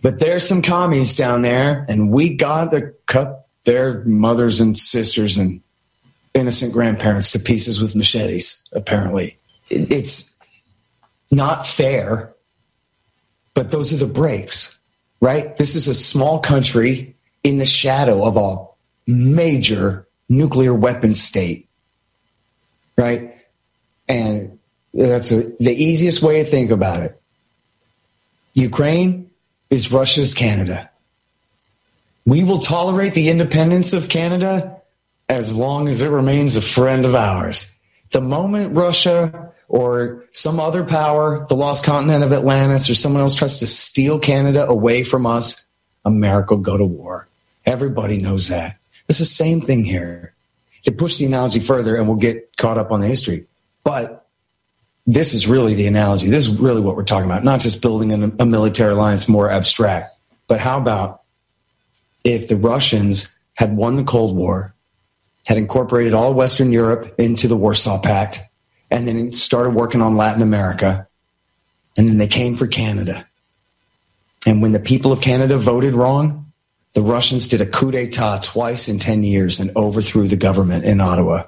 But 0.02 0.18
there's 0.18 0.46
some 0.46 0.62
commies 0.62 1.14
down 1.14 1.42
there, 1.42 1.84
and 1.88 2.10
we 2.10 2.36
got 2.36 2.70
to 2.70 2.94
cut 3.06 3.46
their 3.64 4.02
mothers 4.04 4.60
and 4.60 4.78
sisters 4.78 5.36
and 5.36 5.60
innocent 6.34 6.72
grandparents 6.72 7.32
to 7.32 7.38
pieces 7.38 7.80
with 7.80 7.94
machetes, 7.94 8.64
apparently. 8.72 9.36
It's 9.68 10.34
not 11.30 11.66
fair, 11.66 12.32
but 13.54 13.70
those 13.70 13.92
are 13.92 13.96
the 13.96 14.12
breaks, 14.12 14.78
right? 15.20 15.56
This 15.56 15.74
is 15.74 15.88
a 15.88 15.94
small 15.94 16.38
country 16.38 17.14
in 17.42 17.58
the 17.58 17.66
shadow 17.66 18.24
of 18.24 18.36
a 18.36 19.10
major 19.10 20.06
nuclear 20.28 20.72
weapon 20.72 21.14
state, 21.14 21.68
right? 22.96 23.36
And 24.08 24.58
that's 24.92 25.30
a, 25.30 25.44
the 25.58 25.72
easiest 25.72 26.22
way 26.22 26.42
to 26.42 26.48
think 26.48 26.70
about 26.70 27.02
it. 27.02 27.20
Ukraine 28.54 29.30
is 29.70 29.92
Russia's 29.92 30.34
Canada. 30.34 30.90
We 32.26 32.44
will 32.44 32.58
tolerate 32.58 33.14
the 33.14 33.28
independence 33.28 33.92
of 33.92 34.08
Canada 34.08 34.76
as 35.28 35.54
long 35.54 35.88
as 35.88 36.02
it 36.02 36.08
remains 36.08 36.56
a 36.56 36.62
friend 36.62 37.06
of 37.06 37.14
ours. 37.14 37.74
The 38.10 38.20
moment 38.20 38.76
Russia 38.76 39.52
or 39.68 40.24
some 40.32 40.58
other 40.58 40.82
power, 40.82 41.46
the 41.48 41.54
lost 41.54 41.84
continent 41.84 42.24
of 42.24 42.32
Atlantis, 42.32 42.90
or 42.90 42.94
someone 42.96 43.22
else 43.22 43.36
tries 43.36 43.58
to 43.58 43.68
steal 43.68 44.18
Canada 44.18 44.66
away 44.66 45.04
from 45.04 45.26
us, 45.26 45.66
America 46.04 46.56
will 46.56 46.62
go 46.62 46.76
to 46.76 46.84
war. 46.84 47.28
Everybody 47.64 48.18
knows 48.18 48.48
that. 48.48 48.76
It's 49.08 49.18
the 49.18 49.24
same 49.24 49.60
thing 49.60 49.84
here. 49.84 50.34
To 50.84 50.92
push 50.92 51.18
the 51.18 51.26
analogy 51.26 51.60
further, 51.60 51.94
and 51.94 52.08
we'll 52.08 52.16
get 52.16 52.56
caught 52.56 52.78
up 52.78 52.90
on 52.90 53.00
the 53.00 53.06
history. 53.06 53.46
But 53.84 54.19
this 55.06 55.34
is 55.34 55.46
really 55.46 55.74
the 55.74 55.86
analogy. 55.86 56.28
This 56.28 56.46
is 56.46 56.58
really 56.58 56.80
what 56.80 56.96
we're 56.96 57.04
talking 57.04 57.30
about, 57.30 57.44
not 57.44 57.60
just 57.60 57.82
building 57.82 58.12
a, 58.12 58.42
a 58.42 58.46
military 58.46 58.92
alliance 58.92 59.28
more 59.28 59.50
abstract. 59.50 60.16
But 60.46 60.60
how 60.60 60.78
about 60.78 61.22
if 62.24 62.48
the 62.48 62.56
Russians 62.56 63.34
had 63.54 63.76
won 63.76 63.96
the 63.96 64.04
Cold 64.04 64.36
War, 64.36 64.74
had 65.46 65.58
incorporated 65.58 66.14
all 66.14 66.34
Western 66.34 66.70
Europe 66.70 67.14
into 67.18 67.48
the 67.48 67.56
Warsaw 67.56 68.00
Pact, 68.00 68.40
and 68.90 69.06
then 69.06 69.32
started 69.32 69.70
working 69.70 70.02
on 70.02 70.16
Latin 70.16 70.42
America, 70.42 71.06
and 71.96 72.08
then 72.08 72.18
they 72.18 72.26
came 72.26 72.56
for 72.56 72.66
Canada. 72.66 73.26
And 74.46 74.62
when 74.62 74.72
the 74.72 74.80
people 74.80 75.12
of 75.12 75.20
Canada 75.20 75.58
voted 75.58 75.94
wrong, 75.94 76.52
the 76.94 77.02
Russians 77.02 77.46
did 77.46 77.60
a 77.60 77.66
coup 77.66 77.90
d'etat 77.90 78.38
twice 78.38 78.88
in 78.88 78.98
10 78.98 79.22
years 79.22 79.60
and 79.60 79.70
overthrew 79.76 80.28
the 80.28 80.36
government 80.36 80.84
in 80.84 81.00
Ottawa. 81.00 81.44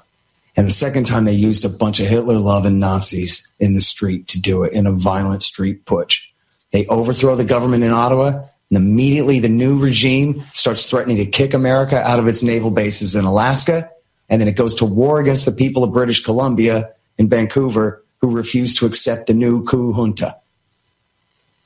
And 0.55 0.67
the 0.67 0.71
second 0.71 1.07
time 1.07 1.25
they 1.25 1.33
used 1.33 1.65
a 1.65 1.69
bunch 1.69 1.99
of 1.99 2.07
Hitler 2.07 2.37
loving 2.37 2.79
Nazis 2.79 3.49
in 3.59 3.73
the 3.73 3.81
street 3.81 4.27
to 4.29 4.41
do 4.41 4.63
it 4.63 4.73
in 4.73 4.85
a 4.85 4.91
violent 4.91 5.43
street 5.43 5.85
putsch. 5.85 6.29
They 6.71 6.85
overthrow 6.87 7.35
the 7.35 7.43
government 7.43 7.83
in 7.83 7.91
Ottawa, 7.91 8.43
and 8.69 8.77
immediately 8.77 9.39
the 9.39 9.49
new 9.49 9.79
regime 9.79 10.43
starts 10.53 10.89
threatening 10.89 11.17
to 11.17 11.25
kick 11.25 11.53
America 11.53 11.99
out 12.01 12.19
of 12.19 12.27
its 12.27 12.43
naval 12.43 12.71
bases 12.71 13.15
in 13.15 13.25
Alaska. 13.25 13.89
And 14.29 14.41
then 14.41 14.47
it 14.47 14.55
goes 14.55 14.75
to 14.75 14.85
war 14.85 15.19
against 15.19 15.45
the 15.45 15.51
people 15.51 15.83
of 15.83 15.91
British 15.91 16.23
Columbia 16.23 16.91
in 17.17 17.29
Vancouver 17.29 18.03
who 18.21 18.31
refuse 18.31 18.75
to 18.75 18.85
accept 18.85 19.27
the 19.27 19.33
new 19.33 19.63
coup 19.63 19.93
junta. 19.93 20.37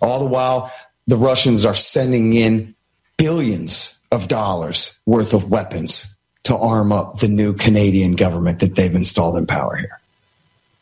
All 0.01 0.19
the 0.19 0.25
while, 0.25 0.71
the 1.07 1.15
Russians 1.15 1.65
are 1.65 1.75
sending 1.75 2.33
in 2.33 2.75
billions 3.17 3.99
of 4.11 4.27
dollars 4.27 4.99
worth 5.05 5.33
of 5.33 5.49
weapons 5.49 6.16
to 6.47 6.57
arm 6.57 6.91
up 6.91 7.19
the 7.19 7.27
new 7.27 7.53
Canadian 7.53 8.15
government 8.15 8.59
that 8.59 8.75
they've 8.75 8.95
installed 8.95 9.37
in 9.37 9.45
power 9.47 9.75
here. 9.77 9.99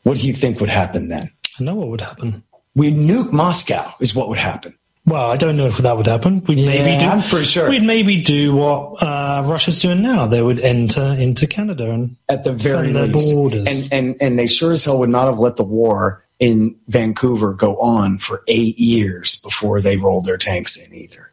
What 0.04 0.18
do 0.18 0.28
you 0.28 0.34
think 0.34 0.60
would 0.60 0.70
happen 0.70 1.10
then? 1.10 1.24
I 1.60 1.64
know 1.64 1.76
what 1.76 1.90
would 1.90 2.02
happen. 2.02 2.44
We'd 2.76 2.96
nuke 2.96 3.32
Moscow, 3.32 3.94
is 4.00 4.14
what 4.16 4.30
would 4.30 4.38
happen. 4.38 4.76
Well, 5.08 5.30
I 5.30 5.38
don't 5.38 5.56
know 5.56 5.68
if 5.68 5.78
that 5.78 5.96
would 5.98 6.08
happen. 6.08 6.44
We'd 6.46 6.66
maybe 6.66 7.00
do. 7.00 7.06
I'm 7.06 7.22
pretty 7.22 7.46
sure. 7.46 7.70
We'd 7.70 7.84
maybe 7.84 8.22
do 8.22 8.56
what 8.56 9.04
uh, 9.04 9.44
Russia's 9.46 9.80
doing 9.80 10.02
now. 10.02 10.26
They 10.26 10.42
would 10.42 10.60
enter 10.60 11.02
into 11.18 11.46
Canada 11.46 11.92
and 11.92 12.16
At 12.28 12.44
the 12.44 12.54
very 12.54 12.92
least. 12.92 13.34
borders. 13.34 13.68
And, 13.68 13.94
and, 13.94 14.16
and 14.20 14.40
they 14.40 14.48
sure 14.48 14.72
as 14.72 14.84
hell 14.84 14.98
would 15.00 15.10
not 15.10 15.28
have 15.28 15.38
let 15.38 15.58
the 15.58 15.64
war 15.64 16.26
in 16.40 16.76
Vancouver 16.88 17.54
go 17.54 17.78
on 17.78 18.18
for 18.18 18.44
eight 18.48 18.80
years 18.80 19.36
before 19.38 19.80
they 19.80 19.96
rolled 19.96 20.26
their 20.26 20.38
tanks 20.38 20.76
in 20.76 20.92
either. 20.94 21.32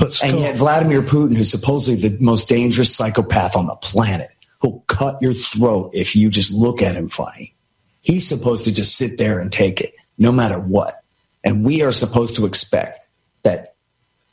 But 0.00 0.14
Scott, 0.14 0.30
And 0.30 0.40
yet, 0.40 0.56
Vladimir 0.56 1.02
Putin, 1.02 1.36
who's 1.36 1.50
supposedly 1.50 2.08
the 2.08 2.24
most 2.24 2.48
dangerous 2.48 2.94
psychopath 2.94 3.54
on 3.54 3.66
the 3.66 3.76
planet, 3.76 4.30
who'll 4.60 4.82
cut 4.88 5.20
your 5.20 5.34
throat 5.34 5.90
if 5.92 6.16
you 6.16 6.30
just 6.30 6.52
look 6.52 6.82
at 6.82 6.96
him 6.96 7.08
funny, 7.08 7.54
he's 8.00 8.26
supposed 8.26 8.64
to 8.64 8.72
just 8.72 8.96
sit 8.96 9.18
there 9.18 9.38
and 9.38 9.52
take 9.52 9.80
it, 9.80 9.94
no 10.18 10.32
matter 10.32 10.58
what. 10.58 11.02
And 11.44 11.64
we 11.64 11.82
are 11.82 11.92
supposed 11.92 12.34
to 12.36 12.46
expect 12.46 12.98
that 13.42 13.74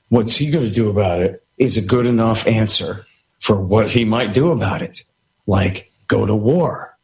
what's 0.10 0.36
he 0.36 0.50
going 0.50 0.66
to 0.66 0.72
do 0.72 0.90
about 0.90 1.20
it 1.20 1.44
is 1.58 1.76
a 1.76 1.82
good 1.82 2.06
enough 2.06 2.48
answer 2.48 3.06
for 3.40 3.60
what 3.60 3.92
he 3.92 4.06
might 4.06 4.34
do 4.34 4.52
about 4.52 4.82
it, 4.82 5.04
like 5.48 5.92
go 6.08 6.26
to 6.26 6.36
war. 6.36 6.98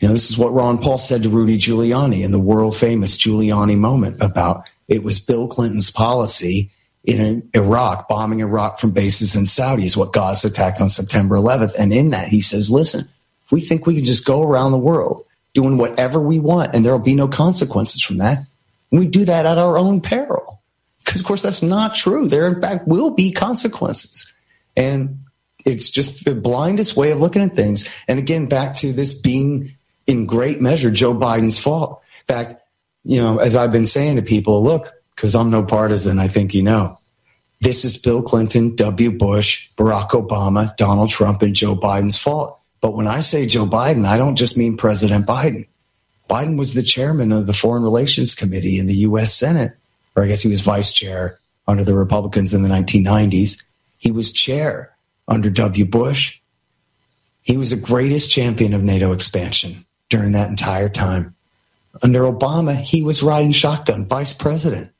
You 0.00 0.08
know, 0.08 0.12
this 0.12 0.30
is 0.30 0.38
what 0.38 0.52
Ron 0.54 0.78
Paul 0.78 0.98
said 0.98 1.22
to 1.24 1.28
Rudy 1.28 1.58
Giuliani 1.58 2.22
in 2.22 2.30
the 2.30 2.38
world 2.38 2.76
famous 2.76 3.16
Giuliani 3.16 3.76
moment 3.76 4.22
about 4.22 4.68
it 4.88 5.02
was 5.02 5.18
Bill 5.18 5.48
Clinton's 5.48 5.90
policy 5.90 6.70
in 7.06 7.48
Iraq, 7.54 8.08
bombing 8.08 8.40
Iraq 8.40 8.80
from 8.80 8.90
bases 8.90 9.36
in 9.36 9.46
Saudi 9.46 9.86
is 9.86 9.96
what 9.96 10.16
us 10.16 10.44
attacked 10.44 10.80
on 10.80 10.88
September 10.88 11.36
11th. 11.36 11.74
And 11.78 11.92
in 11.92 12.10
that, 12.10 12.28
he 12.28 12.40
says, 12.40 12.68
listen, 12.68 13.08
if 13.44 13.52
we 13.52 13.60
think 13.60 13.86
we 13.86 13.94
can 13.94 14.04
just 14.04 14.26
go 14.26 14.42
around 14.42 14.72
the 14.72 14.78
world 14.78 15.24
doing 15.54 15.78
whatever 15.78 16.20
we 16.20 16.40
want 16.40 16.74
and 16.74 16.84
there'll 16.84 16.98
be 16.98 17.14
no 17.14 17.28
consequences 17.28 18.02
from 18.02 18.18
that, 18.18 18.44
we 18.90 19.06
do 19.06 19.24
that 19.24 19.46
at 19.46 19.56
our 19.56 19.78
own 19.78 20.00
peril. 20.00 20.60
Because, 21.04 21.20
of 21.20 21.26
course, 21.26 21.42
that's 21.42 21.62
not 21.62 21.94
true. 21.94 22.28
There, 22.28 22.48
in 22.48 22.60
fact, 22.60 22.88
will 22.88 23.10
be 23.10 23.30
consequences. 23.30 24.32
And 24.76 25.20
it's 25.64 25.88
just 25.88 26.24
the 26.24 26.34
blindest 26.34 26.96
way 26.96 27.12
of 27.12 27.20
looking 27.20 27.42
at 27.42 27.54
things. 27.54 27.88
And 28.08 28.18
again, 28.18 28.46
back 28.46 28.74
to 28.76 28.92
this 28.92 29.12
being 29.12 29.72
in 30.08 30.26
great 30.26 30.60
measure 30.60 30.90
Joe 30.90 31.14
Biden's 31.14 31.58
fault. 31.58 32.02
In 32.28 32.34
fact, 32.34 32.54
you 33.04 33.20
know, 33.20 33.38
as 33.38 33.54
I've 33.54 33.72
been 33.72 33.86
saying 33.86 34.16
to 34.16 34.22
people, 34.22 34.64
look, 34.64 34.92
because 35.16 35.34
I'm 35.34 35.50
no 35.50 35.64
partisan, 35.64 36.20
I 36.20 36.28
think 36.28 36.54
you 36.54 36.62
know, 36.62 36.98
this 37.60 37.84
is 37.84 37.96
Bill 37.96 38.22
Clinton, 38.22 38.76
W. 38.76 39.10
Bush, 39.10 39.70
Barack 39.76 40.10
Obama, 40.10 40.76
Donald 40.76 41.08
Trump, 41.08 41.42
and 41.42 41.54
Joe 41.54 41.74
Biden's 41.74 42.18
fault. 42.18 42.60
But 42.82 42.94
when 42.94 43.08
I 43.08 43.20
say 43.20 43.46
Joe 43.46 43.66
Biden, 43.66 44.06
I 44.06 44.18
don't 44.18 44.36
just 44.36 44.58
mean 44.58 44.76
President 44.76 45.26
Biden. 45.26 45.66
Biden 46.28 46.58
was 46.58 46.74
the 46.74 46.82
chairman 46.82 47.32
of 47.32 47.46
the 47.46 47.54
Foreign 47.54 47.82
Relations 47.82 48.34
Committee 48.34 48.78
in 48.78 48.86
the 48.86 48.94
U.S. 48.94 49.34
Senate, 49.34 49.72
or 50.14 50.22
I 50.22 50.26
guess 50.26 50.42
he 50.42 50.50
was 50.50 50.60
vice 50.60 50.92
chair 50.92 51.38
under 51.66 51.82
the 51.82 51.94
Republicans 51.94 52.52
in 52.52 52.62
the 52.62 52.68
1990s. 52.68 53.64
He 53.96 54.10
was 54.10 54.30
chair 54.30 54.94
under 55.26 55.48
W. 55.48 55.84
Bush. 55.84 56.40
He 57.42 57.56
was 57.56 57.70
the 57.70 57.76
greatest 57.76 58.30
champion 58.30 58.74
of 58.74 58.82
NATO 58.82 59.12
expansion 59.12 59.86
during 60.10 60.32
that 60.32 60.50
entire 60.50 60.88
time. 60.88 61.34
Under 62.02 62.22
Obama, 62.22 62.76
he 62.76 63.02
was 63.02 63.22
riding 63.22 63.52
shotgun, 63.52 64.04
vice 64.04 64.34
president. 64.34 64.90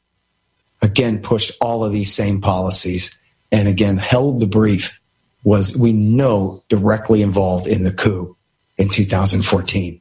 Again, 0.82 1.20
pushed 1.22 1.52
all 1.60 1.84
of 1.84 1.92
these 1.92 2.12
same 2.12 2.40
policies 2.40 3.18
and 3.50 3.68
again 3.68 3.96
held 3.96 4.40
the 4.40 4.46
brief, 4.46 5.00
was 5.44 5.76
we 5.76 5.92
know 5.92 6.62
directly 6.68 7.22
involved 7.22 7.66
in 7.66 7.84
the 7.84 7.92
coup 7.92 8.36
in 8.78 8.88
2014. 8.88 10.00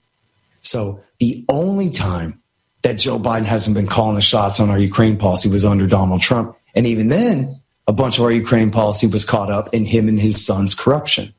So 0.61 1.01
the 1.19 1.45
only 1.47 1.89
time 1.91 2.41
that 2.81 2.99
Joe 2.99 3.19
Biden 3.19 3.45
hasn't 3.45 3.75
been 3.75 3.87
calling 3.87 4.15
the 4.15 4.21
shots 4.21 4.59
on 4.59 4.69
our 4.69 4.79
Ukraine 4.79 5.17
policy 5.17 5.49
was 5.49 5.65
under 5.65 5.87
Donald 5.87 6.21
Trump. 6.21 6.55
And 6.73 6.85
even 6.85 7.09
then, 7.09 7.61
a 7.87 7.93
bunch 7.93 8.17
of 8.17 8.23
our 8.23 8.31
Ukraine 8.31 8.71
policy 8.71 9.07
was 9.07 9.25
caught 9.25 9.51
up 9.51 9.73
in 9.73 9.85
him 9.85 10.07
and 10.07 10.19
his 10.19 10.45
son's 10.45 10.73
corruption. 10.73 11.33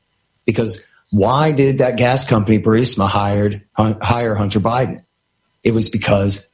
Because 0.45 0.85
why 1.11 1.51
did 1.51 1.77
that 1.77 1.97
gas 1.97 2.25
company 2.25 2.59
Burisma 2.59 3.07
hired 3.07 3.61
hire 3.75 4.35
Hunter 4.35 4.59
Biden? 4.59 5.03
It 5.63 5.73
was 5.73 5.89
because 5.89 6.49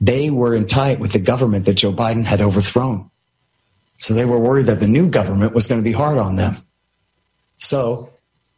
they 0.00 0.30
were 0.30 0.54
in 0.54 0.66
tight 0.66 1.00
with 1.00 1.12
the 1.12 1.18
government 1.18 1.66
that 1.66 1.74
Joe 1.74 1.92
Biden 1.92 2.24
had 2.24 2.40
overthrown. 2.40 3.10
So 3.98 4.14
they 4.14 4.24
were 4.24 4.38
worried 4.38 4.66
that 4.66 4.80
the 4.80 4.88
new 4.88 5.08
government 5.08 5.54
was 5.54 5.66
going 5.66 5.80
to 5.80 5.84
be 5.84 5.92
hard 5.92 6.18
on 6.18 6.36
them. 6.36 6.56
So 7.58 8.10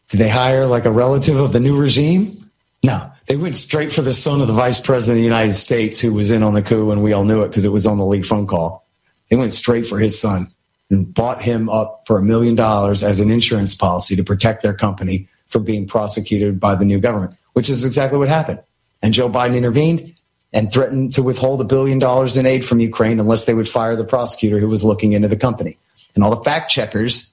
did 0.08 0.18
they 0.18 0.28
hire 0.28 0.66
like 0.66 0.84
a 0.84 0.90
relative 0.90 1.36
of 1.38 1.52
the 1.52 1.60
new 1.60 1.76
regime? 1.76 2.50
No, 2.82 3.10
they 3.26 3.36
went 3.36 3.56
straight 3.56 3.92
for 3.92 4.02
the 4.02 4.12
son 4.12 4.40
of 4.40 4.46
the 4.46 4.52
vice 4.52 4.78
president 4.78 5.18
of 5.18 5.20
the 5.20 5.24
United 5.24 5.54
States 5.54 6.00
who 6.00 6.12
was 6.12 6.30
in 6.30 6.42
on 6.42 6.54
the 6.54 6.62
coup, 6.62 6.90
and 6.90 7.02
we 7.02 7.12
all 7.12 7.24
knew 7.24 7.42
it 7.42 7.48
because 7.48 7.64
it 7.64 7.72
was 7.72 7.86
on 7.86 7.98
the 7.98 8.04
lead 8.04 8.26
phone 8.26 8.46
call. 8.46 8.86
They 9.28 9.36
went 9.36 9.52
straight 9.52 9.86
for 9.86 9.98
his 9.98 10.18
son 10.20 10.52
and 10.90 11.12
bought 11.12 11.42
him 11.42 11.68
up 11.68 12.02
for 12.06 12.18
a 12.18 12.22
million 12.22 12.54
dollars 12.54 13.02
as 13.02 13.18
an 13.18 13.30
insurance 13.30 13.74
policy 13.74 14.14
to 14.16 14.22
protect 14.22 14.62
their 14.62 14.74
company 14.74 15.28
from 15.48 15.64
being 15.64 15.86
prosecuted 15.86 16.60
by 16.60 16.74
the 16.74 16.84
new 16.84 17.00
government, 17.00 17.34
which 17.54 17.68
is 17.68 17.84
exactly 17.84 18.18
what 18.18 18.28
happened. 18.28 18.60
And 19.02 19.12
Joe 19.12 19.28
Biden 19.28 19.56
intervened 19.56 20.14
and 20.56 20.72
threatened 20.72 21.12
to 21.12 21.22
withhold 21.22 21.60
a 21.60 21.64
billion 21.64 21.98
dollars 21.98 22.38
in 22.38 22.46
aid 22.46 22.64
from 22.64 22.80
Ukraine 22.80 23.20
unless 23.20 23.44
they 23.44 23.52
would 23.52 23.68
fire 23.68 23.94
the 23.94 24.04
prosecutor 24.04 24.58
who 24.58 24.68
was 24.68 24.82
looking 24.82 25.12
into 25.12 25.28
the 25.28 25.36
company. 25.36 25.76
And 26.14 26.24
all 26.24 26.34
the 26.34 26.42
fact 26.42 26.70
checkers 26.70 27.30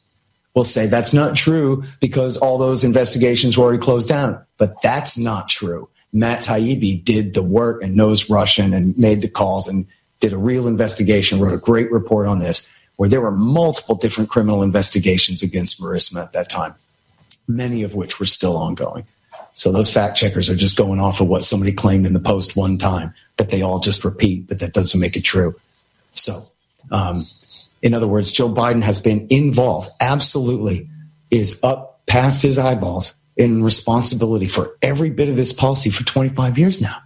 will 0.54 0.66
say 0.66 0.88
that's 0.88 1.14
not 1.14 1.34
true 1.34 1.86
because 2.02 2.36
all 2.36 2.58
those 2.58 2.84
investigations 2.84 3.58
were 3.58 3.64
already 3.64 3.80
closed 3.80 4.10
down. 4.10 4.46
But 4.58 4.82
that's 4.82 5.18
not 5.18 5.48
true. 5.48 5.88
Matt 6.12 6.44
Taibbi 6.44 7.02
did 7.02 7.34
the 7.34 7.42
work 7.42 7.82
and 7.82 7.96
knows 7.96 8.30
Russian 8.30 8.74
and 8.74 8.96
made 8.98 9.22
the 9.22 9.30
calls 9.30 9.70
and 9.70 9.88
did 10.20 10.34
a 10.34 10.38
real 10.38 10.68
investigation, 10.68 11.40
wrote 11.40 11.54
a 11.54 11.58
great 11.58 11.90
report 11.94 12.28
on 12.28 12.40
this, 12.40 12.70
where 12.98 13.08
there 13.08 13.22
were 13.22 13.32
multiple 13.32 13.96
different 13.96 14.30
criminal 14.30 14.64
investigations 14.64 15.42
against 15.42 15.80
Burisma 15.80 16.24
at 16.24 16.34
that 16.34 16.50
time, 16.50 16.76
many 17.48 17.84
of 17.84 17.96
which 17.96 18.20
were 18.20 18.26
still 18.26 18.58
ongoing. 18.58 19.06
So 19.54 19.72
those 19.72 19.90
fact 19.90 20.18
checkers 20.18 20.50
are 20.50 20.56
just 20.56 20.78
going 20.78 21.00
off 21.00 21.22
of 21.22 21.28
what 21.28 21.44
somebody 21.44 21.72
claimed 21.72 22.06
in 22.06 22.14
the 22.14 22.20
post 22.20 22.56
one 22.56 22.78
time 22.78 23.14
that 23.38 23.50
they 23.50 23.62
all 23.62 23.80
just 23.80 24.04
repeat, 24.04 24.48
but 24.48 24.60
that 24.60 24.74
doesn't 24.74 25.00
make 25.00 25.16
it 25.16 25.22
true. 25.22 25.56
So, 26.14 26.48
um, 26.92 27.26
in 27.82 27.94
other 27.94 28.08
words, 28.08 28.32
Joe 28.32 28.50
Biden 28.50 28.82
has 28.82 29.00
been 29.00 29.28
involved, 29.30 29.90
absolutely, 30.00 30.90
is 31.30 31.60
up 31.64 32.06
past 32.08 32.42
his 32.42 32.58
eyeballs 32.58 33.14
in 33.36 33.64
responsibility 33.64 34.48
for 34.48 34.78
every 34.82 35.10
bit 35.10 35.30
of 35.30 35.36
this 35.36 35.52
policy 35.52 35.90
for 35.90 36.04
25 36.04 36.58
years 36.58 36.82
now. 36.82 36.98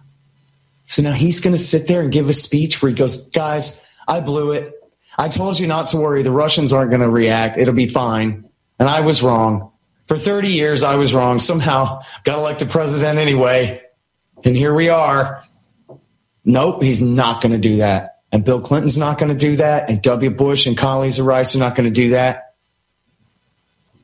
So 0.86 1.02
now 1.02 1.12
he's 1.12 1.40
going 1.40 1.54
to 1.54 1.62
sit 1.62 1.86
there 1.86 2.00
and 2.00 2.10
give 2.10 2.28
a 2.28 2.32
speech 2.32 2.80
where 2.80 2.90
he 2.90 2.94
goes, 2.94 3.28
guys, 3.28 3.82
I 4.06 4.20
blew 4.20 4.52
it. 4.52 4.74
I 5.18 5.28
told 5.28 5.58
you 5.58 5.66
not 5.66 5.88
to 5.88 5.98
worry. 5.98 6.22
The 6.22 6.30
Russians 6.30 6.72
aren't 6.72 6.90
going 6.90 7.02
to 7.02 7.10
react. 7.10 7.58
It'll 7.58 7.74
be 7.74 7.88
fine. 7.88 8.48
And 8.78 8.88
I 8.88 9.00
was 9.00 9.22
wrong. 9.22 9.72
For 10.08 10.16
30 10.16 10.48
years, 10.48 10.82
I 10.82 10.96
was 10.96 11.12
wrong. 11.12 11.38
Somehow 11.38 12.00
got 12.24 12.38
elected 12.38 12.70
president 12.70 13.18
anyway. 13.18 13.82
And 14.42 14.56
here 14.56 14.74
we 14.74 14.88
are. 14.88 15.44
Nope, 16.44 16.82
he's 16.82 17.02
not 17.02 17.42
going 17.42 17.52
to 17.52 17.58
do 17.58 17.76
that. 17.76 18.20
And 18.32 18.42
Bill 18.42 18.60
Clinton's 18.60 18.96
not 18.96 19.18
going 19.18 19.30
to 19.30 19.38
do 19.38 19.56
that. 19.56 19.90
And 19.90 20.00
W. 20.02 20.30
Bush 20.30 20.66
and 20.66 20.76
Condoleezza 20.76 21.24
Rice 21.24 21.54
are 21.54 21.58
not 21.58 21.74
going 21.74 21.88
to 21.88 21.94
do 21.94 22.10
that. 22.10 22.54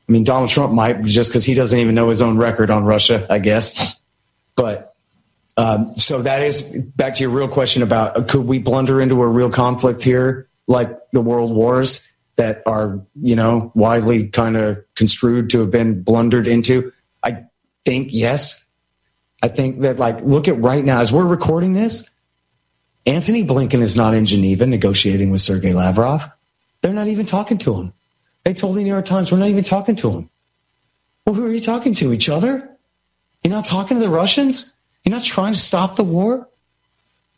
I 0.07 0.11
mean, 0.11 0.23
Donald 0.23 0.51
Trump 0.51 0.73
might 0.73 1.01
just 1.03 1.31
because 1.31 1.43
he 1.43 1.55
doesn't 1.55 1.77
even 1.77 1.95
know 1.95 2.09
his 2.09 2.21
own 2.21 2.37
record 2.37 2.69
on 2.69 2.85
Russia, 2.85 3.25
I 3.27 3.39
guess. 3.39 3.99
But 4.55 4.95
um, 5.57 5.95
so 5.95 6.21
that 6.21 6.43
is 6.43 6.61
back 6.61 7.15
to 7.15 7.23
your 7.23 7.31
real 7.31 7.47
question 7.47 7.81
about 7.81 8.15
uh, 8.15 8.21
could 8.23 8.45
we 8.45 8.59
blunder 8.59 9.01
into 9.01 9.21
a 9.21 9.27
real 9.27 9.49
conflict 9.49 10.03
here, 10.03 10.47
like 10.67 10.91
the 11.11 11.21
world 11.21 11.51
wars? 11.51 12.07
That 12.37 12.63
are, 12.65 12.99
you 13.21 13.35
know, 13.35 13.71
widely 13.75 14.27
kind 14.27 14.57
of 14.57 14.83
construed 14.95 15.49
to 15.51 15.59
have 15.59 15.71
been 15.71 16.03
blundered 16.03 16.47
into? 16.47 16.91
I 17.23 17.45
think 17.85 18.09
yes. 18.11 18.65
I 19.41 19.47
think 19.47 19.81
that, 19.81 19.99
like, 19.99 20.21
look 20.21 20.47
at 20.47 20.59
right 20.59 20.83
now, 20.83 20.99
as 20.99 21.13
we're 21.13 21.25
recording 21.25 21.73
this, 21.73 22.09
Antony 23.05 23.45
Blinken 23.45 23.81
is 23.81 23.95
not 23.95 24.13
in 24.13 24.25
Geneva 24.25 24.65
negotiating 24.65 25.29
with 25.29 25.39
Sergei 25.41 25.73
Lavrov. 25.73 26.29
They're 26.81 26.93
not 26.93 27.07
even 27.07 27.25
talking 27.25 27.57
to 27.59 27.73
him. 27.75 27.93
They 28.43 28.53
told 28.53 28.75
the 28.75 28.83
New 28.83 28.89
York 28.89 29.05
Times, 29.05 29.31
we're 29.31 29.37
not 29.37 29.49
even 29.49 29.63
talking 29.63 29.95
to 29.97 30.11
him. 30.11 30.29
Well, 31.25 31.35
who 31.35 31.45
are 31.45 31.51
you 31.53 31.61
talking 31.61 31.93
to? 31.95 32.11
Each 32.13 32.29
other? 32.29 32.69
You're 33.43 33.53
not 33.53 33.65
talking 33.65 33.97
to 33.97 34.01
the 34.01 34.09
Russians? 34.09 34.75
You're 35.03 35.15
not 35.15 35.23
trying 35.23 35.53
to 35.53 35.59
stop 35.59 35.95
the 35.95 36.03
war? 36.03 36.49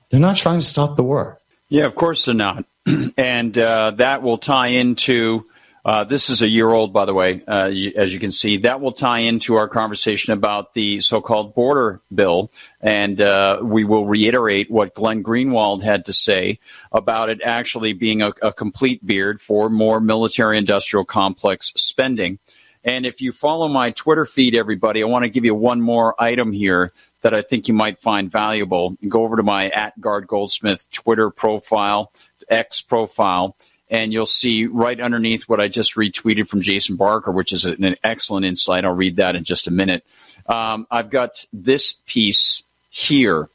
They're 0.09 0.19
not 0.19 0.37
trying 0.37 0.59
to 0.59 0.65
stop 0.65 0.95
the 0.95 1.03
war. 1.03 1.37
Yeah, 1.69 1.85
of 1.85 1.95
course 1.95 2.25
they're 2.25 2.35
not. 2.35 2.65
and 3.17 3.57
uh, 3.57 3.91
that 3.97 4.21
will 4.21 4.37
tie 4.37 4.67
into. 4.67 5.45
Uh, 5.83 6.03
this 6.03 6.29
is 6.29 6.41
a 6.41 6.47
year 6.49 6.69
old, 6.69 6.91
by 6.91 7.05
the 7.05 7.13
way, 7.13 7.41
uh, 7.47 7.71
as 7.95 8.13
you 8.13 8.19
can 8.19 8.33
see. 8.33 8.57
That 8.57 8.81
will 8.81 8.91
tie 8.91 9.19
into 9.19 9.55
our 9.55 9.69
conversation 9.69 10.33
about 10.33 10.73
the 10.73 10.99
so 10.99 11.21
called 11.21 11.55
border 11.55 12.01
bill. 12.13 12.51
And 12.81 13.21
uh, 13.21 13.59
we 13.63 13.85
will 13.85 14.05
reiterate 14.05 14.69
what 14.69 14.93
Glenn 14.93 15.23
Greenwald 15.23 15.83
had 15.83 16.03
to 16.05 16.13
say 16.13 16.59
about 16.91 17.29
it 17.29 17.41
actually 17.41 17.93
being 17.93 18.21
a, 18.21 18.33
a 18.41 18.51
complete 18.51 19.05
beard 19.05 19.39
for 19.39 19.69
more 19.69 20.01
military 20.01 20.57
industrial 20.57 21.05
complex 21.05 21.71
spending. 21.77 22.39
And 22.83 23.05
if 23.05 23.21
you 23.21 23.31
follow 23.31 23.69
my 23.69 23.91
Twitter 23.91 24.25
feed, 24.25 24.55
everybody, 24.55 25.01
I 25.01 25.05
want 25.07 25.23
to 25.23 25.29
give 25.29 25.45
you 25.45 25.55
one 25.55 25.81
more 25.81 26.21
item 26.21 26.51
here 26.51 26.91
that 27.21 27.33
I 27.33 27.41
think 27.41 27.67
you 27.67 27.73
might 27.73 27.99
find 27.99 28.31
valuable. 28.31 28.95
Go 29.07 29.23
over 29.23 29.37
to 29.37 29.43
my 29.43 29.69
at 29.69 29.99
Gard 29.99 30.27
Goldsmith 30.27 30.89
Twitter 30.91 31.29
profile. 31.29 32.11
X 32.49 32.81
profile, 32.81 33.55
and 33.89 34.11
you'll 34.11 34.25
see 34.25 34.65
right 34.65 34.99
underneath 34.99 35.43
what 35.43 35.59
I 35.59 35.67
just 35.67 35.95
retweeted 35.95 36.47
from 36.47 36.61
Jason 36.61 36.95
Barker, 36.95 37.31
which 37.31 37.53
is 37.53 37.65
an 37.65 37.95
excellent 38.03 38.45
insight. 38.45 38.85
I'll 38.85 38.93
read 38.93 39.17
that 39.17 39.35
in 39.35 39.43
just 39.43 39.67
a 39.67 39.71
minute. 39.71 40.05
Um, 40.47 40.87
I've 40.89 41.09
got 41.09 41.45
this 41.53 41.93
piece 42.05 42.63
here, 42.89 43.49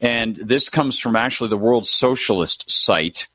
and 0.00 0.36
this 0.36 0.68
comes 0.68 0.98
from 0.98 1.16
actually 1.16 1.50
the 1.50 1.56
World 1.56 1.86
Socialist 1.86 2.70
site. 2.70 3.28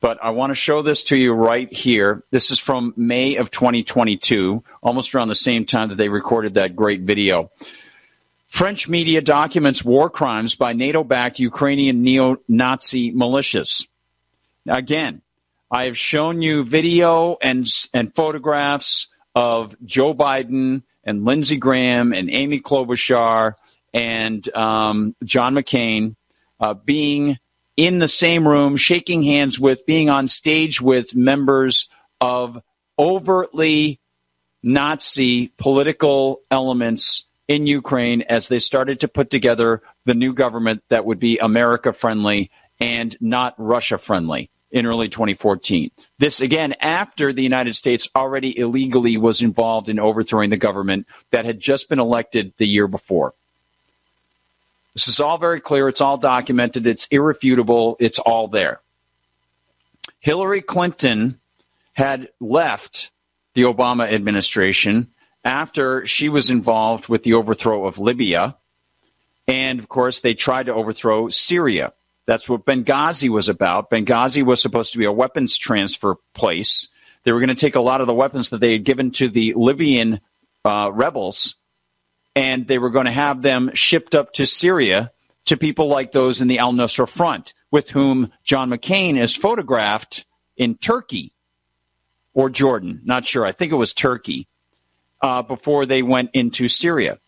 But 0.00 0.18
I 0.20 0.30
want 0.30 0.50
to 0.50 0.56
show 0.56 0.82
this 0.82 1.04
to 1.04 1.16
you 1.16 1.32
right 1.32 1.72
here. 1.72 2.24
This 2.30 2.50
is 2.50 2.58
from 2.58 2.92
May 2.96 3.36
of 3.36 3.52
2022, 3.52 4.64
almost 4.82 5.14
around 5.14 5.28
the 5.28 5.36
same 5.36 5.64
time 5.64 5.90
that 5.90 5.94
they 5.94 6.08
recorded 6.08 6.54
that 6.54 6.74
great 6.74 7.02
video. 7.02 7.50
French 8.52 8.86
media 8.86 9.22
documents 9.22 9.82
war 9.82 10.10
crimes 10.10 10.56
by 10.56 10.74
NATO 10.74 11.02
backed 11.02 11.38
Ukrainian 11.38 12.02
neo 12.02 12.36
Nazi 12.48 13.10
militias. 13.10 13.88
Again, 14.68 15.22
I 15.70 15.84
have 15.84 15.96
shown 15.96 16.42
you 16.42 16.62
video 16.62 17.38
and 17.40 17.66
and 17.94 18.14
photographs 18.14 19.08
of 19.34 19.74
Joe 19.86 20.12
Biden 20.12 20.82
and 21.02 21.24
Lindsey 21.24 21.56
Graham 21.56 22.12
and 22.12 22.28
Amy 22.28 22.60
Klobuchar 22.60 23.54
and 23.94 24.54
um, 24.54 25.16
John 25.24 25.54
McCain 25.54 26.14
uh, 26.60 26.74
being 26.74 27.38
in 27.78 28.00
the 28.00 28.06
same 28.06 28.46
room, 28.46 28.76
shaking 28.76 29.22
hands 29.22 29.58
with, 29.58 29.86
being 29.86 30.10
on 30.10 30.28
stage 30.28 30.78
with 30.78 31.14
members 31.14 31.88
of 32.20 32.62
overtly 32.98 33.98
Nazi 34.62 35.48
political 35.56 36.42
elements 36.50 37.24
in 37.48 37.66
Ukraine 37.66 38.22
as 38.22 38.48
they 38.48 38.58
started 38.58 39.00
to 39.00 39.08
put 39.08 39.30
together 39.30 39.82
the 40.04 40.14
new 40.14 40.32
government 40.32 40.82
that 40.88 41.04
would 41.04 41.18
be 41.18 41.38
America 41.38 41.92
friendly 41.92 42.50
and 42.80 43.16
not 43.20 43.54
Russia 43.58 43.98
friendly 43.98 44.50
in 44.70 44.86
early 44.86 45.08
2014. 45.08 45.90
This 46.18 46.40
again 46.40 46.74
after 46.80 47.32
the 47.32 47.42
United 47.42 47.74
States 47.74 48.08
already 48.16 48.58
illegally 48.58 49.16
was 49.16 49.42
involved 49.42 49.88
in 49.88 49.98
overthrowing 49.98 50.50
the 50.50 50.56
government 50.56 51.06
that 51.30 51.44
had 51.44 51.60
just 51.60 51.88
been 51.88 52.00
elected 52.00 52.52
the 52.56 52.66
year 52.66 52.88
before. 52.88 53.34
This 54.94 55.08
is 55.08 55.20
all 55.20 55.38
very 55.38 55.60
clear. 55.60 55.88
It's 55.88 56.00
all 56.00 56.18
documented. 56.18 56.86
It's 56.86 57.06
irrefutable. 57.06 57.96
It's 57.98 58.18
all 58.18 58.48
there. 58.48 58.80
Hillary 60.20 60.62
Clinton 60.62 61.38
had 61.94 62.28
left 62.40 63.10
the 63.54 63.62
Obama 63.62 64.10
administration 64.10 65.08
after 65.44 66.06
she 66.06 66.28
was 66.28 66.50
involved 66.50 67.08
with 67.08 67.22
the 67.22 67.34
overthrow 67.34 67.86
of 67.86 67.98
Libya. 67.98 68.56
And 69.48 69.78
of 69.78 69.88
course, 69.88 70.20
they 70.20 70.34
tried 70.34 70.66
to 70.66 70.74
overthrow 70.74 71.28
Syria. 71.28 71.92
That's 72.26 72.48
what 72.48 72.64
Benghazi 72.64 73.28
was 73.28 73.48
about. 73.48 73.90
Benghazi 73.90 74.44
was 74.44 74.62
supposed 74.62 74.92
to 74.92 74.98
be 74.98 75.04
a 75.04 75.12
weapons 75.12 75.58
transfer 75.58 76.16
place. 76.34 76.88
They 77.24 77.32
were 77.32 77.40
going 77.40 77.48
to 77.48 77.54
take 77.54 77.74
a 77.74 77.80
lot 77.80 78.00
of 78.00 78.06
the 78.06 78.14
weapons 78.14 78.50
that 78.50 78.60
they 78.60 78.72
had 78.72 78.84
given 78.84 79.10
to 79.12 79.28
the 79.28 79.54
Libyan 79.56 80.20
uh, 80.64 80.90
rebels, 80.92 81.56
and 82.36 82.66
they 82.66 82.78
were 82.78 82.90
going 82.90 83.06
to 83.06 83.12
have 83.12 83.42
them 83.42 83.70
shipped 83.74 84.14
up 84.14 84.32
to 84.34 84.46
Syria 84.46 85.12
to 85.46 85.56
people 85.56 85.88
like 85.88 86.12
those 86.12 86.40
in 86.40 86.46
the 86.46 86.60
Al 86.60 86.72
Nusra 86.72 87.08
Front, 87.08 87.52
with 87.70 87.90
whom 87.90 88.30
John 88.44 88.70
McCain 88.70 89.18
is 89.18 89.34
photographed 89.34 90.24
in 90.56 90.76
Turkey 90.76 91.32
or 92.32 92.48
Jordan. 92.48 93.00
Not 93.04 93.26
sure. 93.26 93.44
I 93.44 93.52
think 93.52 93.72
it 93.72 93.76
was 93.76 93.92
Turkey 93.92 94.46
uh, 95.22 95.42
before 95.42 95.86
they 95.86 96.02
went 96.02 96.30
into 96.32 96.68
Syria. 96.68 97.18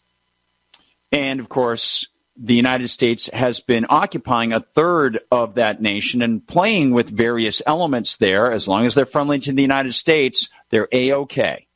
And 1.13 1.41
of 1.41 1.49
course, 1.49 2.09
the 2.37 2.55
United 2.55 2.89
States 2.89 3.31
has 3.33 3.61
been 3.61 3.87
occupying 3.89 4.53
a 4.53 4.61
third 4.61 5.21
of 5.31 5.55
that 5.55 5.81
nation 5.81 6.21
and 6.21 6.45
playing 6.45 6.91
with 6.91 7.09
various 7.09 7.63
elements 7.67 8.17
there. 8.17 8.51
As 8.51 8.67
long 8.67 8.85
as 8.87 8.95
they're 8.95 9.07
friendly 9.07 9.39
to 9.41 9.53
the 9.53 9.63
United 9.63 9.95
States, 9.95 10.49
they're 10.71 10.89
A 10.91 11.13
OK. 11.13 11.67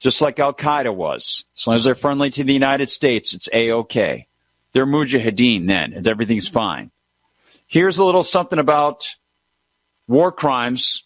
Just 0.00 0.20
like 0.20 0.38
Al 0.38 0.52
Qaeda 0.52 0.94
was. 0.94 1.44
As 1.56 1.66
long 1.66 1.76
as 1.76 1.84
they're 1.84 1.94
friendly 1.94 2.28
to 2.30 2.44
the 2.44 2.52
United 2.52 2.90
States, 2.90 3.32
it's 3.32 3.48
A 3.52 3.70
OK. 3.70 4.26
They're 4.72 4.86
mujahideen 4.86 5.66
then, 5.66 5.92
and 5.92 6.06
everything's 6.06 6.48
fine. 6.48 6.90
Here's 7.66 7.98
a 7.98 8.04
little 8.04 8.24
something 8.24 8.58
about 8.58 9.06
war 10.06 10.32
crimes 10.32 11.04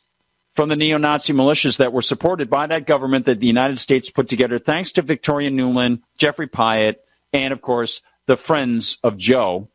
from 0.56 0.70
the 0.70 0.76
neo 0.76 0.96
Nazi 0.96 1.34
militias 1.34 1.76
that 1.76 1.92
were 1.92 2.00
supported 2.00 2.48
by 2.48 2.66
that 2.66 2.86
government 2.86 3.26
that 3.26 3.40
the 3.40 3.46
United 3.46 3.78
States 3.78 4.08
put 4.08 4.26
together, 4.26 4.58
thanks 4.58 4.92
to 4.92 5.02
Victoria 5.02 5.50
Nuland, 5.50 6.00
Geoffrey 6.16 6.48
Pyatt, 6.48 6.96
and 7.34 7.52
of 7.52 7.60
course, 7.60 8.00
the 8.24 8.38
friends 8.38 8.96
of 9.04 9.18
Joe 9.18 9.68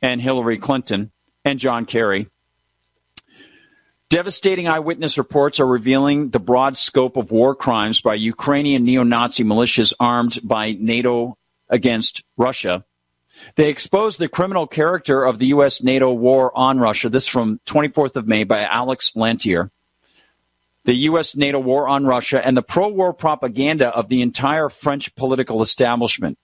and 0.00 0.22
Hillary 0.22 0.56
Clinton 0.56 1.12
and 1.44 1.58
John 1.58 1.84
Kerry. 1.84 2.28
Devastating 4.08 4.68
eyewitness 4.68 5.18
reports 5.18 5.60
are 5.60 5.66
revealing 5.66 6.30
the 6.30 6.40
broad 6.40 6.78
scope 6.78 7.18
of 7.18 7.30
war 7.30 7.54
crimes 7.54 8.00
by 8.00 8.14
Ukrainian 8.14 8.84
neo 8.84 9.02
Nazi 9.02 9.44
militias 9.44 9.92
armed 10.00 10.38
by 10.42 10.72
NATO 10.72 11.36
against 11.68 12.22
Russia. 12.38 12.86
They 13.56 13.68
expose 13.68 14.16
the 14.16 14.28
criminal 14.28 14.66
character 14.66 15.24
of 15.24 15.38
the 15.38 15.46
U.S. 15.46 15.82
NATO 15.82 16.10
war 16.12 16.56
on 16.56 16.78
Russia. 16.78 17.10
This 17.10 17.26
from 17.26 17.60
24th 17.66 18.16
of 18.16 18.26
May 18.26 18.44
by 18.44 18.64
Alex 18.64 19.12
Lantier. 19.14 19.70
The 20.84 20.94
U.S. 20.94 21.36
NATO 21.36 21.60
war 21.60 21.88
on 21.88 22.04
Russia 22.04 22.44
and 22.44 22.56
the 22.56 22.62
pro 22.62 22.88
war 22.88 23.12
propaganda 23.12 23.88
of 23.88 24.08
the 24.08 24.22
entire 24.22 24.68
French 24.68 25.14
political 25.14 25.62
establishment. 25.62 26.38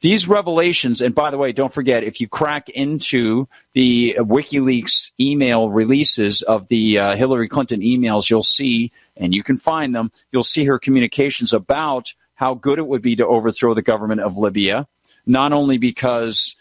These 0.00 0.28
revelations, 0.28 1.00
and 1.00 1.14
by 1.14 1.30
the 1.30 1.38
way, 1.38 1.52
don't 1.52 1.72
forget, 1.72 2.04
if 2.04 2.20
you 2.20 2.28
crack 2.28 2.68
into 2.68 3.48
the 3.72 4.16
WikiLeaks 4.18 5.12
email 5.18 5.68
releases 5.68 6.42
of 6.42 6.68
the 6.68 6.98
uh, 6.98 7.16
Hillary 7.16 7.48
Clinton 7.48 7.80
emails, 7.80 8.30
you'll 8.30 8.42
see, 8.42 8.92
and 9.16 9.34
you 9.34 9.42
can 9.42 9.56
find 9.56 9.94
them, 9.94 10.10
you'll 10.32 10.42
see 10.42 10.64
her 10.64 10.78
communications 10.78 11.52
about 11.52 12.12
how 12.34 12.54
good 12.54 12.78
it 12.78 12.86
would 12.86 13.02
be 13.02 13.16
to 13.16 13.26
overthrow 13.26 13.74
the 13.74 13.82
government 13.82 14.20
of 14.20 14.36
Libya, 14.36 14.86
not 15.26 15.52
only 15.52 15.78
because 15.78 16.56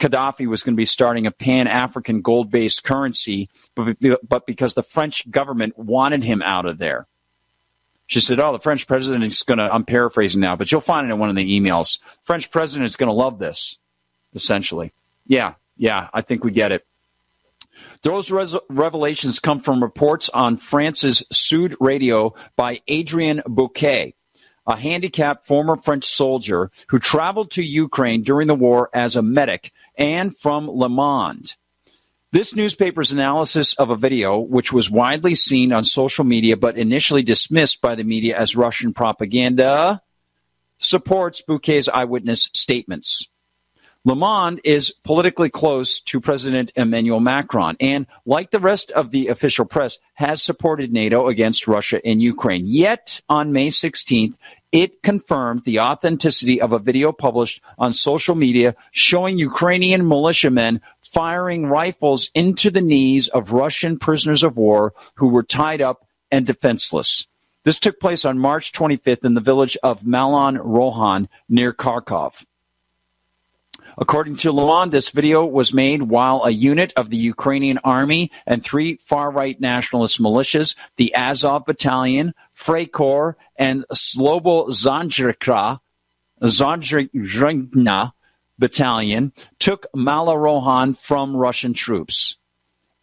Gaddafi 0.00 0.46
was 0.46 0.62
going 0.62 0.74
to 0.74 0.76
be 0.76 0.84
starting 0.84 1.26
a 1.26 1.30
pan 1.30 1.66
African 1.66 2.20
gold 2.20 2.50
based 2.50 2.84
currency, 2.84 3.48
but, 3.74 3.96
but 4.26 4.46
because 4.46 4.74
the 4.74 4.82
French 4.82 5.30
government 5.30 5.78
wanted 5.78 6.24
him 6.24 6.42
out 6.42 6.66
of 6.66 6.78
there. 6.78 7.06
She 8.06 8.20
said, 8.20 8.38
Oh, 8.38 8.52
the 8.52 8.58
French 8.58 8.86
president 8.86 9.24
is 9.24 9.42
going 9.42 9.58
to, 9.58 9.64
I'm 9.64 9.84
paraphrasing 9.84 10.40
now, 10.40 10.56
but 10.56 10.70
you'll 10.70 10.80
find 10.80 11.06
it 11.08 11.12
in 11.12 11.18
one 11.18 11.30
of 11.30 11.36
the 11.36 11.60
emails. 11.60 12.00
French 12.22 12.50
president 12.50 12.86
is 12.86 12.96
going 12.96 13.08
to 13.08 13.14
love 13.14 13.38
this, 13.38 13.78
essentially. 14.34 14.92
Yeah, 15.26 15.54
yeah, 15.76 16.08
I 16.12 16.20
think 16.20 16.44
we 16.44 16.50
get 16.50 16.72
it. 16.72 16.86
Those 18.02 18.30
res- 18.30 18.56
revelations 18.68 19.40
come 19.40 19.58
from 19.58 19.82
reports 19.82 20.28
on 20.28 20.58
France's 20.58 21.24
Sud 21.32 21.74
Radio 21.80 22.34
by 22.56 22.80
Adrien 22.90 23.42
Bocquet, 23.46 24.14
a 24.66 24.76
handicapped 24.76 25.46
former 25.46 25.76
French 25.76 26.04
soldier 26.04 26.70
who 26.88 26.98
traveled 26.98 27.50
to 27.52 27.62
Ukraine 27.62 28.22
during 28.22 28.46
the 28.46 28.54
war 28.54 28.90
as 28.92 29.16
a 29.16 29.22
medic, 29.22 29.72
and 29.96 30.36
from 30.36 30.68
Le 30.68 30.88
Monde. 30.88 31.54
This 32.32 32.54
newspaper's 32.56 33.12
analysis 33.12 33.74
of 33.74 33.90
a 33.90 33.96
video, 33.96 34.38
which 34.38 34.72
was 34.72 34.90
widely 34.90 35.36
seen 35.36 35.72
on 35.72 35.84
social 35.84 36.24
media 36.24 36.56
but 36.56 36.76
initially 36.76 37.22
dismissed 37.22 37.80
by 37.80 37.94
the 37.94 38.02
media 38.02 38.36
as 38.36 38.56
Russian 38.56 38.92
propaganda, 38.92 40.02
supports 40.78 41.42
Bocquet's 41.42 41.88
eyewitness 41.88 42.50
statements. 42.52 43.28
Le 44.06 44.14
Monde 44.14 44.60
is 44.64 44.92
politically 45.02 45.48
close 45.48 45.98
to 45.98 46.20
President 46.20 46.70
Emmanuel 46.76 47.20
Macron 47.20 47.74
and, 47.80 48.06
like 48.26 48.50
the 48.50 48.60
rest 48.60 48.90
of 48.90 49.10
the 49.10 49.28
official 49.28 49.64
press, 49.64 49.98
has 50.12 50.42
supported 50.42 50.92
NATO 50.92 51.28
against 51.28 51.66
Russia 51.66 52.06
in 52.06 52.20
Ukraine. 52.20 52.64
Yet, 52.66 53.22
on 53.30 53.54
May 53.54 53.68
16th, 53.68 54.36
it 54.72 55.02
confirmed 55.02 55.62
the 55.64 55.80
authenticity 55.80 56.60
of 56.60 56.72
a 56.72 56.78
video 56.78 57.12
published 57.12 57.62
on 57.78 57.94
social 57.94 58.34
media 58.34 58.74
showing 58.92 59.38
Ukrainian 59.38 60.06
militiamen 60.06 60.82
firing 61.00 61.64
rifles 61.64 62.28
into 62.34 62.70
the 62.70 62.82
knees 62.82 63.28
of 63.28 63.52
Russian 63.52 63.98
prisoners 63.98 64.42
of 64.42 64.58
war 64.58 64.92
who 65.14 65.28
were 65.28 65.42
tied 65.42 65.80
up 65.80 66.06
and 66.30 66.46
defenseless. 66.46 67.26
This 67.62 67.78
took 67.78 68.00
place 68.00 68.26
on 68.26 68.38
March 68.38 68.72
25th 68.72 69.24
in 69.24 69.32
the 69.32 69.40
village 69.40 69.78
of 69.82 70.06
Malon 70.06 70.58
Rohan 70.58 71.26
near 71.48 71.72
Kharkov. 71.72 72.44
According 73.96 74.36
to 74.36 74.50
Le 74.50 74.88
this 74.88 75.10
video 75.10 75.44
was 75.46 75.72
made 75.72 76.02
while 76.02 76.42
a 76.44 76.50
unit 76.50 76.92
of 76.96 77.10
the 77.10 77.16
Ukrainian 77.16 77.78
army 77.84 78.32
and 78.44 78.62
three 78.62 78.96
far 78.96 79.30
right 79.30 79.60
nationalist 79.60 80.20
militias, 80.20 80.74
the 80.96 81.14
Azov 81.14 81.64
Battalion, 81.64 82.34
Freikorps, 82.56 83.36
and 83.56 83.84
Slobo 83.92 84.68
Zandrina, 84.70 85.80
Battalion 88.58 89.32
took 89.58 89.86
Malorohan 89.94 90.96
from 90.98 91.36
Russian 91.36 91.72
troops. 91.72 92.36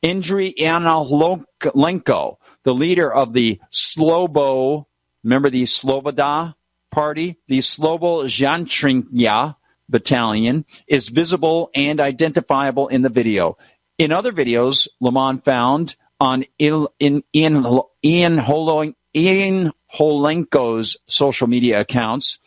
Indri 0.04 0.54
Yanolenko, 0.56 2.38
the 2.64 2.74
leader 2.74 3.14
of 3.14 3.34
the 3.34 3.60
Slobo, 3.72 4.86
remember 5.24 5.50
the 5.50 5.64
Sloboda 5.64 6.56
party, 6.90 7.38
the 7.48 7.60
Slobo 7.60 8.26
Zhantrinya 8.26 9.56
Battalion, 9.92 10.66
is 10.88 11.10
visible 11.10 11.70
and 11.76 12.00
identifiable 12.00 12.88
in 12.88 13.02
the 13.02 13.10
video. 13.10 13.58
In 13.98 14.12
other 14.12 14.32
videos, 14.32 14.88
Le 15.00 15.12
Monde 15.12 15.44
found 15.44 15.96
on 16.20 16.46
in, 16.58 16.88
in, 17.00 17.24
Ian, 17.36 17.82
Ian, 18.04 18.96
Ian 19.16 19.72
Holenko's 19.94 20.98
social 21.08 21.48
media 21.48 21.82
accounts, 21.82 22.40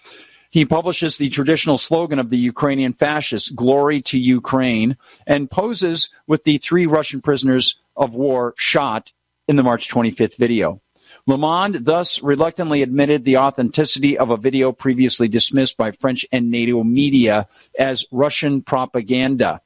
he 0.51 0.65
publishes 0.65 1.19
the 1.19 1.31
traditional 1.31 1.77
slogan 1.77 2.21
of 2.21 2.31
the 2.31 2.39
Ukrainian 2.39 2.93
fascists, 2.93 3.49
Glory 3.49 4.01
to 4.03 4.19
Ukraine, 4.19 4.97
and 5.27 5.51
poses 5.51 6.11
with 6.29 6.45
the 6.45 6.59
three 6.59 6.87
Russian 6.87 7.21
prisoners 7.21 7.77
of 7.97 8.15
war 8.15 8.55
shot 8.57 9.13
in 9.49 9.57
the 9.57 9.65
March 9.65 9.89
25th 9.89 10.37
video. 10.37 10.81
Le 11.27 11.39
Monde 11.39 11.77
thus 11.85 12.23
reluctantly 12.23 12.83
admitted 12.83 13.25
the 13.25 13.39
authenticity 13.39 14.19
of 14.19 14.31
a 14.31 14.37
video 14.37 14.73
previously 14.73 15.27
dismissed 15.27 15.77
by 15.77 15.91
French 15.91 16.27
and 16.31 16.51
NATO 16.51 16.85
media 16.85 17.49
as 17.79 18.05
Russian 18.11 18.61
propaganda. 18.61 19.61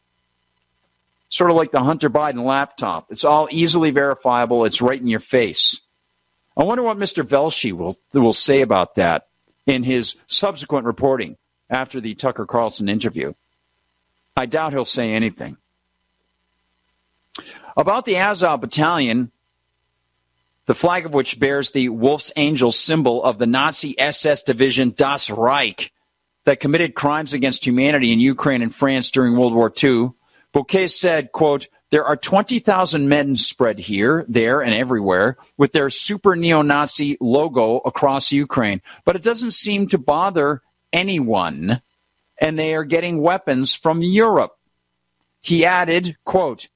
Sort 1.31 1.51
of 1.51 1.57
like 1.57 1.73
the 1.73 1.83
Hunter 1.83 2.09
Biden 2.09 2.45
laptop. 2.45 3.11
It's 3.11 3.25
all 3.25 3.49
easily 3.51 3.91
verifiable, 3.91 4.65
it's 4.65 4.81
right 4.81 5.01
in 5.01 5.09
your 5.09 5.19
face. 5.21 5.81
I 6.57 6.65
wonder 6.65 6.83
what 6.83 6.97
Mr. 6.97 7.25
Velshi 7.25 7.73
will, 7.73 7.97
will 8.13 8.33
say 8.33 8.63
about 8.63 8.95
that 8.95 9.27
in 9.67 9.83
his 9.83 10.17
subsequent 10.29 10.87
reporting 10.87 11.37
after 11.69 12.01
the 12.01 12.15
Tucker 12.15 12.47
Carlson 12.47 12.89
interview. 12.89 13.35
I 14.37 14.47
doubt 14.47 14.73
he'll 14.73 14.85
say 14.85 15.13
anything. 15.13 15.57
About 17.77 18.07
the 18.07 18.17
Azov 18.17 18.61
Battalion, 18.61 19.31
the 20.69 20.75
flag 20.75 21.07
of 21.07 21.15
which 21.15 21.41
bears 21.41 21.71
the 21.71 21.89
Wolfsangel 21.89 22.75
symbol 22.75 23.25
of 23.25 23.39
the 23.39 23.47
Nazi 23.47 23.99
SS 23.99 24.43
division 24.43 24.93
Das 24.95 25.31
Reich 25.31 25.91
that 26.45 26.61
committed 26.61 26.95
crimes 26.95 27.33
against 27.33 27.67
humanity 27.67 28.13
in 28.13 28.21
Ukraine 28.21 28.61
and 28.61 28.75
France 28.75 29.11
during 29.11 29.35
World 29.35 29.55
War 29.55 29.73
II, 29.83 30.11
Bocquet 30.53 30.91
said, 30.91 31.33
quote, 31.33 31.69
there 31.91 32.05
are 32.05 32.17
20,000 32.17 33.09
men 33.09 33.35
spread 33.37 33.79
here, 33.79 34.27
there, 34.29 34.61
and 34.61 34.75
everywhere 34.75 35.39
with 35.57 35.73
their 35.73 35.89
super 35.89 36.37
neo 36.37 36.61
Nazi 36.61 37.17
logo 37.19 37.79
across 37.79 38.31
Ukraine. 38.31 38.83
But 39.07 39.17
it 39.17 39.23
doesn't 39.23 39.55
seem 39.55 39.89
to 39.89 39.97
bother 39.97 40.61
anyone, 40.93 41.81
and 42.39 42.59
they 42.59 42.75
are 42.75 42.85
getting 42.85 43.23
weapons 43.23 43.73
from 43.73 44.03
Europe. 44.03 44.55
He 45.41 45.65
added, 45.65 46.19
quote, 46.25 46.69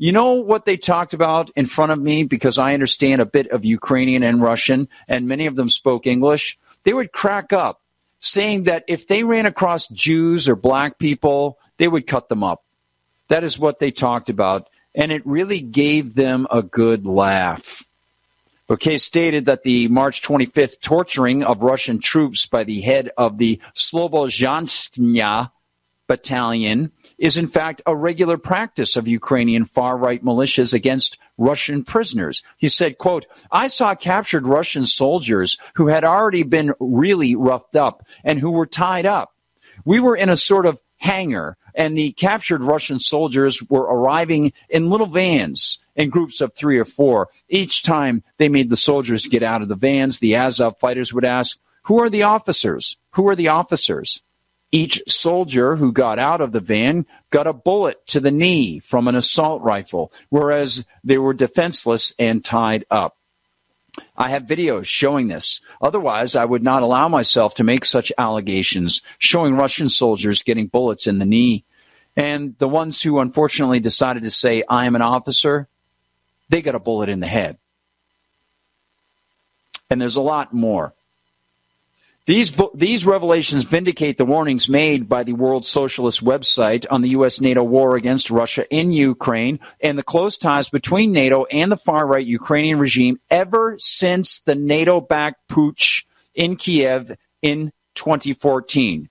you 0.00 0.12
know 0.12 0.32
what 0.32 0.64
they 0.64 0.78
talked 0.78 1.12
about 1.12 1.50
in 1.56 1.66
front 1.66 1.92
of 1.92 2.00
me 2.00 2.24
because 2.24 2.56
I 2.56 2.72
understand 2.72 3.20
a 3.20 3.26
bit 3.26 3.48
of 3.48 3.66
Ukrainian 3.66 4.22
and 4.22 4.40
Russian, 4.40 4.88
and 5.06 5.28
many 5.28 5.44
of 5.44 5.56
them 5.56 5.68
spoke 5.68 6.06
English? 6.06 6.58
They 6.84 6.94
would 6.94 7.12
crack 7.12 7.52
up, 7.52 7.82
saying 8.18 8.64
that 8.64 8.84
if 8.88 9.08
they 9.08 9.24
ran 9.24 9.44
across 9.44 9.86
Jews 9.88 10.48
or 10.48 10.56
black 10.56 10.96
people, 10.96 11.58
they 11.76 11.86
would 11.86 12.06
cut 12.06 12.30
them 12.30 12.42
up. 12.42 12.64
That 13.28 13.44
is 13.44 13.58
what 13.58 13.78
they 13.78 13.90
talked 13.90 14.30
about, 14.30 14.70
and 14.94 15.12
it 15.12 15.20
really 15.26 15.60
gave 15.60 16.14
them 16.14 16.46
a 16.50 16.62
good 16.62 17.04
laugh. 17.04 17.84
Bocquet 18.70 19.00
stated 19.02 19.44
that 19.44 19.64
the 19.64 19.88
March 19.88 20.22
25th 20.22 20.80
torturing 20.80 21.44
of 21.44 21.62
Russian 21.62 21.98
troops 21.98 22.46
by 22.46 22.64
the 22.64 22.80
head 22.80 23.10
of 23.18 23.36
the 23.36 23.60
Slobozhanskaya 23.76 25.50
battalion 26.06 26.90
is 27.20 27.36
in 27.36 27.46
fact 27.46 27.82
a 27.86 27.94
regular 27.94 28.38
practice 28.38 28.96
of 28.96 29.06
Ukrainian 29.06 29.66
far-right 29.66 30.24
militias 30.24 30.72
against 30.74 31.18
Russian 31.38 31.84
prisoners. 31.84 32.42
He 32.56 32.66
said, 32.66 32.98
quote, 32.98 33.26
I 33.52 33.68
saw 33.68 33.94
captured 33.94 34.48
Russian 34.48 34.86
soldiers 34.86 35.58
who 35.74 35.86
had 35.86 36.02
already 36.02 36.42
been 36.42 36.72
really 36.80 37.36
roughed 37.36 37.76
up 37.76 38.04
and 38.24 38.40
who 38.40 38.50
were 38.50 38.66
tied 38.66 39.06
up. 39.06 39.34
We 39.84 40.00
were 40.00 40.16
in 40.16 40.30
a 40.30 40.36
sort 40.36 40.66
of 40.66 40.80
hangar 40.96 41.56
and 41.74 41.96
the 41.96 42.12
captured 42.12 42.64
Russian 42.64 42.98
soldiers 42.98 43.62
were 43.68 43.82
arriving 43.82 44.52
in 44.68 44.90
little 44.90 45.06
vans 45.06 45.78
in 45.94 46.10
groups 46.10 46.40
of 46.40 46.52
three 46.52 46.78
or 46.78 46.84
four. 46.84 47.28
Each 47.48 47.82
time 47.82 48.22
they 48.38 48.48
made 48.48 48.70
the 48.70 48.76
soldiers 48.76 49.26
get 49.26 49.42
out 49.42 49.62
of 49.62 49.68
the 49.68 49.76
vans, 49.76 50.18
the 50.18 50.36
Azov 50.36 50.78
fighters 50.78 51.12
would 51.12 51.24
ask, 51.24 51.58
Who 51.84 52.00
are 52.00 52.10
the 52.10 52.24
officers? 52.24 52.96
Who 53.12 53.28
are 53.28 53.36
the 53.36 53.48
officers? 53.48 54.22
Each 54.72 55.02
soldier 55.08 55.76
who 55.76 55.92
got 55.92 56.18
out 56.18 56.40
of 56.40 56.52
the 56.52 56.60
van 56.60 57.06
got 57.30 57.48
a 57.48 57.52
bullet 57.52 58.06
to 58.08 58.20
the 58.20 58.30
knee 58.30 58.78
from 58.78 59.08
an 59.08 59.16
assault 59.16 59.62
rifle, 59.62 60.12
whereas 60.28 60.84
they 61.02 61.18
were 61.18 61.34
defenseless 61.34 62.12
and 62.18 62.44
tied 62.44 62.84
up. 62.90 63.16
I 64.16 64.30
have 64.30 64.44
videos 64.44 64.86
showing 64.86 65.28
this. 65.28 65.60
Otherwise, 65.82 66.36
I 66.36 66.44
would 66.44 66.62
not 66.62 66.82
allow 66.82 67.08
myself 67.08 67.56
to 67.56 67.64
make 67.64 67.84
such 67.84 68.12
allegations 68.16 69.02
showing 69.18 69.56
Russian 69.56 69.88
soldiers 69.88 70.42
getting 70.42 70.68
bullets 70.68 71.06
in 71.06 71.18
the 71.18 71.26
knee. 71.26 71.64
And 72.16 72.56
the 72.58 72.68
ones 72.68 73.02
who 73.02 73.18
unfortunately 73.18 73.80
decided 73.80 74.22
to 74.22 74.30
say, 74.30 74.62
I 74.68 74.86
am 74.86 74.94
an 74.94 75.02
officer, 75.02 75.68
they 76.48 76.62
got 76.62 76.74
a 76.74 76.80
bullet 76.80 77.08
in 77.08 77.20
the 77.20 77.26
head. 77.26 77.58
And 79.88 80.00
there's 80.00 80.16
a 80.16 80.20
lot 80.20 80.52
more. 80.52 80.94
These, 82.26 82.52
these 82.74 83.06
revelations 83.06 83.64
vindicate 83.64 84.18
the 84.18 84.26
warnings 84.26 84.68
made 84.68 85.08
by 85.08 85.24
the 85.24 85.32
World 85.32 85.64
Socialist 85.64 86.22
website 86.22 86.86
on 86.90 87.00
the 87.00 87.10
U.S. 87.10 87.40
NATO 87.40 87.62
war 87.62 87.96
against 87.96 88.30
Russia 88.30 88.68
in 88.72 88.92
Ukraine 88.92 89.58
and 89.80 89.98
the 89.98 90.02
close 90.02 90.36
ties 90.36 90.68
between 90.68 91.12
NATO 91.12 91.44
and 91.46 91.72
the 91.72 91.76
far 91.76 92.06
right 92.06 92.24
Ukrainian 92.24 92.78
regime 92.78 93.18
ever 93.30 93.76
since 93.78 94.40
the 94.40 94.54
NATO 94.54 95.00
backed 95.00 95.48
putsch 95.48 96.04
in 96.34 96.56
Kiev 96.56 97.16
in 97.42 97.72
2014. 97.94 99.08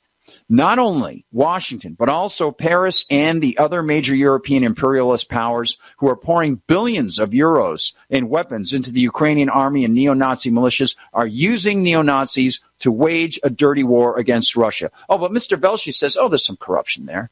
Not 0.48 0.78
only 0.80 1.26
Washington, 1.32 1.96
but 1.98 2.10
also 2.10 2.52
Paris 2.52 3.04
and 3.10 3.42
the 3.42 3.58
other 3.58 3.82
major 3.82 4.16
European 4.16 4.64
imperialist 4.64 5.30
powers 5.30 5.78
who 5.98 6.08
are 6.08 6.16
pouring 6.16 6.62
billions 6.68 7.18
of 7.20 7.32
euros 7.32 7.94
in 8.10 8.30
weapons 8.30 8.74
into 8.74 8.92
the 8.92 9.02
Ukrainian 9.02 9.50
army 9.50 9.86
and 9.86 9.94
neo 9.94 10.14
Nazi 10.14 10.52
militias 10.52 10.96
are 11.14 11.28
using 11.28 11.84
neo 11.84 12.02
Nazis 12.02 12.62
to 12.80 12.92
wage 12.92 13.40
a 13.44 13.50
dirty 13.50 13.84
war 13.84 14.18
against 14.18 14.56
Russia. 14.56 14.92
Oh, 15.10 15.18
but 15.18 15.32
Mr. 15.32 15.58
Velshi 15.58 15.94
says, 15.94 16.18
oh, 16.18 16.30
there's 16.30 16.46
some 16.46 16.58
corruption 16.58 17.06
there. 17.06 17.30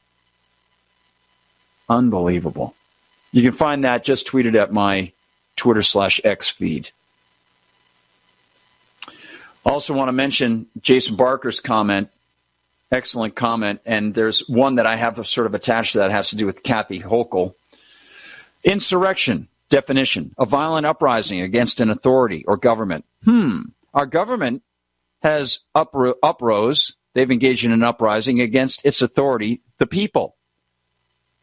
Unbelievable. 1.88 2.74
You 3.32 3.42
can 3.42 3.52
find 3.52 3.84
that 3.84 4.04
just 4.04 4.28
tweeted 4.28 4.54
at 4.54 4.72
my 4.72 5.12
Twitter 5.56 5.82
slash 5.82 6.20
X 6.24 6.50
feed. 6.50 6.90
Also, 9.64 9.94
want 9.94 10.08
to 10.08 10.12
mention 10.12 10.66
Jason 10.80 11.16
Barker's 11.16 11.60
comment 11.60 12.10
Excellent 12.90 13.34
comment. 13.34 13.80
And 13.84 14.14
there's 14.14 14.48
one 14.48 14.76
that 14.76 14.86
I 14.86 14.96
have 14.96 15.26
sort 15.26 15.46
of 15.46 15.54
attached 15.54 15.92
to 15.92 15.98
that 15.98 16.10
has 16.10 16.30
to 16.30 16.36
do 16.36 16.46
with 16.46 16.62
Kathy 16.62 17.00
Hochul. 17.00 17.54
Insurrection 18.64 19.48
definition 19.68 20.34
a 20.38 20.46
violent 20.46 20.86
uprising 20.86 21.42
against 21.42 21.80
an 21.80 21.90
authority 21.90 22.44
or 22.46 22.56
government. 22.56 23.04
Hmm. 23.24 23.62
Our 23.92 24.06
government 24.06 24.62
has 25.22 25.60
upro- 25.74 26.14
uprose, 26.22 26.96
they've 27.14 27.30
engaged 27.30 27.64
in 27.64 27.72
an 27.72 27.82
uprising 27.82 28.40
against 28.40 28.84
its 28.84 29.02
authority, 29.02 29.60
the 29.78 29.86
people. 29.86 30.36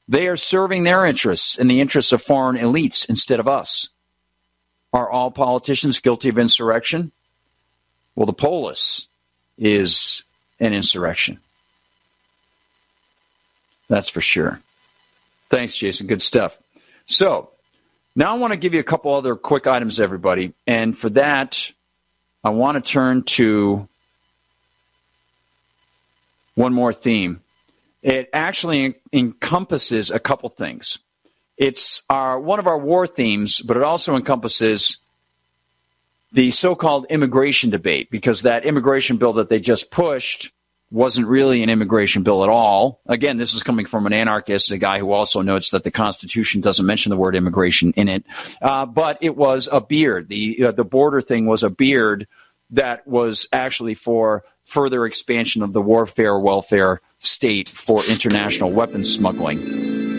They 0.07 0.27
are 0.27 0.37
serving 0.37 0.83
their 0.83 1.05
interests 1.05 1.57
and 1.57 1.69
the 1.69 1.81
interests 1.81 2.11
of 2.11 2.21
foreign 2.21 2.57
elites 2.57 3.09
instead 3.09 3.39
of 3.39 3.47
us. 3.47 3.89
Are 4.93 5.09
all 5.09 5.31
politicians 5.31 5.99
guilty 5.99 6.29
of 6.29 6.37
insurrection? 6.37 7.11
Well, 8.15 8.27
the 8.27 8.33
polis 8.33 9.07
is 9.57 10.23
an 10.59 10.73
insurrection. 10.73 11.39
That's 13.87 14.09
for 14.09 14.21
sure. 14.21 14.61
Thanks, 15.49 15.75
Jason. 15.75 16.07
Good 16.07 16.21
stuff. 16.21 16.59
So, 17.07 17.51
now 18.15 18.33
I 18.33 18.37
want 18.37 18.51
to 18.51 18.57
give 18.57 18.73
you 18.73 18.79
a 18.79 18.83
couple 18.83 19.13
other 19.13 19.35
quick 19.35 19.67
items, 19.67 19.99
everybody. 19.99 20.53
And 20.65 20.97
for 20.97 21.09
that, 21.11 21.71
I 22.45 22.49
want 22.49 22.75
to 22.75 22.91
turn 22.91 23.23
to 23.23 23.87
one 26.53 26.75
more 26.75 26.93
theme. 26.93 27.41
It 28.03 28.29
actually 28.33 28.93
encompasses 29.11 30.11
a 30.11 30.19
couple 30.19 30.47
things. 30.49 30.99
It's 31.57 32.03
our 32.07 32.39
one 32.39 32.59
of 32.59 32.67
our 32.67 32.77
war 32.77 33.07
themes, 33.07 33.61
but 33.61 33.77
it 33.77 33.83
also 33.83 34.15
encompasses 34.15 34.99
the 36.33 36.51
so-called 36.51 37.07
immigration 37.09 37.71
debate 37.71 38.11
because 38.11 38.43
that 38.43 38.63
immigration 38.63 39.17
bill 39.17 39.33
that 39.33 39.49
they 39.49 39.59
just 39.59 39.89
pushed 39.89 40.51
wasn't 40.91 41.27
really 41.27 41.63
an 41.63 41.69
immigration 41.69 42.23
bill 42.23 42.43
at 42.43 42.49
all. 42.49 43.01
Again, 43.07 43.37
this 43.37 43.53
is 43.53 43.63
coming 43.63 43.85
from 43.85 44.05
an 44.05 44.13
anarchist, 44.13 44.71
a 44.71 44.77
guy 44.77 44.99
who 44.99 45.11
also 45.11 45.41
notes 45.41 45.71
that 45.71 45.83
the 45.83 45.91
Constitution 45.91 46.61
doesn't 46.61 46.85
mention 46.85 47.09
the 47.09 47.17
word 47.17 47.35
immigration 47.35 47.91
in 47.95 48.07
it. 48.07 48.23
Uh, 48.61 48.85
but 48.85 49.17
it 49.21 49.35
was 49.35 49.67
a 49.71 49.81
beard. 49.81 50.29
The 50.29 50.65
uh, 50.65 50.71
the 50.71 50.85
border 50.85 51.21
thing 51.21 51.47
was 51.47 51.63
a 51.63 51.69
beard 51.69 52.27
that 52.71 53.05
was 53.07 53.47
actually 53.51 53.95
for 53.95 54.43
further 54.63 55.05
expansion 55.05 55.61
of 55.61 55.73
the 55.73 55.81
warfare 55.81 56.39
welfare 56.39 57.01
state 57.19 57.69
for 57.69 58.03
international 58.05 58.71
weapons 58.71 59.11
smuggling. 59.11 60.14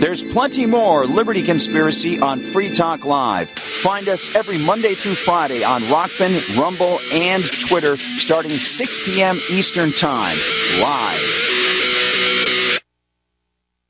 There's 0.00 0.22
plenty 0.22 0.66
more 0.66 1.06
Liberty 1.06 1.42
Conspiracy 1.42 2.20
on 2.20 2.38
Free 2.38 2.74
Talk 2.74 3.04
Live. 3.04 3.48
Find 3.48 4.08
us 4.08 4.34
every 4.34 4.58
Monday 4.58 4.94
through 4.94 5.14
Friday 5.14 5.64
on 5.64 5.82
Rokfin, 5.82 6.58
Rumble, 6.58 6.98
and 7.12 7.44
Twitter 7.68 7.96
starting 8.18 8.58
6 8.58 9.04
p.m. 9.06 9.36
Eastern 9.50 9.92
Time. 9.92 10.36
Live. 10.80 11.20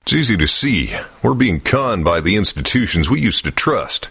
It's 0.03 0.13
easy 0.13 0.37
to 0.37 0.47
see. 0.47 0.95
We're 1.23 1.35
being 1.35 1.61
conned 1.61 2.05
by 2.05 2.21
the 2.21 2.37
institutions 2.37 3.09
we 3.09 3.21
used 3.21 3.45
to 3.45 3.51
trust. 3.51 4.11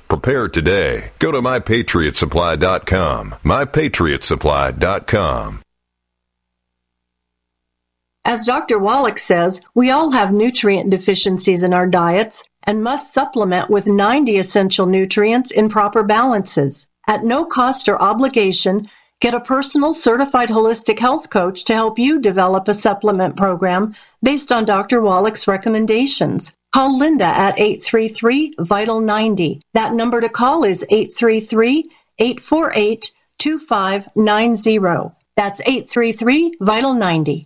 Prepare 0.11 0.49
today. 0.49 1.11
Go 1.19 1.31
to 1.31 1.41
mypatriotsupply.com. 1.41 3.35
Mypatriotsupply.com. 3.45 5.61
As 8.25 8.45
Dr. 8.45 8.77
Wallach 8.77 9.17
says, 9.17 9.61
we 9.73 9.89
all 9.89 10.11
have 10.11 10.33
nutrient 10.33 10.89
deficiencies 10.89 11.63
in 11.63 11.73
our 11.73 11.87
diets 11.87 12.43
and 12.61 12.83
must 12.83 13.13
supplement 13.13 13.69
with 13.69 13.87
90 13.87 14.37
essential 14.37 14.85
nutrients 14.85 15.51
in 15.51 15.69
proper 15.69 16.03
balances. 16.03 16.87
At 17.07 17.23
no 17.23 17.45
cost 17.45 17.87
or 17.87 17.97
obligation, 17.97 18.89
Get 19.21 19.35
a 19.35 19.39
personal 19.39 19.93
certified 19.93 20.49
holistic 20.49 20.97
health 20.97 21.29
coach 21.29 21.65
to 21.65 21.75
help 21.75 21.99
you 21.99 22.19
develop 22.19 22.67
a 22.67 22.73
supplement 22.73 23.37
program 23.37 23.95
based 24.23 24.51
on 24.51 24.65
Dr. 24.65 24.99
Wallach's 24.99 25.47
recommendations. 25.47 26.57
Call 26.73 26.97
Linda 26.97 27.25
at 27.25 27.59
833 27.59 28.55
Vital 28.57 28.99
90. 28.99 29.61
That 29.75 29.93
number 29.93 30.19
to 30.21 30.29
call 30.29 30.63
is 30.63 30.83
833 30.89 31.91
848 32.17 33.11
2590. 33.37 35.15
That's 35.35 35.61
833 35.61 36.53
Vital 36.59 36.95
90. 36.95 37.45